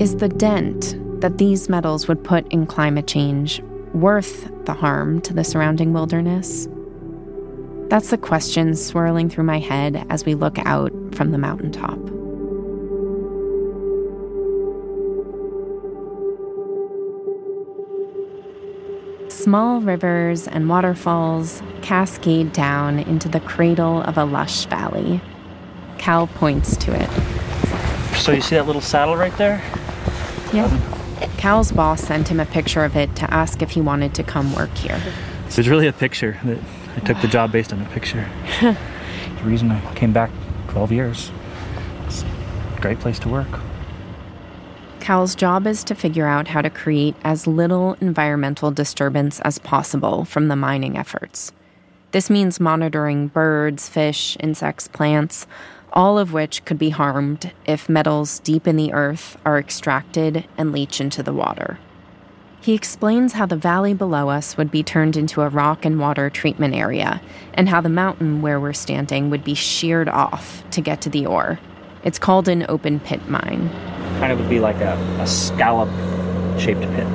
Is 0.00 0.16
the 0.16 0.28
dent 0.28 0.96
that 1.20 1.38
these 1.38 1.68
metals 1.68 2.06
would 2.06 2.22
put 2.22 2.46
in 2.52 2.66
climate 2.66 3.08
change 3.08 3.60
worth 3.94 4.50
the 4.66 4.74
harm 4.74 5.20
to 5.22 5.32
the 5.32 5.44
surrounding 5.44 5.92
wilderness? 5.92 6.68
That's 7.88 8.10
the 8.10 8.18
question 8.18 8.74
swirling 8.74 9.30
through 9.30 9.44
my 9.44 9.60
head 9.60 10.04
as 10.10 10.24
we 10.24 10.34
look 10.34 10.58
out 10.66 10.92
from 11.14 11.30
the 11.30 11.38
mountaintop. 11.38 11.98
Small 19.30 19.80
rivers 19.80 20.48
and 20.48 20.68
waterfalls 20.68 21.62
cascade 21.82 22.52
down 22.52 22.98
into 23.00 23.28
the 23.28 23.40
cradle 23.40 24.02
of 24.02 24.16
a 24.16 24.24
lush 24.24 24.66
valley. 24.66 25.20
Cal 25.98 26.26
points 26.26 26.76
to 26.78 26.92
it. 26.92 27.10
So 28.16 28.32
you 28.32 28.40
see 28.40 28.54
that 28.56 28.66
little 28.66 28.80
saddle 28.80 29.16
right 29.16 29.36
there? 29.36 29.62
Yeah. 30.52 30.93
Cal's 31.36 31.72
boss 31.72 32.02
sent 32.02 32.28
him 32.28 32.40
a 32.40 32.46
picture 32.46 32.84
of 32.84 32.96
it 32.96 33.14
to 33.16 33.32
ask 33.32 33.62
if 33.62 33.70
he 33.70 33.80
wanted 33.80 34.14
to 34.14 34.22
come 34.22 34.54
work 34.54 34.74
here. 34.76 35.00
So 35.48 35.60
it's 35.60 35.68
really 35.68 35.86
a 35.86 35.92
picture 35.92 36.38
that 36.44 36.58
I 36.96 37.00
took 37.00 37.20
the 37.20 37.28
job 37.28 37.52
based 37.52 37.72
on 37.72 37.80
a 37.80 37.88
picture. 37.90 38.28
the 38.60 39.44
reason 39.44 39.70
I 39.70 39.94
came 39.94 40.12
back 40.12 40.30
12 40.68 40.92
years. 40.92 41.30
It's 42.06 42.22
a 42.22 42.80
great 42.80 42.98
place 42.98 43.18
to 43.20 43.28
work. 43.28 43.60
Cal's 45.00 45.34
job 45.34 45.66
is 45.66 45.84
to 45.84 45.94
figure 45.94 46.26
out 46.26 46.48
how 46.48 46.62
to 46.62 46.70
create 46.70 47.14
as 47.24 47.46
little 47.46 47.94
environmental 48.00 48.70
disturbance 48.70 49.38
as 49.40 49.58
possible 49.58 50.24
from 50.24 50.48
the 50.48 50.56
mining 50.56 50.96
efforts. 50.96 51.52
This 52.12 52.30
means 52.30 52.58
monitoring 52.58 53.28
birds, 53.28 53.88
fish, 53.88 54.36
insects, 54.40 54.88
plants, 54.88 55.46
all 55.94 56.18
of 56.18 56.32
which 56.32 56.64
could 56.64 56.78
be 56.78 56.90
harmed 56.90 57.52
if 57.64 57.88
metals 57.88 58.40
deep 58.40 58.66
in 58.66 58.76
the 58.76 58.92
earth 58.92 59.38
are 59.44 59.58
extracted 59.58 60.44
and 60.58 60.72
leach 60.72 61.00
into 61.00 61.22
the 61.22 61.32
water. 61.32 61.78
He 62.60 62.74
explains 62.74 63.34
how 63.34 63.46
the 63.46 63.56
valley 63.56 63.94
below 63.94 64.28
us 64.28 64.56
would 64.56 64.70
be 64.70 64.82
turned 64.82 65.16
into 65.16 65.42
a 65.42 65.48
rock 65.48 65.84
and 65.84 66.00
water 66.00 66.30
treatment 66.30 66.74
area, 66.74 67.20
and 67.52 67.68
how 67.68 67.80
the 67.80 67.88
mountain 67.88 68.42
where 68.42 68.58
we're 68.58 68.72
standing 68.72 69.30
would 69.30 69.44
be 69.44 69.54
sheared 69.54 70.08
off 70.08 70.68
to 70.70 70.80
get 70.80 71.00
to 71.02 71.10
the 71.10 71.26
ore. 71.26 71.60
It's 72.02 72.18
called 72.18 72.48
an 72.48 72.66
open 72.68 73.00
pit 73.00 73.28
mine. 73.28 73.68
Kind 74.18 74.32
of 74.32 74.40
would 74.40 74.48
be 74.48 74.60
like 74.60 74.76
a, 74.76 74.94
a 75.20 75.26
scallop 75.26 75.90
shaped 76.58 76.80
pit. 76.80 77.06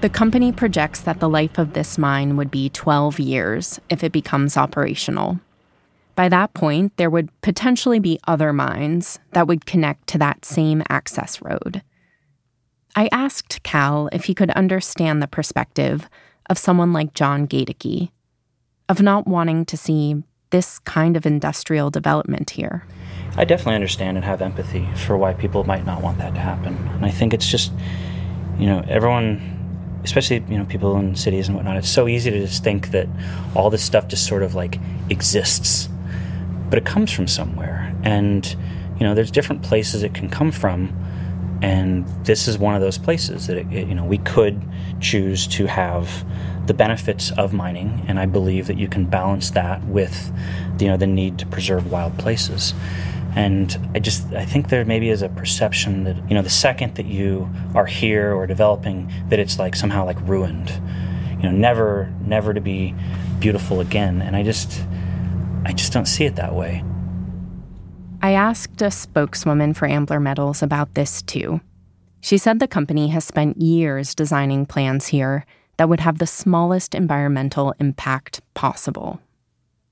The 0.00 0.08
company 0.08 0.52
projects 0.52 1.00
that 1.00 1.18
the 1.18 1.28
life 1.28 1.58
of 1.58 1.72
this 1.72 1.98
mine 1.98 2.36
would 2.36 2.50
be 2.50 2.70
12 2.70 3.18
years 3.18 3.80
if 3.90 4.04
it 4.04 4.12
becomes 4.12 4.56
operational. 4.56 5.40
By 6.18 6.28
that 6.30 6.52
point, 6.52 6.96
there 6.96 7.10
would 7.10 7.30
potentially 7.42 8.00
be 8.00 8.18
other 8.26 8.52
mines 8.52 9.20
that 9.34 9.46
would 9.46 9.66
connect 9.66 10.08
to 10.08 10.18
that 10.18 10.44
same 10.44 10.82
access 10.88 11.40
road. 11.40 11.80
I 12.96 13.08
asked 13.12 13.62
Cal 13.62 14.08
if 14.10 14.24
he 14.24 14.34
could 14.34 14.50
understand 14.50 15.22
the 15.22 15.28
perspective 15.28 16.08
of 16.50 16.58
someone 16.58 16.92
like 16.92 17.14
John 17.14 17.46
Gaedeke, 17.46 18.10
of 18.88 19.00
not 19.00 19.28
wanting 19.28 19.64
to 19.66 19.76
see 19.76 20.24
this 20.50 20.80
kind 20.80 21.16
of 21.16 21.24
industrial 21.24 21.88
development 21.88 22.50
here. 22.50 22.84
I 23.36 23.44
definitely 23.44 23.76
understand 23.76 24.16
and 24.16 24.24
have 24.24 24.42
empathy 24.42 24.88
for 24.96 25.16
why 25.16 25.34
people 25.34 25.62
might 25.62 25.86
not 25.86 26.02
want 26.02 26.18
that 26.18 26.34
to 26.34 26.40
happen. 26.40 26.74
And 26.94 27.06
I 27.06 27.12
think 27.12 27.32
it's 27.32 27.48
just, 27.48 27.70
you 28.58 28.66
know, 28.66 28.84
everyone, 28.88 30.00
especially, 30.02 30.44
you 30.48 30.58
know, 30.58 30.64
people 30.64 30.96
in 30.96 31.14
cities 31.14 31.46
and 31.46 31.56
whatnot, 31.56 31.76
it's 31.76 31.88
so 31.88 32.08
easy 32.08 32.32
to 32.32 32.40
just 32.40 32.64
think 32.64 32.90
that 32.90 33.06
all 33.54 33.70
this 33.70 33.84
stuff 33.84 34.08
just 34.08 34.26
sort 34.26 34.42
of 34.42 34.56
like 34.56 34.80
exists 35.10 35.88
but 36.68 36.78
it 36.78 36.84
comes 36.84 37.12
from 37.12 37.26
somewhere. 37.26 37.94
And, 38.02 38.46
you 38.98 39.06
know, 39.06 39.14
there's 39.14 39.30
different 39.30 39.62
places 39.62 40.02
it 40.02 40.14
can 40.14 40.28
come 40.28 40.52
from. 40.52 40.94
And 41.60 42.06
this 42.24 42.46
is 42.46 42.56
one 42.56 42.74
of 42.74 42.80
those 42.80 42.98
places 42.98 43.46
that, 43.48 43.56
it, 43.56 43.66
it, 43.72 43.88
you 43.88 43.94
know, 43.94 44.04
we 44.04 44.18
could 44.18 44.62
choose 45.00 45.46
to 45.48 45.66
have 45.66 46.24
the 46.66 46.74
benefits 46.74 47.32
of 47.32 47.52
mining. 47.52 48.04
And 48.06 48.18
I 48.18 48.26
believe 48.26 48.66
that 48.68 48.78
you 48.78 48.88
can 48.88 49.06
balance 49.06 49.50
that 49.50 49.84
with, 49.84 50.32
you 50.78 50.86
know, 50.86 50.96
the 50.96 51.06
need 51.06 51.38
to 51.38 51.46
preserve 51.46 51.90
wild 51.90 52.16
places. 52.18 52.74
And 53.34 53.90
I 53.94 53.98
just 53.98 54.32
I 54.32 54.44
think 54.44 54.68
there 54.68 54.84
maybe 54.84 55.10
is 55.10 55.22
a 55.22 55.28
perception 55.28 56.04
that 56.04 56.16
you 56.28 56.34
know 56.34 56.42
the 56.42 56.50
second 56.50 56.94
that 56.94 57.06
you 57.06 57.48
are 57.74 57.86
here 57.86 58.34
or 58.34 58.46
developing 58.46 59.12
that 59.28 59.38
it's 59.38 59.58
like 59.58 59.76
somehow 59.76 60.04
like 60.06 60.18
ruined, 60.22 60.70
you 61.36 61.42
know, 61.42 61.50
never 61.50 62.12
never 62.24 62.54
to 62.54 62.60
be 62.60 62.94
beautiful 63.38 63.80
again. 63.80 64.22
And 64.22 64.34
I 64.34 64.42
just 64.42 64.82
I 65.64 65.72
just 65.72 65.92
don't 65.92 66.06
see 66.06 66.24
it 66.24 66.36
that 66.36 66.54
way. 66.54 66.82
I 68.20 68.32
asked 68.32 68.82
a 68.82 68.90
spokeswoman 68.90 69.74
for 69.74 69.86
Ambler 69.86 70.18
Metals 70.18 70.62
about 70.62 70.94
this 70.94 71.22
too. 71.22 71.60
She 72.20 72.36
said 72.36 72.58
the 72.58 72.66
company 72.66 73.08
has 73.08 73.24
spent 73.24 73.60
years 73.60 74.14
designing 74.14 74.66
plans 74.66 75.06
here 75.06 75.46
that 75.76 75.88
would 75.88 76.00
have 76.00 76.18
the 76.18 76.26
smallest 76.26 76.94
environmental 76.94 77.74
impact 77.78 78.40
possible. 78.54 79.20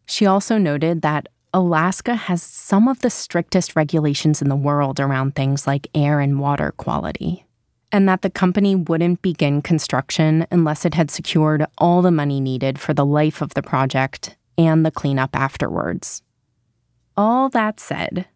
She 0.07 0.27
also 0.27 0.59
noted 0.59 1.03
that 1.03 1.29
Alaska 1.55 2.15
has 2.15 2.43
some 2.43 2.89
of 2.89 3.01
the 3.01 3.11
strictest 3.11 3.77
regulations 3.77 4.43
in 4.43 4.49
the 4.49 4.57
world 4.57 5.01
around 5.01 5.35
things 5.35 5.67
like 5.67 5.89
air 5.95 6.21
and 6.21 6.41
water 6.41 6.73
quality, 6.77 7.45
and 7.93 8.09
that 8.09 8.23
the 8.23 8.31
company 8.31 8.75
wouldn't 8.75 9.23
begin 9.23 9.63
construction 9.63 10.47
unless 10.51 10.85
it 10.85 10.95
had 10.95 11.11
secured 11.11 11.65
all 11.79 12.03
the 12.03 12.11
money 12.11 12.41
needed 12.41 12.79
for 12.79 12.93
the 12.93 13.07
life 13.07 13.41
of 13.41 13.55
the 13.55 13.63
project 13.63 14.36
and 14.59 14.85
the 14.85 14.91
cleanup 14.91 15.35
afterwards. 15.35 16.23
All 17.17 17.49
that 17.51 17.81
said, 17.81 18.27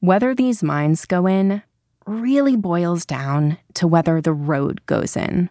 whether 0.00 0.34
these 0.34 0.62
mines 0.62 1.06
go 1.06 1.26
in 1.26 1.62
really 2.06 2.56
boils 2.56 3.06
down 3.06 3.58
to 3.74 3.86
whether 3.86 4.20
the 4.20 4.32
road 4.32 4.84
goes 4.86 5.16
in. 5.16 5.50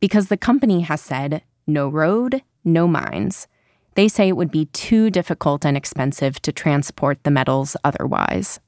Because 0.00 0.28
the 0.28 0.36
company 0.36 0.80
has 0.80 1.00
said 1.00 1.42
no 1.66 1.88
road, 1.88 2.42
no 2.64 2.86
mines. 2.86 3.46
They 3.94 4.08
say 4.08 4.28
it 4.28 4.36
would 4.36 4.50
be 4.50 4.66
too 4.66 5.10
difficult 5.10 5.64
and 5.64 5.76
expensive 5.76 6.40
to 6.42 6.52
transport 6.52 7.22
the 7.22 7.30
metals 7.30 7.76
otherwise. 7.84 8.60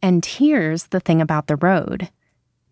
And 0.00 0.24
here's 0.24 0.88
the 0.88 1.00
thing 1.00 1.20
about 1.20 1.46
the 1.46 1.56
road 1.56 2.10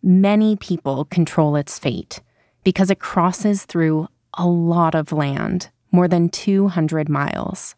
many 0.03 0.57
people 0.57 1.05
control 1.05 1.57
its 1.57 1.79
fate 1.79 2.23
because 2.65 2.91
it 2.91 2.99
crosses 2.99 3.65
through 3.65 4.09
a 4.35 4.47
lot 4.47 4.95
of 4.95 5.13
land 5.13 5.69
more 5.93 6.09
than 6.09 6.29
200 6.29 7.09
miles. 7.09 7.75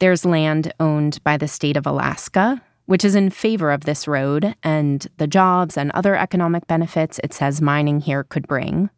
There's 0.00 0.24
land 0.24 0.72
owned 0.78 1.22
by 1.24 1.36
the 1.36 1.48
state 1.48 1.76
of 1.76 1.86
Alaska, 1.86 2.62
which 2.86 3.04
is 3.04 3.14
in 3.14 3.30
favor 3.30 3.70
of 3.70 3.84
this 3.84 4.08
road 4.08 4.54
and 4.62 5.06
the 5.18 5.26
jobs 5.26 5.76
and 5.76 5.90
other 5.90 6.16
economic 6.16 6.66
benefits 6.66 7.20
it 7.22 7.34
says 7.34 7.60
mining 7.60 8.00
here 8.00 8.24
could 8.24 8.46
bring. 8.46 8.90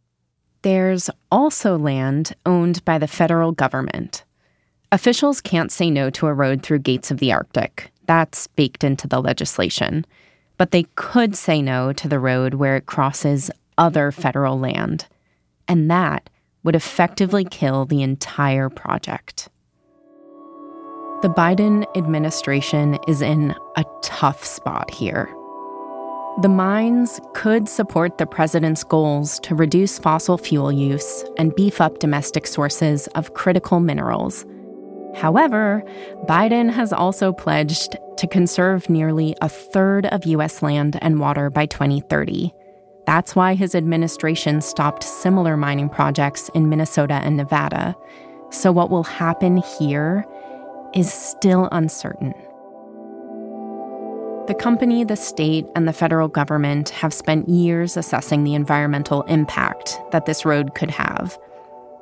There's 0.62 1.09
also 1.31 1.79
land 1.79 2.35
owned 2.44 2.85
by 2.85 2.98
the 2.98 3.09
federal 3.09 3.53
government. 3.53 4.24
Officials 4.92 5.40
can't 5.40 5.72
say 5.72 5.90
no 5.90 6.11
to 6.11 6.26
a 6.26 6.35
road 6.35 6.62
through 6.62 6.81
Gates 6.81 7.11
of 7.11 7.18
the 7.18 7.33
Arctic. 7.33 7.90
That's 8.07 8.46
baked 8.48 8.85
into 8.85 9.09
the 9.09 9.22
legislation. 9.22 10.05
But 10.59 10.72
they 10.72 10.83
could 10.94 11.35
say 11.35 11.62
no 11.62 11.92
to 11.94 12.09
the 12.09 12.18
road 12.18 12.55
where 12.55 12.76
it 12.76 12.87
crosses 12.87 13.50
other 13.79 14.12
federal 14.12 14.59
land. 14.59 15.07
And 15.66 15.90
that 15.90 16.29
would 16.62 16.77
effectively 16.77 17.44
kill 17.44 17.87
the 17.87 18.02
entire 18.02 18.69
project. 18.69 19.48
The 21.23 21.29
Biden 21.29 21.85
administration 21.96 22.98
is 23.06 23.21
in 23.21 23.54
a 23.77 23.85
tough 24.02 24.44
spot 24.44 24.90
here. 24.90 25.29
The 26.40 26.48
mines 26.48 27.21
could 27.35 27.69
support 27.69 28.17
the 28.17 28.27
president's 28.27 28.85
goals 28.85 29.38
to 29.40 29.54
reduce 29.54 29.98
fossil 29.98 30.38
fuel 30.38 30.73
use 30.73 31.25
and 31.37 31.54
beef 31.54 31.81
up 31.81 31.98
domestic 31.98 32.46
sources 32.46 33.06
of 33.08 33.35
critical 33.35 33.81
minerals. 33.81 34.46
However, 35.15 35.83
Biden 36.27 36.71
has 36.71 36.92
also 36.92 37.33
pledged 37.33 37.96
to 38.17 38.27
conserve 38.27 38.88
nearly 38.88 39.35
a 39.42 39.48
third 39.48 40.06
of 40.06 40.25
U.S. 40.25 40.63
land 40.63 40.98
and 41.02 41.19
water 41.19 41.50
by 41.50 41.67
2030 41.67 42.54
that's 43.11 43.35
why 43.35 43.56
his 43.56 43.75
administration 43.75 44.61
stopped 44.61 45.02
similar 45.02 45.56
mining 45.56 45.88
projects 45.88 46.48
in 46.54 46.69
Minnesota 46.69 47.15
and 47.15 47.37
Nevada. 47.37 47.96
So, 48.50 48.71
what 48.71 48.88
will 48.88 49.02
happen 49.02 49.56
here 49.56 50.25
is 50.94 51.13
still 51.13 51.69
uncertain. 51.73 52.33
The 54.46 54.54
company, 54.56 55.02
the 55.02 55.17
state, 55.17 55.67
and 55.75 55.88
the 55.88 55.92
federal 55.92 56.29
government 56.29 56.90
have 56.90 57.13
spent 57.13 57.48
years 57.48 57.96
assessing 57.96 58.44
the 58.44 58.54
environmental 58.54 59.23
impact 59.23 59.98
that 60.13 60.27
this 60.27 60.44
road 60.44 60.77
could 60.77 60.92
have. 60.92 61.37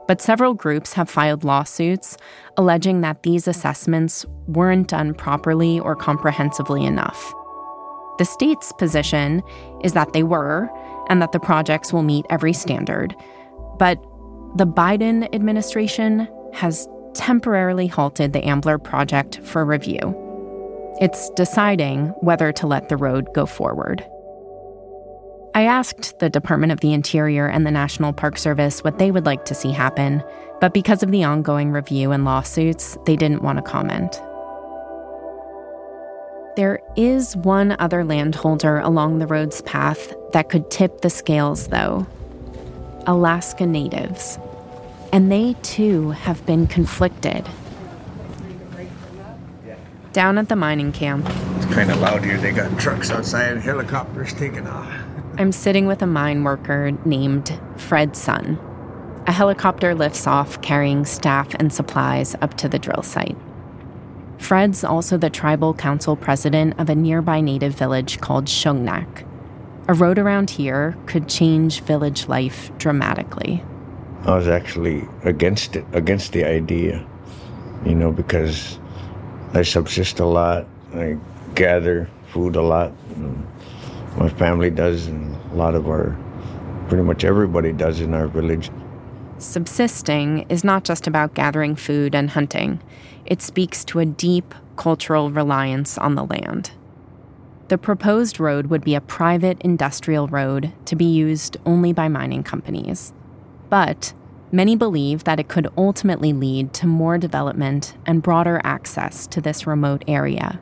But 0.07 0.21
several 0.21 0.53
groups 0.53 0.93
have 0.93 1.09
filed 1.09 1.43
lawsuits 1.43 2.19
alleging 2.59 3.01
that 3.01 3.23
these 3.23 3.49
assessments 3.49 4.27
weren't 4.47 4.89
done 4.89 5.15
properly 5.15 5.81
or 5.81 5.97
comprehensively 5.97 6.85
enough. 6.85 7.33
The 8.19 8.25
state's 8.25 8.73
position 8.73 9.45
is 9.85 9.93
that 9.93 10.13
they 10.13 10.25
were, 10.25 10.69
and 11.09 11.21
that 11.23 11.33
the 11.33 11.41
projects 11.41 11.93
will 11.93 12.03
meet 12.03 12.27
every 12.31 12.53
standard. 12.53 13.15
But 13.79 14.03
the 14.57 14.67
Biden 14.67 15.33
administration 15.35 16.29
has 16.55 16.89
temporarily 17.15 17.87
halted 17.87 18.33
the 18.33 18.45
Ambler 18.45 18.79
project 18.79 19.41
for 19.43 19.65
review. 19.65 20.15
It's 21.01 21.31
deciding 21.31 22.09
whether 22.21 22.53
to 22.53 22.67
let 22.67 22.89
the 22.89 22.97
road 22.97 23.29
go 23.35 23.47
forward. 23.47 24.05
I 25.55 25.63
asked 25.63 26.19
the 26.19 26.31
Department 26.31 26.73
of 26.73 26.81
the 26.81 26.93
Interior 26.93 27.49
and 27.49 27.67
the 27.67 27.71
National 27.71 28.13
Park 28.13 28.39
Service 28.39 28.85
what 28.85 28.99
they 28.99 29.11
would 29.11 29.27
like 29.27 29.45
to 29.47 29.55
see 29.55 29.73
happen, 29.73 30.23
but 30.61 30.75
because 30.75 31.03
of 31.03 31.11
the 31.11 31.25
ongoing 31.25 31.73
review 31.73 32.13
and 32.13 32.25
lawsuits, 32.25 32.97
they 33.07 33.17
didn't 33.17 33.43
want 33.43 33.59
to 33.59 33.63
comment. 33.63 34.21
There 36.59 36.81
is 36.97 37.37
one 37.37 37.77
other 37.79 38.03
landholder 38.03 38.81
along 38.81 39.21
the 39.21 39.29
road's 39.29 39.63
path 39.63 40.13
that 40.33 40.49
could 40.49 40.73
tip 40.73 41.03
the 41.03 41.09
scales, 41.09 41.69
though 41.69 42.05
Alaska 43.07 43.65
Natives. 43.65 44.41
And 45.13 45.31
they 45.31 45.55
too 45.63 46.11
have 46.11 46.45
been 46.47 46.67
conflicted. 46.67 47.49
Down 50.13 50.37
at 50.37 50.49
the 50.49 50.57
mining 50.57 50.91
camp, 50.91 51.27
It's 51.59 51.67
kind 51.67 51.93
of 51.93 52.01
loud 52.01 52.25
here. 52.25 52.39
They 52.39 52.51
got 52.51 52.77
trucks 52.81 53.13
outside 53.13 53.53
and 53.53 53.63
helicopters 53.63 54.35
taking 54.35 54.67
off. 54.67 54.93
I'm 55.39 55.53
sitting 55.53 55.87
with 55.87 56.03
a 56.03 56.09
mine 56.09 56.43
worker 56.43 56.91
named 57.05 57.57
Fred 57.77 58.17
Sun. 58.17 58.59
A 59.29 59.33
helicopter 59.33 59.95
lifts 59.95 60.27
off 60.27 60.61
carrying 60.61 61.05
staff 61.05 61.55
and 61.55 61.73
supplies 61.73 62.35
up 62.43 62.55
to 62.55 62.69
the 62.69 62.81
drill 62.81 63.05
site. 63.05 63.37
Fred's 64.39 64.85
also 64.85 65.19
the 65.19 65.31
tribal 65.31 65.75
council 65.75 66.17
president 66.17 66.79
of 66.79 66.89
a 66.89 66.95
nearby 66.95 67.41
native 67.41 67.75
village 67.75 68.21
called 68.21 68.47
Shungnak. 68.47 69.27
A 69.89 69.95
road 69.95 70.19
around 70.19 70.51
here 70.51 70.97
could 71.07 71.29
change 71.29 71.81
village 71.83 72.29
life 72.29 72.71
dramatically. 72.79 73.63
I 74.25 74.37
was 74.37 74.49
actually 74.49 75.07
against 75.25 75.77
it, 75.77 75.85
against 75.93 76.33
the 76.33 76.45
idea, 76.45 77.07
you 77.85 77.95
know, 77.95 78.13
because 78.13 78.79
I 79.55 79.63
subsist 79.63 80.21
a 80.21 80.27
lot. 80.27 80.67
I 80.95 81.17
gather 81.55 82.09
food 82.33 82.57
a 82.57 82.63
lot. 82.63 82.93
and 83.17 83.47
My 84.17 84.29
family 84.29 84.71
does, 84.71 85.07
and 85.07 85.35
a 85.53 85.55
lot 85.55 85.75
of 85.75 85.89
our, 85.89 86.17
pretty 86.89 87.05
much 87.05 87.25
everybody 87.25 87.73
does 87.73 88.01
in 88.01 88.15
our 88.15 88.29
village. 88.29 88.71
Subsisting 89.39 90.45
is 90.49 90.65
not 90.65 90.85
just 90.85 91.07
about 91.07 91.35
gathering 91.35 91.77
food 91.77 92.15
and 92.15 92.31
hunting, 92.31 92.81
it 93.29 93.43
speaks 93.43 93.85
to 93.85 94.01
a 94.01 94.07
deep 94.07 94.55
cultural 94.77 95.31
reliance 95.31 95.99
on 95.99 96.15
the 96.15 96.25
land. 96.25 96.73
The 97.69 97.77
proposed 97.77 98.41
road 98.41 98.69
would 98.69 98.83
be 98.83 98.95
a 98.95 99.01
private 99.03 99.61
industrial 99.61 100.27
road 100.29 100.73
to 100.87 100.97
be 100.97 101.05
used 101.05 101.59
only 101.67 101.93
by 101.93 102.09
mining 102.09 102.43
companies. 102.43 103.13
But 103.69 104.15
many 104.51 104.75
believe 104.75 105.25
that 105.25 105.39
it 105.39 105.49
could 105.49 105.69
ultimately 105.77 106.33
lead 106.33 106.73
to 106.75 106.87
more 106.87 107.19
development 107.19 107.95
and 108.07 108.23
broader 108.23 108.63
access 108.65 109.27
to 109.27 109.43
this 109.43 109.67
remote 109.67 110.03
area. 110.09 110.59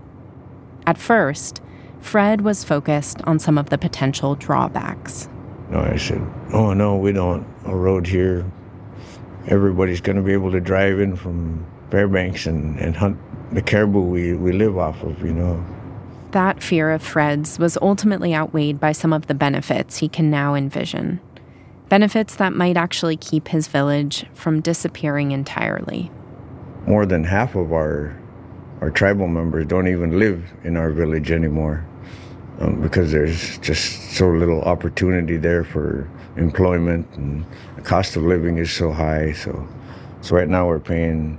At 0.84 0.98
first, 0.98 1.62
Fred 2.00 2.40
was 2.40 2.64
focused 2.64 3.20
on 3.22 3.38
some 3.38 3.58
of 3.58 3.70
the 3.70 3.78
potential 3.78 4.34
drawbacks. 4.34 5.28
No, 5.70 5.80
I 5.80 5.96
said, 5.96 6.20
oh 6.52 6.74
no, 6.74 6.96
we 6.96 7.12
don't 7.12 7.46
a 7.64 7.74
road 7.74 8.08
here. 8.08 8.44
Everybody's 9.48 10.00
going 10.00 10.16
to 10.16 10.22
be 10.22 10.32
able 10.32 10.50
to 10.52 10.60
drive 10.60 10.98
in 10.98 11.16
from 11.16 11.64
Fairbanks 11.90 12.46
and, 12.46 12.78
and 12.78 12.96
hunt 12.96 13.18
the 13.52 13.62
caribou 13.62 14.00
we, 14.00 14.34
we 14.34 14.52
live 14.52 14.76
off 14.76 15.02
of, 15.02 15.20
you 15.22 15.32
know. 15.32 15.64
That 16.32 16.62
fear 16.62 16.90
of 16.90 17.02
Fred's 17.02 17.58
was 17.58 17.78
ultimately 17.80 18.34
outweighed 18.34 18.80
by 18.80 18.92
some 18.92 19.12
of 19.12 19.28
the 19.28 19.34
benefits 19.34 19.98
he 19.98 20.08
can 20.08 20.30
now 20.30 20.54
envision. 20.54 21.20
Benefits 21.88 22.34
that 22.36 22.52
might 22.52 22.76
actually 22.76 23.16
keep 23.16 23.48
his 23.48 23.68
village 23.68 24.26
from 24.34 24.60
disappearing 24.60 25.30
entirely. 25.30 26.10
More 26.86 27.06
than 27.06 27.24
half 27.24 27.54
of 27.54 27.72
our 27.72 28.16
our 28.80 28.90
tribal 28.90 29.26
members 29.26 29.66
don't 29.66 29.88
even 29.88 30.18
live 30.18 30.52
in 30.62 30.76
our 30.76 30.90
village 30.90 31.30
anymore 31.30 31.86
um, 32.60 32.80
because 32.80 33.12
there's 33.12 33.58
just 33.58 34.12
so 34.12 34.28
little 34.28 34.62
opportunity 34.62 35.36
there 35.36 35.64
for 35.64 36.08
employment 36.36 37.06
and 37.14 37.44
the 37.76 37.82
cost 37.82 38.16
of 38.16 38.22
living 38.22 38.58
is 38.58 38.70
so 38.70 38.92
high. 38.92 39.32
So, 39.32 39.66
so 40.20 40.36
right 40.36 40.48
now 40.48 40.66
we're 40.66 40.80
paying 40.80 41.38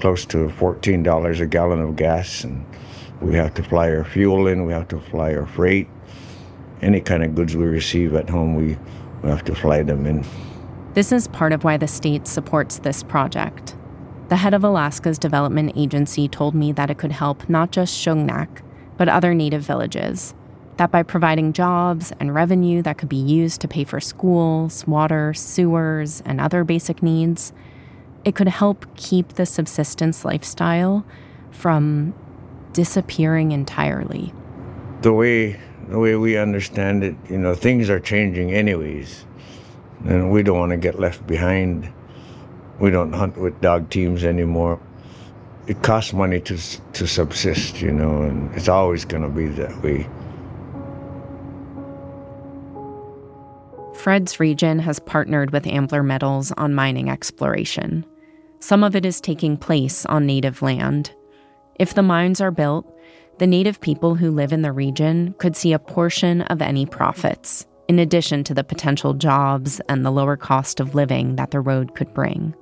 close 0.00 0.24
to 0.26 0.48
fourteen 0.50 1.02
dollars 1.02 1.40
a 1.40 1.46
gallon 1.46 1.80
of 1.80 1.96
gas, 1.96 2.44
and 2.44 2.64
we 3.20 3.34
have 3.34 3.52
to 3.54 3.62
fly 3.62 3.90
our 3.90 4.04
fuel 4.04 4.46
in. 4.46 4.64
We 4.66 4.72
have 4.72 4.88
to 4.88 5.00
fly 5.00 5.34
our 5.34 5.46
freight. 5.46 5.88
Any 6.80 7.00
kind 7.00 7.22
of 7.22 7.34
goods 7.34 7.54
we 7.54 7.66
receive 7.66 8.14
at 8.14 8.30
home, 8.30 8.54
we, 8.54 8.78
we 9.22 9.28
have 9.28 9.44
to 9.44 9.54
fly 9.54 9.82
them 9.82 10.06
in. 10.06 10.24
This 10.94 11.12
is 11.12 11.28
part 11.28 11.52
of 11.52 11.62
why 11.62 11.76
the 11.76 11.86
state 11.86 12.26
supports 12.26 12.78
this 12.78 13.02
project. 13.02 13.76
The 14.30 14.36
head 14.36 14.54
of 14.54 14.64
Alaska's 14.64 15.18
development 15.18 15.72
agency 15.76 16.28
told 16.28 16.54
me 16.54 16.72
that 16.72 16.88
it 16.88 16.96
could 16.96 17.12
help 17.12 17.46
not 17.48 17.72
just 17.72 17.94
Shungnak, 17.94 18.62
but 18.96 19.08
other 19.08 19.34
native 19.34 19.62
villages. 19.62 20.34
That 20.80 20.90
by 20.90 21.02
providing 21.02 21.52
jobs 21.52 22.10
and 22.20 22.34
revenue 22.34 22.80
that 22.80 22.96
could 22.96 23.10
be 23.10 23.16
used 23.16 23.60
to 23.60 23.68
pay 23.68 23.84
for 23.84 24.00
schools, 24.00 24.86
water, 24.86 25.34
sewers, 25.34 26.22
and 26.24 26.40
other 26.40 26.64
basic 26.64 27.02
needs, 27.02 27.52
it 28.24 28.34
could 28.34 28.48
help 28.48 28.86
keep 28.96 29.34
the 29.34 29.44
subsistence 29.44 30.24
lifestyle 30.24 31.04
from 31.50 32.14
disappearing 32.72 33.52
entirely. 33.52 34.32
The 35.02 35.12
way 35.12 35.60
the 35.88 35.98
way 35.98 36.16
we 36.16 36.38
understand 36.38 37.04
it, 37.04 37.14
you 37.28 37.36
know, 37.36 37.54
things 37.54 37.90
are 37.90 38.00
changing 38.00 38.54
anyways, 38.54 39.26
and 40.06 40.30
we 40.30 40.42
don't 40.42 40.58
want 40.58 40.70
to 40.70 40.78
get 40.78 40.98
left 40.98 41.26
behind. 41.26 41.92
We 42.78 42.90
don't 42.90 43.12
hunt 43.12 43.36
with 43.36 43.60
dog 43.60 43.90
teams 43.90 44.24
anymore. 44.24 44.80
It 45.66 45.82
costs 45.82 46.14
money 46.14 46.40
to 46.40 46.56
to 46.94 47.06
subsist, 47.06 47.82
you 47.82 47.92
know, 47.92 48.22
and 48.22 48.50
it's 48.54 48.70
always 48.70 49.04
going 49.04 49.24
to 49.24 49.28
be 49.28 49.46
that 49.48 49.82
way. 49.82 50.08
Fred's 54.00 54.40
region 54.40 54.78
has 54.78 54.98
partnered 54.98 55.50
with 55.50 55.66
Ambler 55.66 56.02
Metals 56.02 56.52
on 56.52 56.74
mining 56.74 57.10
exploration. 57.10 58.06
Some 58.58 58.82
of 58.82 58.96
it 58.96 59.04
is 59.04 59.20
taking 59.20 59.58
place 59.58 60.06
on 60.06 60.24
native 60.24 60.62
land. 60.62 61.14
If 61.78 61.92
the 61.92 62.02
mines 62.02 62.40
are 62.40 62.50
built, 62.50 62.90
the 63.38 63.46
native 63.46 63.78
people 63.82 64.14
who 64.14 64.30
live 64.30 64.54
in 64.54 64.62
the 64.62 64.72
region 64.72 65.34
could 65.36 65.54
see 65.54 65.74
a 65.74 65.78
portion 65.78 66.40
of 66.42 66.62
any 66.62 66.86
profits, 66.86 67.66
in 67.88 67.98
addition 67.98 68.42
to 68.44 68.54
the 68.54 68.64
potential 68.64 69.12
jobs 69.12 69.82
and 69.90 70.02
the 70.02 70.10
lower 70.10 70.38
cost 70.38 70.80
of 70.80 70.94
living 70.94 71.36
that 71.36 71.50
the 71.50 71.60
road 71.60 71.94
could 71.94 72.14
bring. 72.14 72.54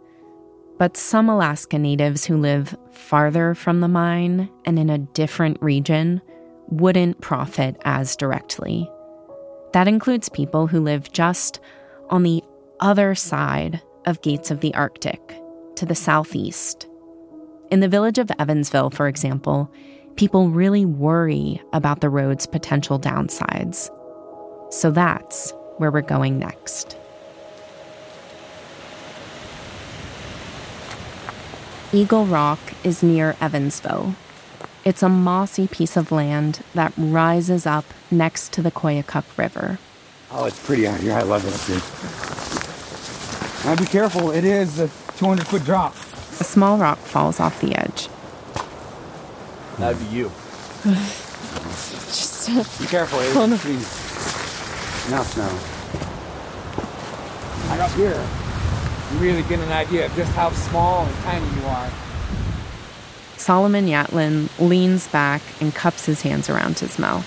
But 0.76 0.96
some 0.96 1.28
Alaska 1.28 1.78
natives 1.78 2.24
who 2.24 2.36
live 2.36 2.76
farther 2.90 3.54
from 3.54 3.78
the 3.78 3.86
mine 3.86 4.50
and 4.64 4.76
in 4.76 4.90
a 4.90 4.98
different 4.98 5.62
region 5.62 6.20
wouldn't 6.68 7.20
profit 7.20 7.80
as 7.84 8.16
directly. 8.16 8.90
That 9.72 9.88
includes 9.88 10.28
people 10.28 10.66
who 10.66 10.80
live 10.80 11.12
just 11.12 11.60
on 12.08 12.22
the 12.22 12.42
other 12.80 13.14
side 13.14 13.82
of 14.06 14.22
Gates 14.22 14.50
of 14.50 14.60
the 14.60 14.74
Arctic, 14.74 15.20
to 15.76 15.84
the 15.84 15.94
southeast. 15.94 16.86
In 17.70 17.80
the 17.80 17.88
village 17.88 18.18
of 18.18 18.30
Evansville, 18.38 18.90
for 18.90 19.08
example, 19.08 19.70
people 20.16 20.48
really 20.48 20.84
worry 20.84 21.62
about 21.72 22.00
the 22.00 22.08
road's 22.08 22.46
potential 22.46 22.98
downsides. 22.98 23.90
So 24.72 24.90
that's 24.90 25.52
where 25.76 25.90
we're 25.90 26.00
going 26.00 26.38
next. 26.38 26.96
Eagle 31.92 32.26
Rock 32.26 32.58
is 32.84 33.02
near 33.02 33.36
Evansville. 33.40 34.14
It's 34.84 35.02
a 35.02 35.08
mossy 35.08 35.66
piece 35.68 35.96
of 35.96 36.10
land 36.12 36.60
that 36.74 36.92
rises 36.96 37.66
up 37.66 37.84
next 38.10 38.52
to 38.54 38.62
the 38.62 38.70
Koyukuk 38.70 39.24
River. 39.36 39.78
Oh, 40.30 40.44
it's 40.46 40.64
pretty 40.64 40.86
out 40.86 41.00
here. 41.00 41.12
I 41.14 41.22
love 41.22 41.44
it 41.46 41.54
up 41.54 41.60
here. 41.66 41.80
Now 43.64 43.76
be 43.76 43.86
careful. 43.86 44.30
It 44.30 44.44
is 44.44 44.78
a 44.78 44.88
200 45.16 45.46
foot 45.46 45.64
drop. 45.64 45.94
A 46.40 46.44
small 46.44 46.78
rock 46.78 46.98
falls 46.98 47.40
off 47.40 47.60
the 47.60 47.74
edge. 47.74 48.08
That'd 49.78 49.98
be 49.98 50.06
you. 50.16 50.30
Just, 50.84 52.80
Be 52.80 52.86
careful. 52.86 53.18
It's 53.20 53.32
Hold 53.34 53.50
on. 53.52 53.56
between- 53.56 53.76
Enough 55.08 55.36
now. 55.38 55.50
Right 57.70 57.80
up 57.80 57.90
here, 57.92 58.26
you 59.12 59.18
really 59.18 59.42
get 59.48 59.58
an 59.60 59.72
idea 59.72 60.06
of 60.06 60.14
just 60.14 60.32
how 60.32 60.50
small 60.52 61.04
and 61.06 61.14
tiny 61.24 61.46
you 61.60 61.66
are. 61.66 61.90
Solomon 63.48 63.86
Yatlin 63.86 64.50
leans 64.58 65.08
back 65.08 65.40
and 65.58 65.74
cups 65.74 66.04
his 66.04 66.20
hands 66.20 66.50
around 66.50 66.78
his 66.80 66.98
mouth. 66.98 67.24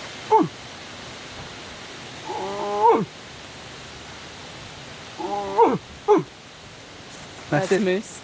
That's, 7.50 7.72
it. 7.72 7.82
moose. 7.82 8.22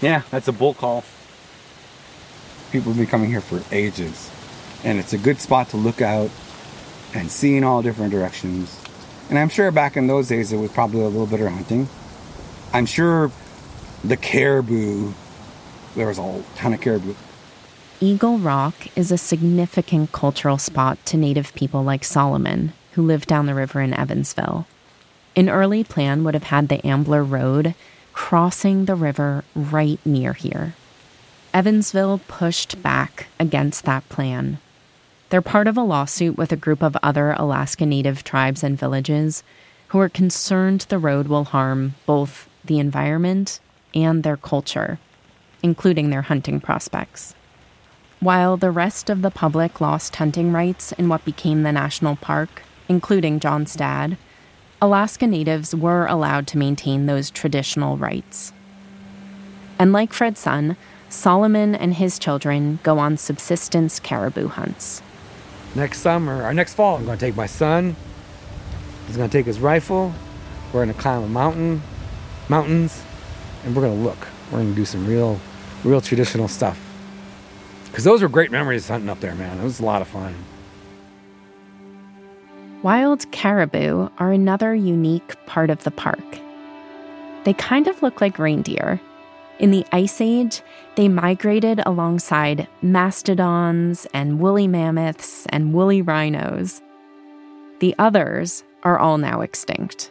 Yeah, 0.00 0.22
that's 0.30 0.46
a 0.46 0.52
bull 0.52 0.74
call. 0.74 1.02
People 2.70 2.92
have 2.92 2.96
been 2.96 3.08
coming 3.08 3.28
here 3.28 3.40
for 3.40 3.60
ages, 3.74 4.30
and 4.84 5.00
it's 5.00 5.12
a 5.12 5.18
good 5.18 5.40
spot 5.40 5.70
to 5.70 5.76
look 5.76 6.00
out 6.00 6.30
and 7.12 7.28
see 7.28 7.56
in 7.56 7.64
all 7.64 7.82
different 7.82 8.12
directions. 8.12 8.80
And 9.30 9.36
I'm 9.40 9.48
sure 9.48 9.72
back 9.72 9.96
in 9.96 10.06
those 10.06 10.28
days 10.28 10.52
it 10.52 10.58
was 10.58 10.70
probably 10.70 11.00
a 11.00 11.08
little 11.08 11.26
bit 11.26 11.40
of 11.40 11.48
hunting. 11.48 11.88
I'm 12.72 12.86
sure 12.86 13.32
the 14.04 14.16
caribou. 14.16 15.12
There 15.96 16.06
was 16.06 16.18
a 16.18 16.44
ton 16.54 16.74
of 16.74 16.80
caribou. 16.82 17.14
Eagle 18.00 18.36
Rock 18.36 18.74
is 18.94 19.10
a 19.10 19.16
significant 19.16 20.12
cultural 20.12 20.58
spot 20.58 21.04
to 21.06 21.16
Native 21.16 21.54
people 21.54 21.82
like 21.82 22.04
Solomon, 22.04 22.74
who 22.92 23.02
lived 23.02 23.26
down 23.26 23.46
the 23.46 23.54
river 23.54 23.80
in 23.80 23.94
Evansville. 23.94 24.66
An 25.34 25.48
early 25.48 25.82
plan 25.82 26.22
would 26.22 26.34
have 26.34 26.44
had 26.44 26.68
the 26.68 26.86
Ambler 26.86 27.24
Road 27.24 27.74
crossing 28.12 28.84
the 28.84 28.94
river 28.94 29.42
right 29.54 29.98
near 30.04 30.34
here. 30.34 30.74
Evansville 31.54 32.20
pushed 32.28 32.82
back 32.82 33.28
against 33.40 33.86
that 33.86 34.06
plan. 34.10 34.58
They're 35.30 35.40
part 35.40 35.66
of 35.66 35.78
a 35.78 35.82
lawsuit 35.82 36.36
with 36.36 36.52
a 36.52 36.56
group 36.56 36.82
of 36.82 36.96
other 37.02 37.32
Alaska 37.32 37.86
Native 37.86 38.22
tribes 38.22 38.62
and 38.62 38.78
villages 38.78 39.42
who 39.88 39.98
are 39.98 40.10
concerned 40.10 40.82
the 40.82 40.98
road 40.98 41.28
will 41.28 41.44
harm 41.44 41.94
both 42.04 42.50
the 42.62 42.78
environment 42.78 43.60
and 43.94 44.22
their 44.22 44.36
culture, 44.36 44.98
including 45.66 46.10
their 46.10 46.22
hunting 46.22 46.60
prospects. 46.60 47.34
While 48.20 48.56
the 48.56 48.70
rest 48.70 49.10
of 49.10 49.20
the 49.20 49.32
public 49.32 49.80
lost 49.80 50.14
hunting 50.14 50.52
rights 50.52 50.92
in 50.92 51.08
what 51.08 51.24
became 51.24 51.64
the 51.64 51.72
national 51.72 52.14
park, 52.14 52.62
including 52.88 53.40
John's 53.40 53.74
dad, 53.74 54.16
Alaska 54.80 55.26
Natives 55.26 55.74
were 55.74 56.06
allowed 56.06 56.46
to 56.46 56.56
maintain 56.56 57.06
those 57.06 57.30
traditional 57.30 57.96
rights. 57.96 58.52
And 59.76 59.92
like 59.92 60.12
Fred's 60.12 60.38
son, 60.38 60.76
Solomon 61.08 61.74
and 61.74 61.94
his 61.94 62.16
children 62.20 62.78
go 62.84 63.00
on 63.00 63.16
subsistence 63.16 63.98
caribou 63.98 64.46
hunts. 64.46 65.02
Next 65.74 65.98
summer, 65.98 66.44
or 66.44 66.54
next 66.54 66.74
fall, 66.74 66.96
I'm 66.96 67.04
going 67.04 67.18
to 67.18 67.26
take 67.26 67.34
my 67.34 67.46
son. 67.46 67.96
He's 69.08 69.16
going 69.16 69.28
to 69.28 69.36
take 69.36 69.46
his 69.46 69.58
rifle. 69.58 70.14
We're 70.72 70.84
going 70.84 70.94
to 70.94 71.00
climb 71.00 71.24
a 71.24 71.28
mountain, 71.28 71.82
mountains, 72.48 73.02
and 73.64 73.74
we're 73.74 73.82
going 73.82 73.98
to 73.98 74.04
look. 74.04 74.28
We're 74.46 74.58
going 74.58 74.70
to 74.70 74.76
do 74.76 74.84
some 74.84 75.06
real, 75.06 75.40
real 75.86 76.00
traditional 76.00 76.48
stuff. 76.48 76.78
Because 77.86 78.04
those 78.04 78.20
were 78.20 78.28
great 78.28 78.50
memories 78.50 78.88
hunting 78.88 79.08
up 79.08 79.20
there, 79.20 79.34
man. 79.34 79.58
It 79.58 79.64
was 79.64 79.80
a 79.80 79.84
lot 79.84 80.02
of 80.02 80.08
fun. 80.08 80.34
Wild 82.82 83.30
caribou 83.32 84.08
are 84.18 84.32
another 84.32 84.74
unique 84.74 85.34
part 85.46 85.70
of 85.70 85.82
the 85.84 85.90
park. 85.90 86.24
They 87.44 87.54
kind 87.54 87.86
of 87.86 88.02
look 88.02 88.20
like 88.20 88.38
reindeer. 88.38 89.00
In 89.58 89.70
the 89.70 89.86
Ice 89.92 90.20
Age, 90.20 90.60
they 90.96 91.08
migrated 91.08 91.80
alongside 91.86 92.68
mastodons 92.82 94.06
and 94.12 94.38
woolly 94.38 94.68
mammoths 94.68 95.46
and 95.46 95.72
woolly 95.72 96.02
rhinos. 96.02 96.82
The 97.80 97.94
others 97.98 98.62
are 98.82 98.98
all 98.98 99.16
now 99.16 99.40
extinct. 99.40 100.10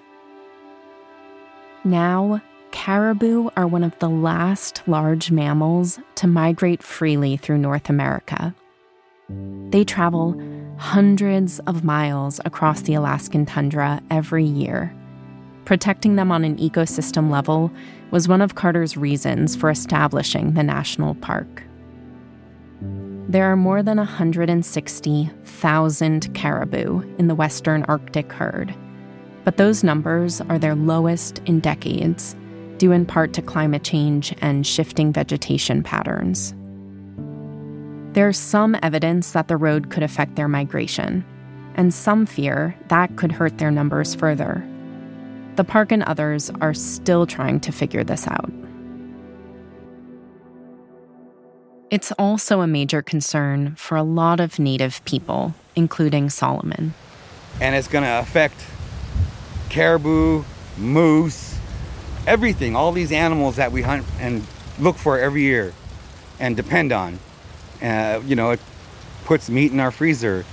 Now, 1.84 2.42
caribou 2.76 3.50
are 3.56 3.66
one 3.66 3.84
of 3.86 3.98
the 4.00 4.10
last 4.10 4.84
large 4.86 5.32
mammals 5.32 5.98
to 6.16 6.28
migrate 6.28 6.84
freely 6.84 7.38
through 7.38 7.58
North 7.58 7.90
America. 7.90 8.54
They 9.70 9.86
travel 9.86 10.38
hundreds 10.78 11.60
of 11.60 11.86
miles 11.86 12.42
across 12.44 12.82
the 12.82 12.96
Alaskan 12.96 13.46
tundra 13.46 14.02
every 14.12 14.44
year. 14.44 14.94
Protecting 15.64 16.18
them 16.18 16.34
on 16.34 16.44
an 16.44 16.58
ecosystem 16.58 17.32
level 17.32 17.72
was 18.12 18.28
one 18.28 18.42
of 18.42 18.56
Carter's 18.56 18.98
reasons 18.98 19.56
for 19.56 19.70
establishing 19.70 20.54
the 20.54 20.62
national 20.62 21.16
park. 21.16 21.64
There 23.30 23.50
are 23.50 23.56
more 23.56 23.84
than 23.84 23.96
160,000 23.98 26.36
caribou 26.36 27.16
in 27.18 27.28
the 27.28 27.36
Western 27.36 27.84
Arctic 27.84 28.34
herd, 28.34 28.76
but 29.46 29.56
those 29.56 29.82
numbers 29.82 30.42
are 30.42 30.60
their 30.60 30.76
lowest 30.76 31.40
in 31.46 31.62
decades, 31.62 32.36
due 32.78 32.92
in 32.92 33.06
part 33.06 33.34
to 33.34 33.42
climate 33.42 33.84
change 33.84 34.34
and 34.42 34.66
shifting 34.66 35.14
vegetation 35.14 35.84
patterns. 35.84 36.54
There's 38.14 38.38
some 38.38 38.78
evidence 38.82 39.32
that 39.32 39.48
the 39.48 39.58
road 39.58 39.90
could 39.90 40.04
affect 40.04 40.36
their 40.36 40.48
migration, 40.48 41.26
and 41.76 41.94
some 41.94 42.26
fear 42.26 42.76
that 42.88 43.16
could 43.18 43.32
hurt 43.32 43.58
their 43.58 43.72
numbers 43.72 44.16
further. 44.16 44.66
The 45.56 45.64
park 45.64 45.92
and 45.92 46.04
others 46.04 46.50
are 46.62 46.74
still 46.74 47.26
trying 47.26 47.60
to 47.62 47.72
figure 47.72 48.04
this 48.04 48.28
out. 48.28 48.52
It's 51.92 52.12
also 52.14 52.62
a 52.62 52.68
major 52.68 53.02
concern 53.02 53.76
for 53.76 53.96
a 53.96 54.04
lot 54.04 54.40
of 54.40 54.60
Native 54.60 55.04
people, 55.06 55.54
including 55.76 56.30
Solomon. 56.30 56.94
And 57.62 57.76
it's 57.76 57.88
going 57.88 58.04
to 58.04 58.20
affect 58.20 58.56
caribou, 59.70 60.44
moose, 60.78 61.55
everything, 62.28 62.76
all 62.76 62.92
these 62.92 63.12
animals 63.12 63.58
that 63.58 63.72
we 63.72 63.82
hunt 63.82 64.06
and 64.20 64.46
look 64.80 64.98
for 64.98 65.20
every 65.20 65.42
year 65.42 65.74
and 66.40 66.56
depend 66.56 66.92
on. 66.92 67.20
Uh, 67.82 68.22
you 68.26 68.36
know, 68.36 68.52
it 68.52 68.60
puts 69.26 69.50
meat 69.50 69.72
in 69.72 69.80
our 69.80 69.92
freezer. 69.92 70.46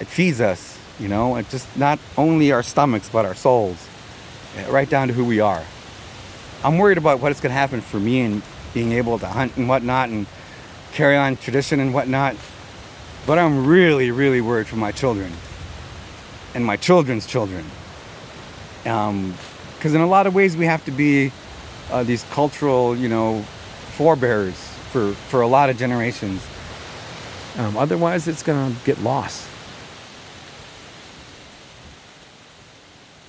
It 0.00 0.06
feeds 0.06 0.40
us, 0.40 0.78
you 0.98 1.08
know, 1.08 1.36
it 1.36 1.48
just 1.48 1.76
not 1.76 1.98
only 2.16 2.52
our 2.52 2.62
stomachs, 2.62 3.08
but 3.08 3.24
our 3.24 3.34
souls, 3.34 3.88
uh, 4.58 4.70
right 4.70 4.88
down 4.88 5.08
to 5.08 5.14
who 5.14 5.24
we 5.24 5.40
are. 5.40 5.62
I'm 6.62 6.78
worried 6.78 6.98
about 6.98 7.20
what's 7.20 7.40
going 7.40 7.50
to 7.50 7.58
happen 7.58 7.80
for 7.80 8.00
me 8.00 8.20
and 8.20 8.42
being 8.72 8.92
able 8.92 9.18
to 9.18 9.26
hunt 9.26 9.56
and 9.56 9.68
whatnot 9.68 10.08
and 10.08 10.26
carry 10.92 11.16
on 11.16 11.36
tradition 11.36 11.80
and 11.80 11.92
whatnot. 11.92 12.36
But 13.26 13.38
I'm 13.38 13.66
really, 13.66 14.10
really 14.10 14.40
worried 14.40 14.66
for 14.66 14.76
my 14.76 14.92
children 14.92 15.32
and 16.54 16.64
my 16.64 16.76
children's 16.76 17.26
children. 17.26 17.64
Because 19.84 19.94
in 19.94 20.00
a 20.00 20.06
lot 20.06 20.26
of 20.26 20.34
ways, 20.34 20.56
we 20.56 20.64
have 20.64 20.82
to 20.86 20.90
be 20.90 21.30
uh, 21.90 22.02
these 22.04 22.24
cultural, 22.30 22.96
you 22.96 23.06
know, 23.06 23.42
forebears 23.98 24.54
for, 24.90 25.12
for 25.12 25.42
a 25.42 25.46
lot 25.46 25.68
of 25.68 25.76
generations. 25.76 26.42
Um, 27.58 27.76
otherwise, 27.76 28.26
it's 28.26 28.42
going 28.42 28.74
to 28.74 28.84
get 28.86 29.02
lost. 29.02 29.46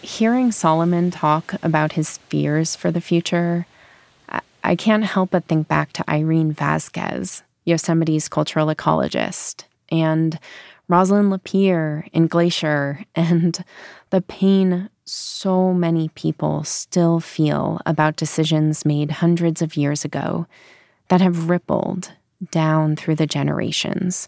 Hearing 0.01 0.53
Solomon 0.53 1.11
talk 1.11 1.55
about 1.61 1.91
his 1.91 2.19
fears 2.29 2.73
for 2.73 2.89
the 2.89 3.01
future, 3.01 3.67
I, 4.29 4.39
I 4.63 4.75
can't 4.77 5.03
help 5.03 5.31
but 5.31 5.43
think 5.47 5.67
back 5.67 5.91
to 5.91 6.09
Irene 6.09 6.53
Vasquez, 6.53 7.43
Yosemite's 7.65 8.29
cultural 8.29 8.73
ecologist, 8.73 9.65
and 9.91 10.39
Rosalyn 10.89 11.37
LaPier 11.37 12.07
in 12.13 12.27
Glacier, 12.27 13.03
and 13.13 13.61
the 14.09 14.21
pain 14.21 14.89
so 15.05 15.71
many 15.71 16.09
people 16.09 16.63
still 16.63 17.19
feel 17.19 17.79
about 17.85 18.15
decisions 18.15 18.85
made 18.85 19.11
hundreds 19.11 19.61
of 19.61 19.77
years 19.77 20.03
ago 20.03 20.47
that 21.09 21.21
have 21.21 21.49
rippled 21.49 22.11
down 22.49 22.95
through 22.95 23.15
the 23.15 23.27
generations. 23.27 24.27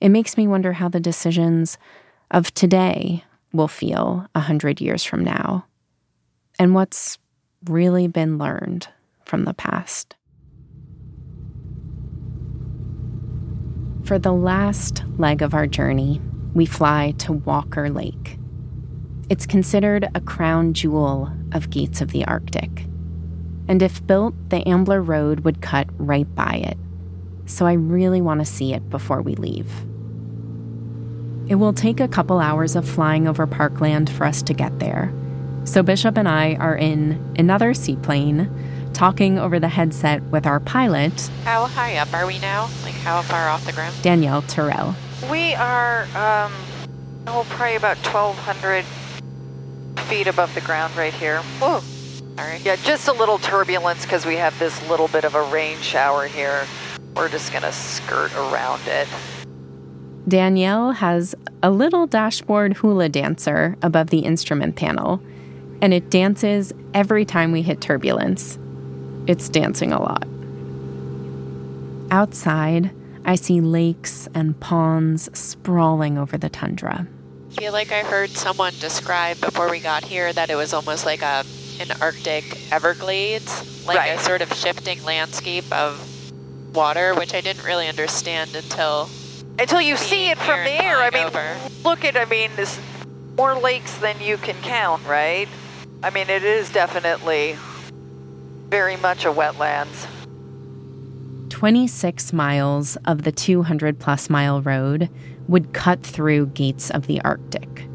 It 0.00 0.10
makes 0.10 0.36
me 0.36 0.46
wonder 0.46 0.74
how 0.74 0.88
the 0.88 1.00
decisions 1.00 1.78
of 2.30 2.52
today 2.52 3.24
will 3.52 3.68
feel 3.68 4.26
a 4.34 4.40
hundred 4.40 4.80
years 4.80 5.04
from 5.04 5.24
now, 5.24 5.64
and 6.58 6.74
what's 6.74 7.18
really 7.64 8.06
been 8.06 8.38
learned 8.38 8.88
from 9.24 9.44
the 9.44 9.54
past. 9.54 10.16
For 14.04 14.18
the 14.18 14.32
last 14.32 15.02
leg 15.18 15.40
of 15.40 15.54
our 15.54 15.66
journey, 15.66 16.20
we 16.54 16.66
fly 16.66 17.14
to 17.18 17.32
Walker 17.32 17.88
Lake. 17.88 18.39
It's 19.30 19.46
considered 19.46 20.08
a 20.14 20.20
crown 20.20 20.74
jewel 20.74 21.32
of 21.52 21.70
Gates 21.70 22.02
of 22.02 22.10
the 22.10 22.26
Arctic 22.26 22.84
and 23.70 23.82
if 23.82 24.04
built, 24.04 24.34
the 24.50 24.68
Ambler 24.68 25.00
Road 25.00 25.40
would 25.40 25.62
cut 25.62 25.86
right 25.96 26.26
by 26.34 26.54
it. 26.54 26.76
So 27.46 27.66
I 27.66 27.74
really 27.74 28.20
want 28.20 28.40
to 28.40 28.44
see 28.44 28.74
it 28.74 28.90
before 28.90 29.22
we 29.22 29.36
leave. 29.36 29.70
It 31.48 31.54
will 31.54 31.72
take 31.72 32.00
a 32.00 32.08
couple 32.08 32.40
hours 32.40 32.74
of 32.74 32.88
flying 32.88 33.28
over 33.28 33.46
parkland 33.46 34.10
for 34.10 34.24
us 34.24 34.42
to 34.42 34.52
get 34.52 34.80
there. 34.80 35.12
So 35.62 35.84
Bishop 35.84 36.18
and 36.18 36.28
I 36.28 36.56
are 36.56 36.74
in 36.74 37.32
another 37.38 37.72
seaplane, 37.72 38.50
talking 38.92 39.38
over 39.38 39.60
the 39.60 39.68
headset 39.68 40.20
with 40.24 40.46
our 40.46 40.58
pilot. 40.58 41.30
How 41.44 41.66
high 41.66 41.96
up 41.98 42.12
are 42.12 42.26
we 42.26 42.40
now? 42.40 42.68
Like 42.82 42.94
how 42.94 43.22
far 43.22 43.48
off 43.48 43.64
the 43.66 43.72
ground? 43.72 43.94
Danielle 44.02 44.42
Terrell. 44.42 44.96
We 45.30 45.54
are, 45.54 46.02
um, 46.16 46.52
oh, 47.28 47.46
probably 47.50 47.76
about 47.76 47.98
1,200 47.98 48.84
feet 50.02 50.26
above 50.26 50.54
the 50.54 50.60
ground 50.60 50.96
right 50.96 51.14
here. 51.14 51.38
Whoa. 51.58 51.82
Yeah, 52.62 52.76
just 52.76 53.08
a 53.08 53.12
little 53.12 53.38
turbulence 53.38 54.04
because 54.04 54.24
we 54.24 54.36
have 54.36 54.58
this 54.58 54.88
little 54.88 55.08
bit 55.08 55.24
of 55.24 55.34
a 55.34 55.42
rain 55.44 55.78
shower 55.80 56.26
here. 56.26 56.66
We're 57.14 57.28
just 57.28 57.52
going 57.52 57.64
to 57.64 57.72
skirt 57.72 58.34
around 58.34 58.80
it. 58.86 59.06
Danielle 60.26 60.92
has 60.92 61.34
a 61.62 61.70
little 61.70 62.06
dashboard 62.06 62.74
hula 62.74 63.08
dancer 63.10 63.76
above 63.82 64.08
the 64.08 64.20
instrument 64.20 64.76
panel, 64.76 65.20
and 65.82 65.92
it 65.92 66.08
dances 66.08 66.72
every 66.94 67.24
time 67.26 67.52
we 67.52 67.60
hit 67.60 67.80
turbulence. 67.80 68.58
It's 69.26 69.48
dancing 69.50 69.92
a 69.92 70.00
lot. 70.00 70.26
Outside, 72.10 72.90
I 73.26 73.34
see 73.34 73.60
lakes 73.60 74.28
and 74.34 74.58
ponds 74.60 75.28
sprawling 75.38 76.16
over 76.16 76.38
the 76.38 76.48
tundra. 76.48 77.06
I 77.50 77.62
feel 77.62 77.72
like 77.72 77.92
I 77.92 78.00
heard 78.00 78.30
someone 78.30 78.72
describe 78.80 79.40
before 79.40 79.70
we 79.70 79.80
got 79.80 80.04
here 80.04 80.32
that 80.32 80.50
it 80.50 80.54
was 80.54 80.72
almost 80.72 81.04
like 81.04 81.22
a 81.22 81.44
an 81.80 81.90
Arctic 82.00 82.44
Everglades, 82.70 83.86
like 83.86 83.96
Right. 83.98 84.18
a 84.18 84.22
sort 84.22 84.42
of 84.42 84.52
shifting 84.52 85.02
landscape 85.02 85.64
of 85.72 85.98
water, 86.74 87.14
which 87.14 87.34
I 87.34 87.40
didn't 87.40 87.64
really 87.64 87.88
understand 87.88 88.54
until 88.54 89.08
Until 89.58 89.80
you 89.80 89.96
see 89.96 90.28
it 90.30 90.38
from 90.38 90.56
here 90.60 90.64
the 90.64 90.84
air. 90.84 90.96
I 90.98 91.10
mean, 91.10 91.24
over. 91.26 91.56
look 91.84 92.04
at, 92.04 92.16
I 92.16 92.24
mean, 92.26 92.50
there's 92.56 92.78
more 93.36 93.54
lakes 93.58 93.94
than 93.98 94.20
you 94.20 94.36
can 94.36 94.56
count, 94.62 95.04
right? 95.06 95.48
I 96.02 96.10
mean, 96.10 96.28
it 96.30 96.44
is 96.44 96.70
definitely 96.70 97.56
very 98.68 98.96
much 98.96 99.24
a 99.24 99.32
wetlands. 99.32 100.06
26 101.48 102.32
miles 102.32 102.96
of 103.06 103.22
the 103.24 103.32
200 103.32 103.98
plus 103.98 104.30
mile 104.30 104.62
road 104.62 105.08
would 105.50 105.72
cut 105.72 106.02
through 106.04 106.46
gates 106.46 106.90
of 106.90 107.08
the 107.08 107.20
Arctic. 107.22 107.88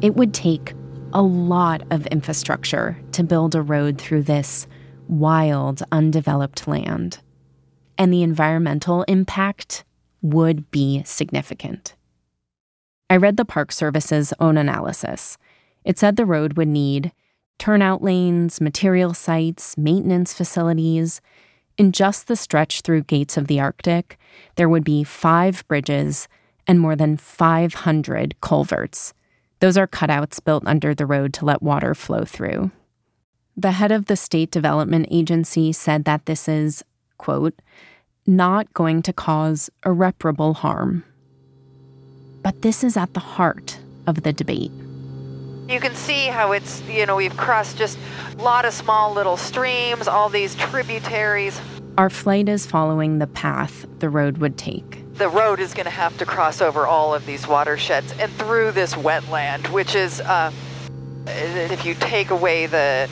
It 0.00 0.16
would 0.16 0.32
take 0.32 0.72
a 1.12 1.20
lot 1.20 1.82
of 1.90 2.06
infrastructure 2.06 2.98
to 3.12 3.22
build 3.22 3.54
a 3.54 3.60
road 3.60 3.98
through 3.98 4.22
this 4.22 4.66
wild, 5.06 5.82
undeveloped 5.92 6.66
land. 6.66 7.20
And 7.98 8.12
the 8.12 8.22
environmental 8.22 9.02
impact 9.04 9.84
would 10.22 10.70
be 10.70 11.02
significant. 11.04 11.94
I 13.10 13.16
read 13.16 13.36
the 13.36 13.44
Park 13.44 13.72
Service's 13.72 14.32
own 14.40 14.56
analysis. 14.56 15.36
It 15.84 15.98
said 15.98 16.16
the 16.16 16.26
road 16.26 16.56
would 16.56 16.68
need 16.68 17.12
turnout 17.58 18.02
lanes, 18.02 18.60
material 18.60 19.12
sites, 19.12 19.76
maintenance 19.76 20.32
facilities. 20.32 21.20
In 21.76 21.92
just 21.92 22.26
the 22.26 22.36
stretch 22.36 22.80
through 22.80 23.02
Gates 23.02 23.36
of 23.36 23.48
the 23.48 23.60
Arctic, 23.60 24.18
there 24.56 24.68
would 24.68 24.84
be 24.84 25.04
five 25.04 25.66
bridges 25.68 26.26
and 26.66 26.80
more 26.80 26.96
than 26.96 27.16
500 27.16 28.40
culverts. 28.40 29.12
Those 29.60 29.78
are 29.78 29.86
cutouts 29.86 30.42
built 30.42 30.64
under 30.66 30.94
the 30.94 31.06
road 31.06 31.32
to 31.34 31.44
let 31.44 31.62
water 31.62 31.94
flow 31.94 32.24
through. 32.24 32.70
The 33.56 33.72
head 33.72 33.90
of 33.90 34.06
the 34.06 34.16
State 34.16 34.50
Development 34.50 35.06
Agency 35.10 35.72
said 35.72 36.04
that 36.04 36.26
this 36.26 36.46
is, 36.46 36.84
quote, 37.16 37.54
not 38.26 38.72
going 38.74 39.02
to 39.02 39.12
cause 39.12 39.70
irreparable 39.84 40.54
harm. 40.54 41.04
But 42.42 42.62
this 42.62 42.84
is 42.84 42.96
at 42.96 43.14
the 43.14 43.20
heart 43.20 43.78
of 44.06 44.22
the 44.22 44.32
debate. 44.32 44.72
You 45.68 45.80
can 45.80 45.94
see 45.94 46.26
how 46.26 46.52
it's, 46.52 46.82
you 46.82 47.06
know, 47.06 47.16
we've 47.16 47.36
crossed 47.36 47.76
just 47.78 47.98
a 48.38 48.42
lot 48.42 48.64
of 48.64 48.74
small 48.74 49.12
little 49.12 49.36
streams, 49.36 50.06
all 50.06 50.28
these 50.28 50.54
tributaries. 50.54 51.60
Our 51.98 52.10
flight 52.10 52.48
is 52.48 52.66
following 52.66 53.18
the 53.18 53.26
path 53.26 53.86
the 54.00 54.10
road 54.10 54.38
would 54.38 54.58
take. 54.58 55.05
The 55.16 55.28
road 55.30 55.60
is 55.60 55.72
going 55.72 55.84
to 55.84 55.90
have 55.90 56.16
to 56.18 56.26
cross 56.26 56.60
over 56.60 56.86
all 56.86 57.14
of 57.14 57.24
these 57.24 57.46
watersheds 57.48 58.12
and 58.18 58.30
through 58.32 58.72
this 58.72 58.94
wetland, 58.94 59.70
which 59.72 59.94
is, 59.94 60.20
uh, 60.20 60.52
if 61.26 61.86
you 61.86 61.94
take 61.94 62.30
away 62.30 62.66
the 62.66 63.08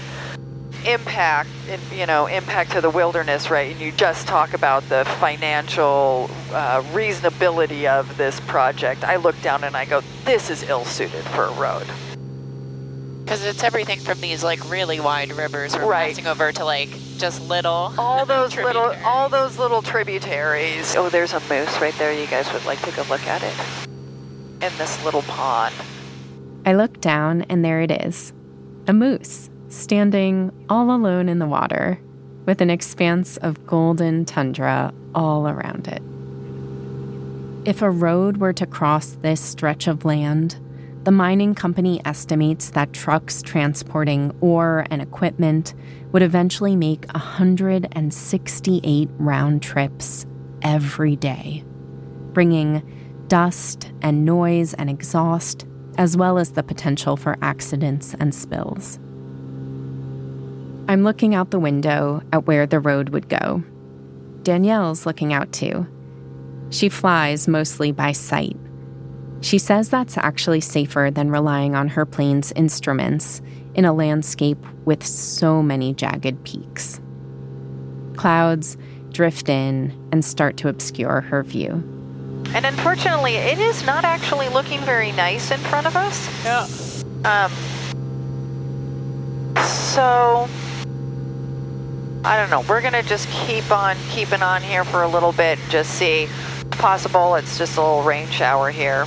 impact, 0.85 1.49
you 1.91 2.05
know, 2.05 2.27
impact 2.27 2.73
to 2.73 2.83
the 2.83 2.91
wilderness, 2.91 3.49
right, 3.51 3.73
and 3.73 3.81
you 3.81 3.91
just 3.93 4.27
talk 4.27 4.53
about 4.53 4.87
the 4.91 5.07
financial 5.19 6.29
uh, 6.53 6.83
reasonability 6.93 7.87
of 7.87 8.15
this 8.19 8.39
project, 8.41 9.03
I 9.03 9.17
look 9.17 9.41
down 9.41 9.65
and 9.65 9.75
I 9.75 9.87
go, 9.87 10.03
this 10.27 10.51
is 10.51 10.63
ill 10.65 10.85
suited 10.85 11.25
for 11.25 11.45
a 11.45 11.53
road. 11.53 11.87
Because 13.25 13.43
it's 13.47 13.63
everything 13.65 13.99
from 14.01 14.21
these 14.21 14.45
like 14.45 14.69
really 14.71 15.01
wide 15.01 15.33
rivers 15.33 15.75
we're 15.75 15.87
Right. 15.87 16.09
passing 16.11 16.27
over 16.27 16.53
to 16.53 16.65
like 16.67 16.91
just 17.19 17.49
little. 17.49 17.93
all 17.99 18.27
those 18.27 18.57
little 18.57 18.95
all 19.05 19.29
those 19.29 19.59
little 19.59 19.83
tributaries. 19.83 20.95
Oh, 20.97 21.09
there's 21.09 21.33
a 21.33 21.41
moose 21.41 21.81
right 21.81 21.95
there. 21.99 22.13
You 22.13 22.27
guys 22.27 22.53
would 22.53 22.65
like 22.65 22.81
to 22.83 22.91
go 22.93 23.03
look 23.09 23.27
at 23.27 23.43
it. 23.43 23.89
In 24.63 24.73
this 24.79 25.03
little 25.05 25.23
pond. 25.23 25.75
I 26.67 26.73
look 26.73 27.01
down, 27.01 27.43
and 27.43 27.65
there 27.65 27.81
it 27.81 27.91
is 27.91 28.33
a 28.87 28.93
moose 28.93 29.51
standing 29.69 30.53
all 30.69 30.95
alone 30.95 31.29
in 31.29 31.39
the 31.39 31.47
water 31.47 31.99
with 32.47 32.61
an 32.61 32.71
expanse 32.71 33.37
of 33.39 33.67
golden 33.67 34.25
tundra 34.25 34.93
all 35.15 35.49
around 35.49 35.89
it. 35.89 36.03
If 37.67 37.81
a 37.81 37.91
road 37.91 38.37
were 38.37 38.53
to 38.53 38.67
cross 38.67 39.17
this 39.23 39.41
stretch 39.41 39.87
of 39.87 40.05
land, 40.05 40.57
the 41.05 41.11
mining 41.11 41.55
company 41.55 42.01
estimates 42.07 42.71
that 42.71 42.95
trucks 42.95 43.43
transporting 43.43 44.35
ore 44.41 44.87
and 44.91 45.03
equipment 45.03 45.75
would 46.13 46.23
eventually 46.23 46.77
make 46.77 47.05
168 47.13 49.11
round 49.19 49.63
trips 49.63 50.25
every 50.63 51.15
day, 51.17 51.63
bringing 52.33 52.83
dust 53.29 53.93
and 54.01 54.25
noise 54.25 54.73
and 54.75 54.89
exhaust, 54.89 55.67
as 55.99 56.17
well 56.17 56.39
as 56.39 56.53
the 56.53 56.63
potential 56.63 57.19
for 57.19 57.37
accidents 57.43 58.15
and 58.19 58.35
spills. 58.35 58.99
I'm 60.89 61.03
looking 61.03 61.35
out 61.35 61.51
the 61.51 61.59
window 61.59 62.23
at 62.33 62.47
where 62.47 62.67
the 62.67 62.81
road 62.81 63.11
would 63.11 63.29
go. 63.29 63.63
Danielle's 64.43 65.05
looking 65.05 65.35
out 65.35 65.53
too. 65.53 65.87
She 66.71 66.89
flies 66.89 67.47
mostly 67.47 67.93
by 67.93 68.13
sight. 68.13 68.57
She 69.45 69.59
says 69.59 69.91
that's 69.91 70.17
actually 70.17 70.63
safer 70.63 71.11
than 71.13 71.31
relying 71.31 71.75
on 71.75 71.89
her 71.89 72.07
plane's 72.07 72.51
instruments 72.53 73.43
in 73.75 73.85
a 73.85 73.93
landscape 73.93 74.57
with 74.87 75.05
so 75.05 75.63
many 75.63 75.93
jagged 75.93 76.43
peaks. 76.45 76.99
Clouds 78.17 78.79
drift 79.11 79.51
in 79.51 79.93
and 80.13 80.25
start 80.25 80.57
to 80.57 80.69
obscure 80.69 81.21
her 81.21 81.43
view. 81.43 81.73
And 82.55 82.65
unfortunately, 82.65 83.35
it 83.35 83.59
is 83.59 83.85
not 83.85 84.03
actually 84.05 84.49
looking 84.49 84.81
very 84.81 85.13
nice 85.13 85.51
in 85.51 85.61
front 85.61 85.87
of 85.87 85.95
us. 85.95 86.27
Yeah. 86.43 86.67
Um. 87.27 87.53
So, 89.63 90.49
I 92.25 92.39
don't 92.39 92.49
know. 92.49 92.65
We're 92.67 92.81
gonna 92.81 93.03
just 93.03 93.29
keep 93.29 93.71
on 93.71 93.99
keeping 94.09 94.41
on 94.41 94.63
here 94.63 94.85
for 94.85 95.03
a 95.03 95.09
little 95.09 95.33
bit. 95.33 95.59
Just 95.69 95.91
see. 95.91 96.23
If 96.23 96.79
possible, 96.79 97.35
it's 97.35 97.59
just 97.59 97.77
a 97.77 97.83
little 97.83 98.03
rain 98.03 98.31
shower 98.31 98.71
here. 98.71 99.07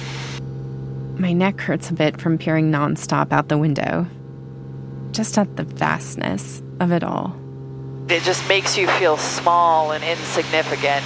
My 1.19 1.33
neck 1.33 1.59
hurts 1.61 1.89
a 1.89 1.93
bit 1.93 2.21
from 2.21 2.37
peering 2.37 2.71
nonstop 2.71 3.31
out 3.31 3.47
the 3.47 3.57
window, 3.57 4.05
just 5.11 5.35
at 5.39 5.57
the 5.57 5.63
vastness 5.63 6.61
of 6.79 6.91
it 6.91 7.03
all. 7.03 7.35
It 8.07 8.21
just 8.21 8.47
makes 8.47 8.77
you 8.77 8.87
feel 8.87 9.17
small 9.17 9.93
and 9.93 10.03
insignificant. 10.03 11.03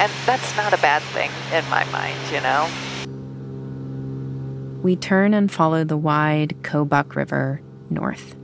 And 0.00 0.10
that's 0.24 0.56
not 0.56 0.72
a 0.72 0.78
bad 0.78 1.02
thing 1.12 1.30
in 1.52 1.68
my 1.68 1.84
mind, 1.92 2.16
you 2.32 2.40
know? 2.40 2.68
We 4.82 4.96
turn 4.96 5.34
and 5.34 5.52
follow 5.52 5.84
the 5.84 5.98
wide 5.98 6.56
Kobuk 6.62 7.16
River 7.16 7.60
north. 7.90 8.34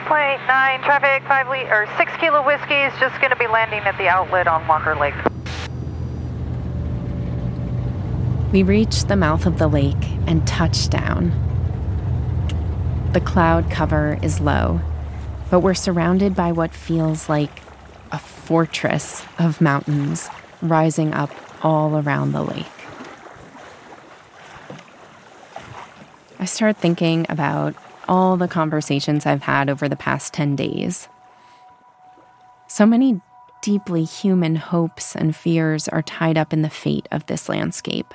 Point 0.00 0.40
nine 0.48 0.82
traffic, 0.82 1.22
five 1.28 1.46
le- 1.48 1.70
or 1.70 1.86
six 1.96 2.10
kilo 2.18 2.44
whiskey 2.44 2.74
is 2.74 2.92
just 2.98 3.18
going 3.20 3.30
to 3.30 3.36
be 3.36 3.46
landing 3.46 3.80
at 3.80 3.96
the 3.96 4.08
outlet 4.08 4.48
on 4.48 4.66
Walker 4.66 4.96
Lake. 4.96 5.14
We 8.54 8.62
reach 8.62 9.06
the 9.06 9.16
mouth 9.16 9.46
of 9.46 9.58
the 9.58 9.66
lake 9.66 10.08
and 10.28 10.46
touch 10.46 10.88
down. 10.88 11.32
The 13.12 13.20
cloud 13.20 13.68
cover 13.68 14.16
is 14.22 14.38
low, 14.38 14.80
but 15.50 15.58
we're 15.58 15.74
surrounded 15.74 16.36
by 16.36 16.52
what 16.52 16.72
feels 16.72 17.28
like 17.28 17.50
a 18.12 18.18
fortress 18.20 19.24
of 19.40 19.60
mountains 19.60 20.28
rising 20.62 21.12
up 21.12 21.32
all 21.64 21.98
around 21.98 22.30
the 22.30 22.44
lake. 22.44 22.66
I 26.38 26.44
start 26.44 26.76
thinking 26.76 27.26
about 27.28 27.74
all 28.06 28.36
the 28.36 28.46
conversations 28.46 29.26
I've 29.26 29.42
had 29.42 29.68
over 29.68 29.88
the 29.88 29.96
past 29.96 30.32
10 30.32 30.54
days. 30.54 31.08
So 32.68 32.86
many 32.86 33.20
deeply 33.62 34.04
human 34.04 34.54
hopes 34.54 35.16
and 35.16 35.34
fears 35.34 35.88
are 35.88 36.02
tied 36.02 36.38
up 36.38 36.52
in 36.52 36.62
the 36.62 36.70
fate 36.70 37.08
of 37.10 37.26
this 37.26 37.48
landscape. 37.48 38.14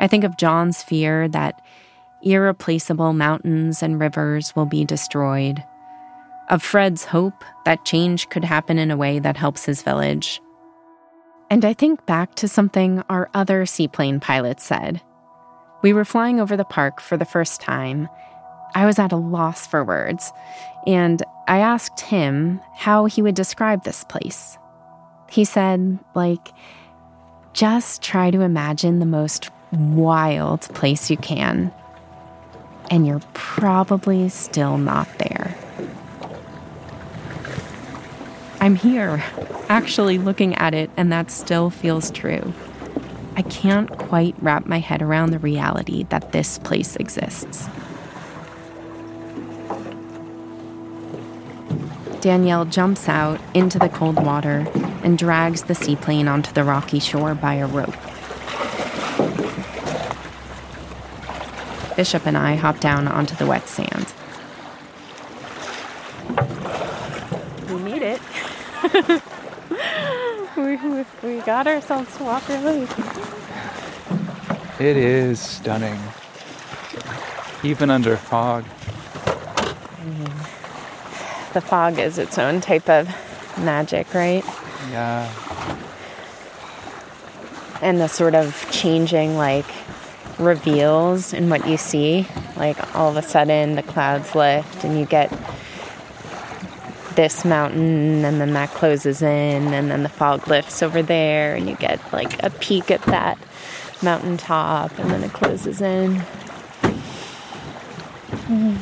I 0.00 0.08
think 0.08 0.24
of 0.24 0.38
John's 0.38 0.82
fear 0.82 1.28
that 1.28 1.60
irreplaceable 2.22 3.12
mountains 3.12 3.82
and 3.82 4.00
rivers 4.00 4.56
will 4.56 4.66
be 4.66 4.84
destroyed, 4.84 5.62
of 6.48 6.62
Fred's 6.62 7.04
hope 7.04 7.44
that 7.64 7.84
change 7.84 8.28
could 8.30 8.44
happen 8.44 8.78
in 8.78 8.90
a 8.90 8.96
way 8.96 9.18
that 9.18 9.36
helps 9.36 9.66
his 9.66 9.82
village. 9.82 10.40
And 11.50 11.64
I 11.64 11.74
think 11.74 12.06
back 12.06 12.34
to 12.36 12.48
something 12.48 13.02
our 13.08 13.28
other 13.34 13.66
seaplane 13.66 14.20
pilot 14.20 14.60
said. 14.60 15.00
We 15.82 15.92
were 15.92 16.04
flying 16.04 16.40
over 16.40 16.56
the 16.56 16.64
park 16.64 17.00
for 17.00 17.16
the 17.16 17.24
first 17.24 17.60
time. 17.60 18.08
I 18.74 18.86
was 18.86 18.98
at 18.98 19.12
a 19.12 19.16
loss 19.16 19.66
for 19.66 19.84
words, 19.84 20.32
and 20.86 21.22
I 21.46 21.58
asked 21.58 22.00
him 22.00 22.60
how 22.74 23.04
he 23.04 23.20
would 23.20 23.34
describe 23.34 23.84
this 23.84 24.04
place. 24.04 24.56
He 25.28 25.44
said, 25.44 25.98
like, 26.14 26.48
just 27.52 28.02
try 28.02 28.30
to 28.30 28.40
imagine 28.40 28.98
the 28.98 29.06
most 29.06 29.50
wild 29.72 30.62
place 30.74 31.10
you 31.10 31.16
can, 31.16 31.72
and 32.90 33.06
you're 33.06 33.22
probably 33.34 34.28
still 34.28 34.78
not 34.78 35.08
there. 35.18 35.56
I'm 38.60 38.76
here, 38.76 39.24
actually 39.68 40.18
looking 40.18 40.54
at 40.56 40.74
it, 40.74 40.90
and 40.96 41.10
that 41.12 41.30
still 41.30 41.70
feels 41.70 42.10
true. 42.10 42.52
I 43.36 43.42
can't 43.42 43.88
quite 43.96 44.34
wrap 44.40 44.66
my 44.66 44.80
head 44.80 45.00
around 45.00 45.30
the 45.30 45.38
reality 45.38 46.04
that 46.10 46.32
this 46.32 46.58
place 46.58 46.96
exists. 46.96 47.68
Danielle 52.20 52.66
jumps 52.66 53.08
out 53.08 53.40
into 53.54 53.78
the 53.78 53.88
cold 53.88 54.16
water 54.16 54.66
and 55.02 55.16
drags 55.16 55.62
the 55.62 55.74
seaplane 55.74 56.28
onto 56.28 56.52
the 56.52 56.64
rocky 56.64 56.98
shore 56.98 57.34
by 57.34 57.54
a 57.54 57.66
rope. 57.66 57.96
Bishop 62.00 62.24
and 62.24 62.34
I 62.34 62.54
hop 62.54 62.80
down 62.80 63.06
onto 63.06 63.34
the 63.36 63.44
wet 63.44 63.68
sand. 63.68 64.06
We 67.68 67.76
made 67.82 68.00
it. 68.00 68.22
we, 70.56 70.76
we, 70.76 71.04
we 71.22 71.40
got 71.42 71.66
ourselves 71.66 72.16
to 72.16 72.24
Walker 72.24 72.58
Lake. 72.60 72.88
It 74.80 74.96
is 74.96 75.40
stunning. 75.40 76.00
Even 77.62 77.90
under 77.90 78.16
fog. 78.16 78.64
The 81.52 81.60
fog 81.60 81.98
is 81.98 82.16
its 82.16 82.38
own 82.38 82.62
type 82.62 82.88
of 82.88 83.08
magic, 83.58 84.14
right? 84.14 84.42
Yeah. 84.90 85.30
And 87.82 88.00
the 88.00 88.08
sort 88.08 88.34
of 88.34 88.66
changing, 88.70 89.36
like, 89.36 89.66
reveals 90.40 91.32
in 91.32 91.50
what 91.50 91.68
you 91.68 91.76
see. 91.76 92.26
Like, 92.56 92.96
all 92.96 93.10
of 93.10 93.16
a 93.16 93.22
sudden, 93.22 93.76
the 93.76 93.82
clouds 93.82 94.34
lift 94.34 94.84
and 94.84 94.98
you 94.98 95.04
get 95.04 95.30
this 97.14 97.44
mountain, 97.44 98.24
and 98.24 98.40
then 98.40 98.52
that 98.54 98.70
closes 98.70 99.20
in, 99.20 99.74
and 99.74 99.90
then 99.90 100.02
the 100.02 100.08
fog 100.08 100.48
lifts 100.48 100.82
over 100.82 101.02
there, 101.02 101.54
and 101.54 101.68
you 101.68 101.76
get 101.76 102.00
like 102.12 102.42
a 102.42 102.50
peek 102.50 102.90
at 102.90 103.02
that 103.02 103.38
mountaintop, 104.02 104.96
and 104.98 105.10
then 105.10 105.22
it 105.22 105.32
closes 105.32 105.80
in. 105.80 106.22
Mm. 108.30 108.78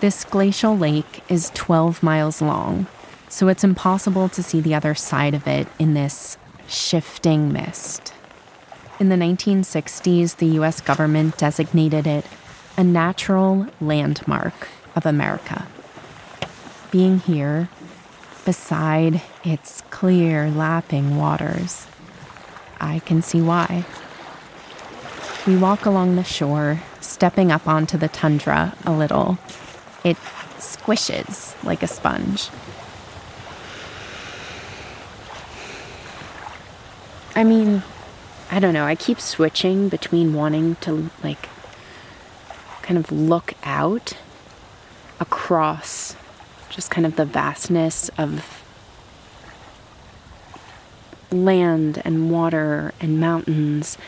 This 0.00 0.24
glacial 0.24 0.76
lake 0.76 1.22
is 1.28 1.50
12 1.54 2.02
miles 2.02 2.42
long, 2.42 2.86
so 3.28 3.48
it's 3.48 3.64
impossible 3.64 4.28
to 4.30 4.42
see 4.42 4.60
the 4.60 4.74
other 4.74 4.94
side 4.94 5.34
of 5.34 5.46
it 5.46 5.68
in 5.78 5.94
this 5.94 6.38
shifting 6.68 7.52
mist. 7.52 8.12
In 8.98 9.08
the 9.08 9.16
1960s, 9.16 10.36
the 10.36 10.46
US 10.60 10.80
government 10.80 11.36
designated 11.36 12.06
it 12.06 12.24
a 12.76 12.84
natural 12.84 13.66
landmark 13.80 14.68
of 14.94 15.06
America. 15.06 15.66
Being 16.90 17.20
here, 17.20 17.68
beside 18.44 19.22
its 19.44 19.82
clear, 19.90 20.50
lapping 20.50 21.16
waters, 21.16 21.86
I 22.80 23.00
can 23.00 23.22
see 23.22 23.40
why. 23.40 23.84
We 25.46 25.56
walk 25.56 25.86
along 25.86 26.16
the 26.16 26.24
shore, 26.24 26.82
stepping 27.00 27.52
up 27.52 27.66
onto 27.68 27.96
the 27.96 28.08
tundra 28.08 28.76
a 28.84 28.92
little. 28.92 29.38
It 30.04 30.16
squishes 30.58 31.62
like 31.64 31.82
a 31.82 31.86
sponge. 31.86 32.48
I 37.36 37.44
mean, 37.44 37.82
I 38.50 38.58
don't 38.60 38.72
know, 38.72 38.86
I 38.86 38.94
keep 38.94 39.20
switching 39.20 39.90
between 39.90 40.32
wanting 40.32 40.76
to, 40.76 41.10
like, 41.22 41.50
kind 42.80 42.96
of 42.96 43.12
look 43.12 43.52
out 43.62 44.14
across 45.20 46.16
just 46.70 46.90
kind 46.90 47.06
of 47.06 47.16
the 47.16 47.26
vastness 47.26 48.08
of 48.16 48.64
land 51.30 52.00
and 52.06 52.30
water 52.30 52.94
and 53.00 53.20
mountains 53.20 53.98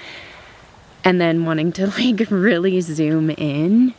and 1.05 1.21
then 1.21 1.45
wanting 1.45 1.73
to 1.73 1.87
like 1.99 2.31
really 2.31 2.81
zoom 2.81 3.31
in. 3.31 3.95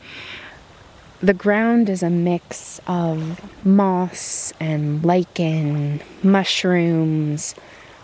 The 1.22 1.34
ground 1.34 1.90
is 1.90 2.02
a 2.02 2.10
mix 2.10 2.80
of 2.88 3.42
moss 3.66 4.54
and 4.60 5.04
lichen 5.04 6.02
mushrooms 6.24 7.54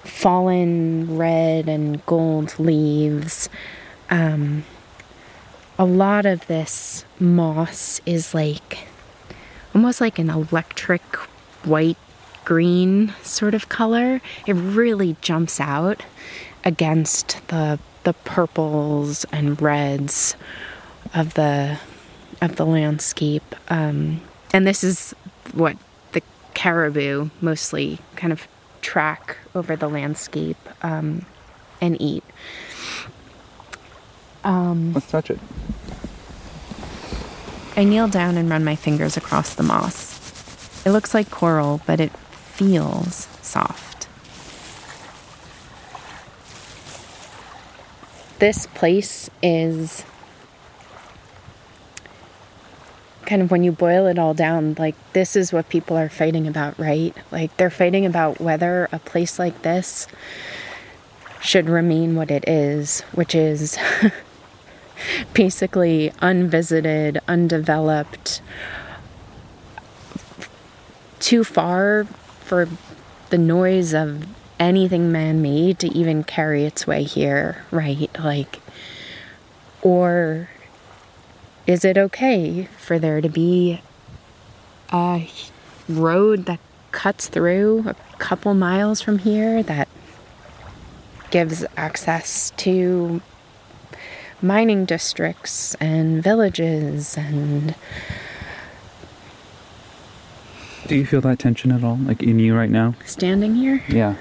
fallen 0.06 1.18
red 1.18 1.68
and 1.68 2.06
gold 2.06 2.58
leaves 2.60 3.50
um, 4.10 4.64
a 5.78 5.86
lot 5.86 6.26
of 6.26 6.46
this 6.48 7.06
moss 7.20 8.00
is 8.06 8.34
like 8.34 8.88
almost 9.74 10.00
like 10.00 10.20
an 10.20 10.30
electric 10.30 11.02
white 11.66 11.98
green 12.46 13.14
sort 13.24 13.54
of 13.54 13.70
color. 13.70 14.22
It 14.46 14.54
really 14.54 15.18
jumps 15.22 15.60
out 15.60 16.04
against 16.64 17.46
the 17.48 17.80
the 18.04 18.14
purples 18.14 19.26
and 19.32 19.60
reds 19.60 20.36
of 21.14 21.34
the 21.34 21.80
of 22.42 22.56
the 22.56 22.66
landscape. 22.66 23.56
Um, 23.70 24.22
and 24.54 24.66
this 24.66 24.84
is 24.84 25.14
what 25.54 25.76
the 26.12 26.22
caribou 26.54 27.30
mostly 27.42 28.00
kind 28.16 28.32
of 28.32 28.48
track 28.86 29.38
over 29.56 29.76
the 29.76 29.90
landscape 29.90 30.58
um, 30.84 31.26
and 31.82 32.00
eat. 32.00 32.24
Um, 34.44 34.94
Let's 34.94 35.10
touch 35.10 35.32
it. 35.32 35.40
I 37.76 37.84
kneel 37.84 38.08
down 38.08 38.38
and 38.38 38.48
run 38.48 38.64
my 38.64 38.76
fingers 38.76 39.18
across 39.18 39.56
the 39.56 39.64
moss. 39.64 40.86
It 40.86 40.92
looks 40.92 41.16
like 41.16 41.32
coral, 41.32 41.82
but 41.88 42.00
it 42.00 42.12
feels 42.16 43.28
soft. 43.42 44.08
This 48.38 48.68
place 48.68 49.32
is 49.42 50.06
kind 53.26 53.42
of 53.42 53.52
when 53.52 53.64
you 53.64 53.72
boil 53.72 54.08
it 54.08 54.20
all 54.20 54.34
down, 54.34 54.76
like 54.78 54.96
this 55.14 55.36
is 55.36 55.52
what 55.52 55.70
people 55.70 55.98
are 55.98 56.10
fighting 56.10 56.48
about, 56.48 56.78
right? 56.80 57.16
Like 57.32 57.56
they're 57.58 57.70
fighting 57.70 58.06
about 58.06 58.40
whether 58.40 58.88
a 58.92 59.00
place 59.00 59.40
like 59.40 59.62
this 59.62 60.08
should 61.42 61.70
remain 61.70 62.16
what 62.16 62.32
it 62.32 62.48
is, 62.48 63.02
which 63.14 63.36
is 63.36 63.78
basically 65.34 66.12
unvisited, 66.22 67.20
undeveloped, 67.28 68.42
too 71.20 71.44
far 71.44 72.06
for 72.42 72.68
the 73.30 73.38
noise 73.38 73.94
of 73.94 74.26
anything 74.60 75.12
man 75.12 75.42
made 75.42 75.80
to 75.80 75.88
even 75.88 76.24
carry 76.24 76.66
its 76.66 76.88
way 76.88 77.04
here, 77.04 77.64
right? 77.72 78.10
Like, 78.20 78.60
or 79.82 80.50
is 81.68 81.84
it 81.84 81.98
okay 81.98 82.68
for 82.78 83.00
there 83.00 83.22
to 83.22 83.30
be 83.30 83.82
a 84.92 85.28
road 85.90 86.46
that 86.46 86.60
cuts 86.92 87.28
through 87.28 87.84
a 87.88 87.96
couple 88.18 88.54
miles 88.54 89.02
from 89.02 89.20
here 89.20 89.62
that 89.64 89.88
gives 91.32 91.66
access 91.76 92.52
to 92.52 93.22
mining 94.42 94.86
districts 94.86 95.76
and 95.76 96.24
villages 96.24 97.18
and 97.18 97.76
Do 100.88 100.96
you 100.96 101.06
feel 101.06 101.22
that 101.22 101.40
tension 101.40 101.72
at 101.72 101.84
all, 101.84 101.98
like 101.98 102.22
in 102.22 102.40
you 102.40 102.56
right 102.56 102.70
now? 102.70 102.94
standing 103.06 103.56
here 103.56 103.84
Yeah. 103.90 104.16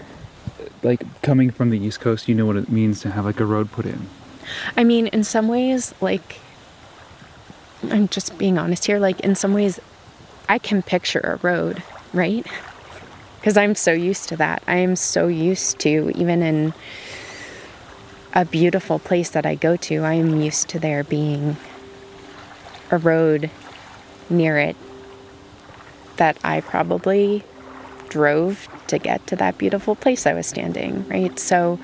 Like 0.83 1.03
coming 1.23 1.51
from 1.51 1.71
the 1.71 1.79
East 1.79 2.01
Coast, 2.01 2.29
you 2.29 2.35
know 2.35 2.47
what 2.47 2.57
it 2.57 2.69
means 2.71 3.01
to 3.03 3.11
have 3.11 3.25
like 3.25 3.41
a 3.41 3.47
road 3.47 3.71
put 3.71 3.87
in. 3.87 4.07
I 4.77 4.85
mean, 4.85 5.07
in 5.09 5.25
some 5.25 5.49
ways, 5.49 5.95
like, 6.01 6.39
I'm 7.93 8.09
just 8.09 8.37
being 8.39 8.59
honest 8.59 8.85
here, 8.85 8.99
like, 8.99 9.21
in 9.21 9.35
some 9.35 9.55
ways, 9.55 9.81
I 10.49 10.59
can 10.59 10.83
picture 10.83 11.21
a 11.21 11.37
road, 11.37 11.83
right? 12.13 12.47
Because 13.41 13.57
I'm 13.57 13.75
so 13.75 13.93
used 13.93 14.29
to 14.31 14.37
that. 14.37 14.63
I 14.67 14.77
am 14.77 14.97
so 14.97 15.29
used 15.29 15.79
to, 15.81 16.13
even 16.15 16.43
in 16.43 16.75
a 18.33 18.45
beautiful 18.45 18.99
place 18.99 19.31
that 19.31 19.47
I 19.47 19.55
go 19.55 19.77
to, 19.77 20.03
I 20.03 20.15
am 20.15 20.41
used 20.41 20.69
to 20.71 20.79
there 20.79 21.05
being 21.05 21.57
a 22.91 22.99
road 22.99 23.51
near 24.29 24.59
it 24.59 24.77
that 26.17 26.39
I 26.45 26.61
probably 26.61 27.43
drove 28.09 28.69
to 28.87 28.99
get 28.99 29.27
to 29.27 29.37
that 29.37 29.59
beautiful 29.59 29.95
place 29.95 30.27
I 30.27 30.35
was 30.35 30.47
standing, 30.47 31.07
right? 31.09 31.39
So 31.39 31.79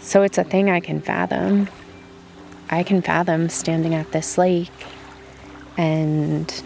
so 0.00 0.22
it's 0.22 0.36
a 0.36 0.44
thing 0.44 0.68
I 0.68 0.80
can 0.80 1.00
fathom. 1.00 1.68
I 2.74 2.82
can 2.82 3.02
fathom 3.02 3.48
standing 3.50 3.94
at 3.94 4.10
this 4.10 4.36
lake 4.36 4.68
and 5.76 6.62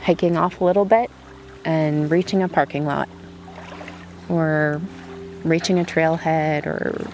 hiking 0.00 0.36
off 0.36 0.60
a 0.60 0.64
little 0.64 0.84
bit 0.84 1.10
and 1.64 2.08
reaching 2.08 2.40
a 2.40 2.48
parking 2.48 2.86
lot 2.86 3.08
or 4.28 4.80
reaching 5.42 5.80
a 5.80 5.84
trailhead 5.84 6.66
or 6.66 7.10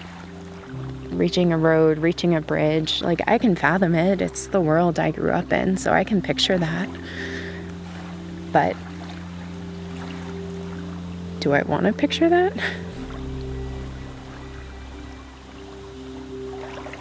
reaching 1.15 1.51
a 1.51 1.57
road, 1.57 1.97
reaching 1.97 2.35
a 2.35 2.41
bridge. 2.41 3.01
Like, 3.01 3.21
I 3.25 3.39
can 3.39 3.55
fathom 3.55 3.95
it. 3.95 4.21
It's 4.21 4.45
the 4.47 4.61
world 4.61 4.99
I 4.99 5.09
grew 5.09 5.31
up 5.31 5.51
in, 5.51 5.75
so 5.75 5.93
I 5.93 6.03
can 6.03 6.21
picture 6.21 6.59
that. 6.59 6.87
But 8.51 8.75
do 11.39 11.53
I 11.53 11.63
want 11.63 11.87
to 11.87 11.93
picture 11.93 12.29
that? 12.29 12.53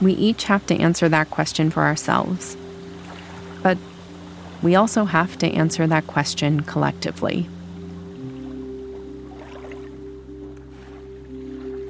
We 0.02 0.14
each 0.14 0.44
have 0.44 0.66
to 0.66 0.76
answer 0.76 1.08
that 1.08 1.30
question 1.30 1.70
for 1.70 1.82
ourselves. 1.82 2.56
But 3.62 3.78
we 4.60 4.74
also 4.74 5.04
have 5.04 5.38
to 5.38 5.46
answer 5.46 5.86
that 5.86 6.08
question 6.08 6.60
collectively. 6.60 7.48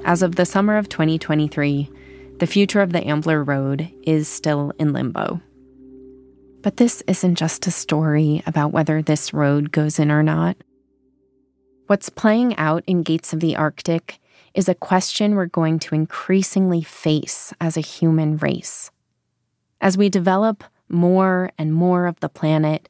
As 0.05 0.21
of 0.21 0.35
the 0.35 0.45
summer 0.45 0.77
of 0.77 0.89
2023, 0.89 1.89
the 2.39 2.47
future 2.47 2.81
of 2.81 2.91
the 2.91 3.03
Ambler 3.07 3.43
Road 3.43 3.89
is 4.03 4.27
still 4.27 4.73
in 4.77 4.93
limbo. 4.93 5.41
But 6.61 6.77
this 6.77 7.01
isn't 7.07 7.35
just 7.35 7.65
a 7.67 7.71
story 7.71 8.43
about 8.45 8.73
whether 8.73 9.01
this 9.01 9.33
road 9.33 9.71
goes 9.71 9.97
in 9.97 10.11
or 10.11 10.21
not. 10.21 10.55
What's 11.87 12.09
playing 12.09 12.55
out 12.57 12.83
in 12.85 13.03
Gates 13.03 13.33
of 13.33 13.39
the 13.39 13.55
Arctic 13.55 14.19
is 14.53 14.69
a 14.69 14.75
question 14.75 15.35
we're 15.35 15.45
going 15.45 15.79
to 15.79 15.95
increasingly 15.95 16.81
face 16.81 17.53
as 17.59 17.75
a 17.75 17.81
human 17.81 18.37
race. 18.37 18.91
As 19.81 19.97
we 19.97 20.09
develop 20.09 20.63
more 20.89 21.51
and 21.57 21.73
more 21.73 22.05
of 22.05 22.19
the 22.19 22.29
planet 22.29 22.87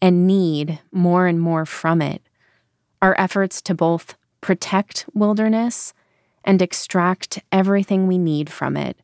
and 0.00 0.26
need 0.26 0.80
more 0.92 1.26
and 1.26 1.40
more 1.40 1.64
from 1.64 2.02
it, 2.02 2.22
our 3.00 3.18
efforts 3.18 3.62
to 3.62 3.74
both 3.74 4.16
protect 4.40 5.06
wilderness 5.14 5.94
and 6.44 6.62
extract 6.62 7.42
everything 7.50 8.06
we 8.06 8.18
need 8.18 8.50
from 8.50 8.76
it 8.76 8.96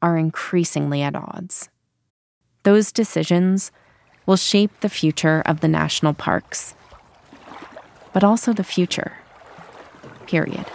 are 0.00 0.16
increasingly 0.16 1.02
at 1.02 1.16
odds. 1.16 1.68
Those 2.62 2.92
decisions 2.92 3.70
will 4.26 4.36
shape 4.36 4.80
the 4.80 4.88
future 4.88 5.42
of 5.46 5.60
the 5.60 5.68
national 5.68 6.14
parks, 6.14 6.74
but 8.12 8.22
also 8.22 8.52
the 8.52 8.64
future. 8.64 9.18
Period. 10.26 10.66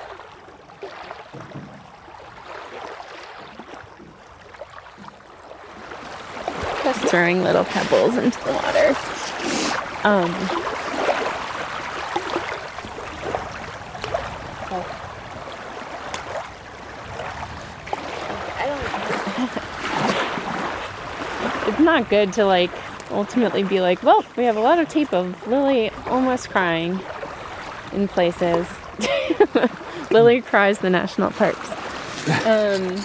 Just 6.84 7.06
throwing 7.06 7.44
little 7.44 7.64
pebbles 7.64 8.18
into 8.18 8.44
the 8.44 8.52
water. 8.52 8.96
Um, 10.04 10.34
it's 21.68 21.80
not 21.80 22.10
good 22.10 22.34
to 22.34 22.46
like 22.46 22.70
ultimately 23.12 23.64
be 23.64 23.82
like, 23.82 24.04
well, 24.04 24.26
we 24.36 24.44
have 24.44 24.58
a 24.58 24.62
lot 24.62 24.78
of 24.78 24.90
tape 24.90 25.14
of 25.14 25.48
Lily 25.48 25.90
almost 26.08 26.50
crying 26.50 27.00
in 27.94 28.08
places. 28.08 28.68
Lily 30.14 30.42
cries 30.42 30.78
the 30.78 30.92
national 30.92 31.32
parks. 31.32 31.70
Um, 32.46 33.04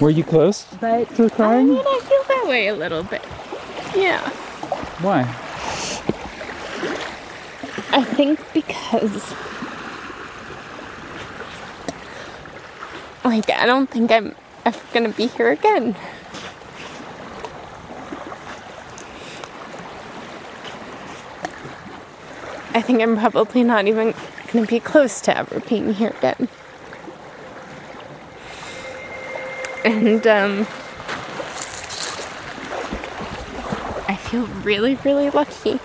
Were 0.00 0.10
you 0.10 0.22
close 0.22 0.64
but 0.80 1.12
to 1.16 1.28
crying? 1.28 1.66
I 1.66 1.74
mean, 1.74 1.84
I 1.84 2.00
feel 2.00 2.22
that 2.28 2.46
way 2.48 2.68
a 2.68 2.76
little 2.76 3.02
bit. 3.02 3.24
Yeah. 3.94 4.20
Why? 5.00 5.22
I 7.90 8.04
think 8.04 8.40
because 8.54 9.34
like 13.24 13.50
I 13.50 13.66
don't 13.66 13.90
think 13.90 14.12
I'm 14.12 14.34
ever 14.64 14.80
gonna 14.92 15.08
be 15.08 15.26
here 15.26 15.50
again. 15.50 15.96
I 22.74 22.80
think 22.80 23.02
I'm 23.02 23.16
probably 23.16 23.64
not 23.64 23.88
even 23.88 24.14
gonna 24.52 24.66
be 24.66 24.80
close 24.80 25.20
to 25.22 25.36
ever 25.36 25.60
being 25.60 25.94
here 25.94 26.14
again. 26.18 26.48
And 29.84 30.26
um 30.26 30.66
I 34.08 34.16
feel 34.16 34.46
really, 34.62 34.94
really 34.96 35.30
lucky. 35.30 35.80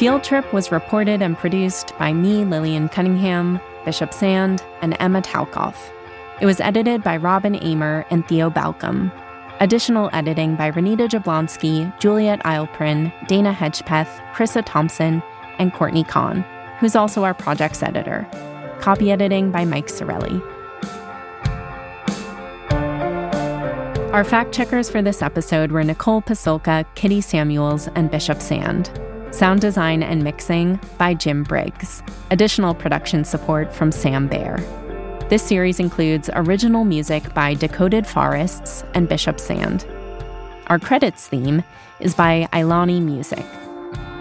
Field 0.00 0.24
Trip 0.24 0.50
was 0.50 0.72
reported 0.72 1.20
and 1.20 1.36
produced 1.36 1.92
by 1.98 2.14
me, 2.14 2.42
Lillian 2.42 2.88
Cunningham, 2.88 3.60
Bishop 3.84 4.14
Sand, 4.14 4.64
and 4.80 4.96
Emma 4.98 5.20
Talkoff. 5.20 5.76
It 6.40 6.46
was 6.46 6.58
edited 6.58 7.02
by 7.02 7.18
Robin 7.18 7.62
Amer 7.62 8.06
and 8.08 8.26
Theo 8.26 8.48
Balcom. 8.48 9.12
Additional 9.60 10.08
editing 10.14 10.56
by 10.56 10.70
Renita 10.70 11.06
Jablonski, 11.06 11.92
Juliet 12.00 12.42
Eilperin, 12.44 13.12
Dana 13.28 13.52
Hedgpeth, 13.52 14.08
Krissa 14.32 14.62
Thompson, 14.64 15.22
and 15.58 15.74
Courtney 15.74 16.04
Kahn, 16.04 16.46
who's 16.78 16.96
also 16.96 17.22
our 17.22 17.34
project's 17.34 17.82
editor. 17.82 18.26
Copy 18.80 19.12
editing 19.12 19.50
by 19.50 19.66
Mike 19.66 19.88
Sorelli. 19.88 20.40
Our 24.14 24.24
fact 24.24 24.54
checkers 24.54 24.88
for 24.88 25.02
this 25.02 25.20
episode 25.20 25.72
were 25.72 25.84
Nicole 25.84 26.22
Pasulka, 26.22 26.86
Kitty 26.94 27.20
Samuels, 27.20 27.88
and 27.88 28.10
Bishop 28.10 28.40
Sand. 28.40 28.90
Sound 29.32 29.60
design 29.60 30.02
and 30.02 30.24
mixing 30.24 30.80
by 30.98 31.14
Jim 31.14 31.44
Briggs. 31.44 32.02
Additional 32.32 32.74
production 32.74 33.24
support 33.24 33.72
from 33.72 33.92
Sam 33.92 34.26
Baer. 34.26 34.58
This 35.28 35.42
series 35.42 35.78
includes 35.78 36.28
original 36.34 36.84
music 36.84 37.32
by 37.32 37.54
Decoded 37.54 38.08
Forests 38.08 38.82
and 38.94 39.08
Bishop 39.08 39.38
Sand. 39.38 39.86
Our 40.66 40.80
credits 40.80 41.28
theme 41.28 41.62
is 42.00 42.12
by 42.12 42.48
Ilani 42.52 43.00
Music. 43.00 43.44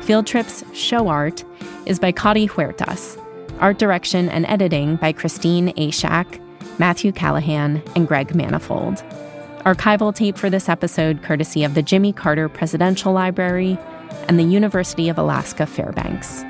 Field 0.02 0.28
Trip's 0.28 0.64
show 0.74 1.08
art 1.08 1.44
is 1.88 1.98
by 1.98 2.12
Cody 2.12 2.48
Huertas. 2.48 3.18
Art 3.60 3.80
direction 3.80 4.30
and 4.30 4.46
editing 4.46 4.98
by 4.98 5.12
Christine 5.12 5.74
Ashack, 5.74 6.40
Matthew 6.78 7.12
Callahan, 7.12 7.82
and 7.96 8.08
Greg 8.08 8.36
Manifold. 8.36 8.98
Archival 9.66 10.14
tape 10.16 10.38
for 10.38 10.50
this 10.52 10.70
episode 10.70 11.24
courtesy 11.24 11.64
of 11.64 11.74
the 11.74 11.82
Jimmy 11.82 12.14
Carter 12.14 12.48
Presidential 12.48 13.12
Library 13.12 13.78
and 14.28 14.40
the 14.40 14.44
University 14.44 15.10
of 15.10 15.18
Alaska 15.18 15.66
Fairbanks. 15.66 16.44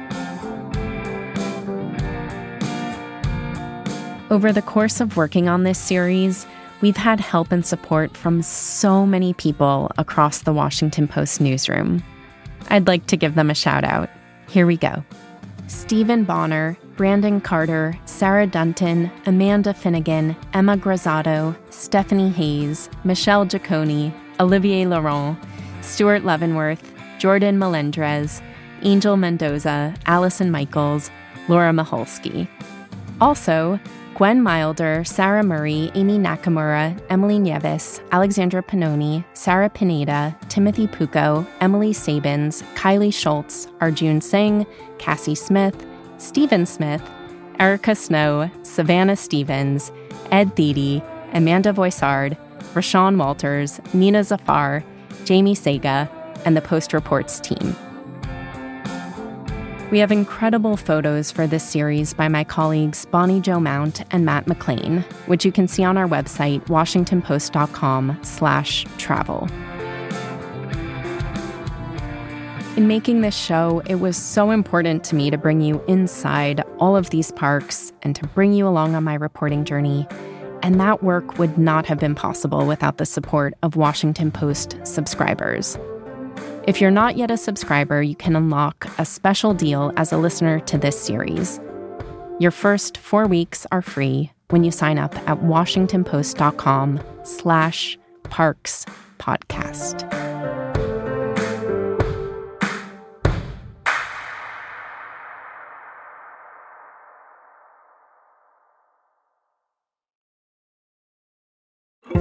Over 4.31 4.51
the 4.51 4.61
course 4.61 5.01
of 5.01 5.17
working 5.17 5.49
on 5.49 5.63
this 5.63 5.79
series, 5.79 6.45
we've 6.81 6.97
had 6.97 7.19
help 7.19 7.51
and 7.51 7.65
support 7.65 8.15
from 8.15 8.41
so 8.41 9.05
many 9.05 9.33
people 9.33 9.91
across 9.97 10.39
the 10.39 10.53
Washington 10.53 11.07
Post 11.07 11.41
newsroom. 11.41 12.03
I'd 12.69 12.87
like 12.87 13.07
to 13.07 13.17
give 13.17 13.35
them 13.35 13.49
a 13.49 13.55
shout 13.55 13.83
out. 13.83 14.09
Here 14.47 14.67
we 14.67 14.77
go 14.77 15.03
Stephen 15.67 16.23
Bonner, 16.23 16.77
Brandon 16.95 17.39
Carter, 17.39 17.97
Sarah 18.05 18.47
Dunton, 18.47 19.11
Amanda 19.25 19.73
Finnegan, 19.73 20.35
Emma 20.53 20.75
Grazzato, 20.75 21.55
Stephanie 21.69 22.29
Hayes, 22.29 22.89
Michelle 23.03 23.45
Giacone, 23.45 24.13
Olivier 24.39 24.85
Laurent, 24.85 25.37
Stuart 25.81 26.25
Leavenworth, 26.25 26.83
Jordan 27.19 27.59
Melendrez, 27.59 28.41
Angel 28.81 29.17
Mendoza, 29.17 29.93
Allison 30.05 30.49
Michaels, 30.49 31.11
Laura 31.49 31.71
Maholsky. 31.71 32.47
Also, 33.19 33.77
Gwen 34.15 34.41
Milder, 34.41 35.03
Sarah 35.03 35.43
Murray, 35.43 35.91
Amy 35.95 36.17
Nakamura, 36.17 36.97
Emily 37.09 37.37
Nieves, 37.37 38.01
Alexandra 38.11 38.63
Panoni, 38.63 39.23
Sarah 39.33 39.69
Pineda, 39.69 40.35
Timothy 40.47 40.87
Pucco, 40.87 41.45
Emily 41.59 41.93
Sabins, 41.93 42.63
Kylie 42.75 43.13
Schultz, 43.13 43.67
Arjun 43.81 44.21
Singh, 44.21 44.65
Cassie 44.97 45.35
Smith, 45.35 45.85
Stephen 46.17 46.65
Smith, 46.65 47.01
Erica 47.59 47.95
Snow, 47.95 48.49
Savannah 48.63 49.15
Stevens, 49.15 49.91
Ed 50.31 50.55
Thede, 50.55 51.01
Amanda 51.33 51.73
Voisard, 51.73 52.37
Rashawn 52.73 53.17
Walters, 53.17 53.81
Nina 53.93 54.23
Zafar, 54.23 54.83
Jamie 55.25 55.55
Sega, 55.55 56.09
and 56.45 56.55
the 56.55 56.61
Post 56.61 56.93
Reports 56.93 57.39
team. 57.39 57.75
We 59.91 59.97
have 59.99 60.11
incredible 60.11 60.77
photos 60.77 61.31
for 61.31 61.47
this 61.47 61.63
series 61.63 62.13
by 62.13 62.27
my 62.27 62.43
colleagues 62.43 63.07
Bonnie 63.07 63.41
Jo 63.41 63.59
Mount 63.59 64.03
and 64.11 64.23
Matt 64.23 64.45
McLean, 64.45 65.03
which 65.25 65.43
you 65.43 65.51
can 65.51 65.67
see 65.67 65.83
on 65.83 65.97
our 65.97 66.07
website, 66.07 66.63
washingtonpost.com 66.67 68.19
slash 68.21 68.85
travel. 68.99 69.47
In 72.77 72.87
making 72.87 73.21
this 73.21 73.35
show, 73.35 73.81
it 73.87 73.95
was 73.95 74.15
so 74.15 74.51
important 74.51 75.03
to 75.05 75.15
me 75.15 75.31
to 75.31 75.37
bring 75.37 75.59
you 75.59 75.83
inside 75.87 76.63
all 76.77 76.95
of 76.95 77.09
these 77.09 77.31
parks 77.31 77.91
and 78.03 78.15
to 78.15 78.27
bring 78.27 78.53
you 78.53 78.67
along 78.67 78.93
on 78.93 79.03
my 79.03 79.15
reporting 79.15 79.65
journey. 79.65 80.07
And 80.61 80.79
that 80.79 81.01
work 81.01 81.39
would 81.39 81.57
not 81.57 81.87
have 81.87 81.99
been 81.99 82.15
possible 82.15 82.67
without 82.67 82.97
the 82.97 83.05
support 83.05 83.55
of 83.63 83.75
Washington 83.75 84.29
Post 84.29 84.77
subscribers. 84.83 85.77
If 86.67 86.81
you're 86.81 86.91
not 86.91 87.17
yet 87.17 87.31
a 87.31 87.37
subscriber, 87.37 88.01
you 88.01 88.15
can 88.15 88.35
unlock 88.35 88.87
a 88.99 89.05
special 89.05 89.53
deal 89.53 89.91
as 89.97 90.11
a 90.11 90.17
listener 90.17 90.59
to 90.61 90.77
this 90.77 90.99
series. 90.99 91.59
Your 92.39 92.51
first 92.51 92.97
four 92.97 93.27
weeks 93.27 93.65
are 93.71 93.81
free 93.81 94.31
when 94.49 94.63
you 94.63 94.71
sign 94.71 94.97
up 94.97 95.15
at 95.29 95.39
washingtonpost.com 95.39 96.99
slash 97.23 97.97
parks 98.23 98.85
podcast. 99.19 100.48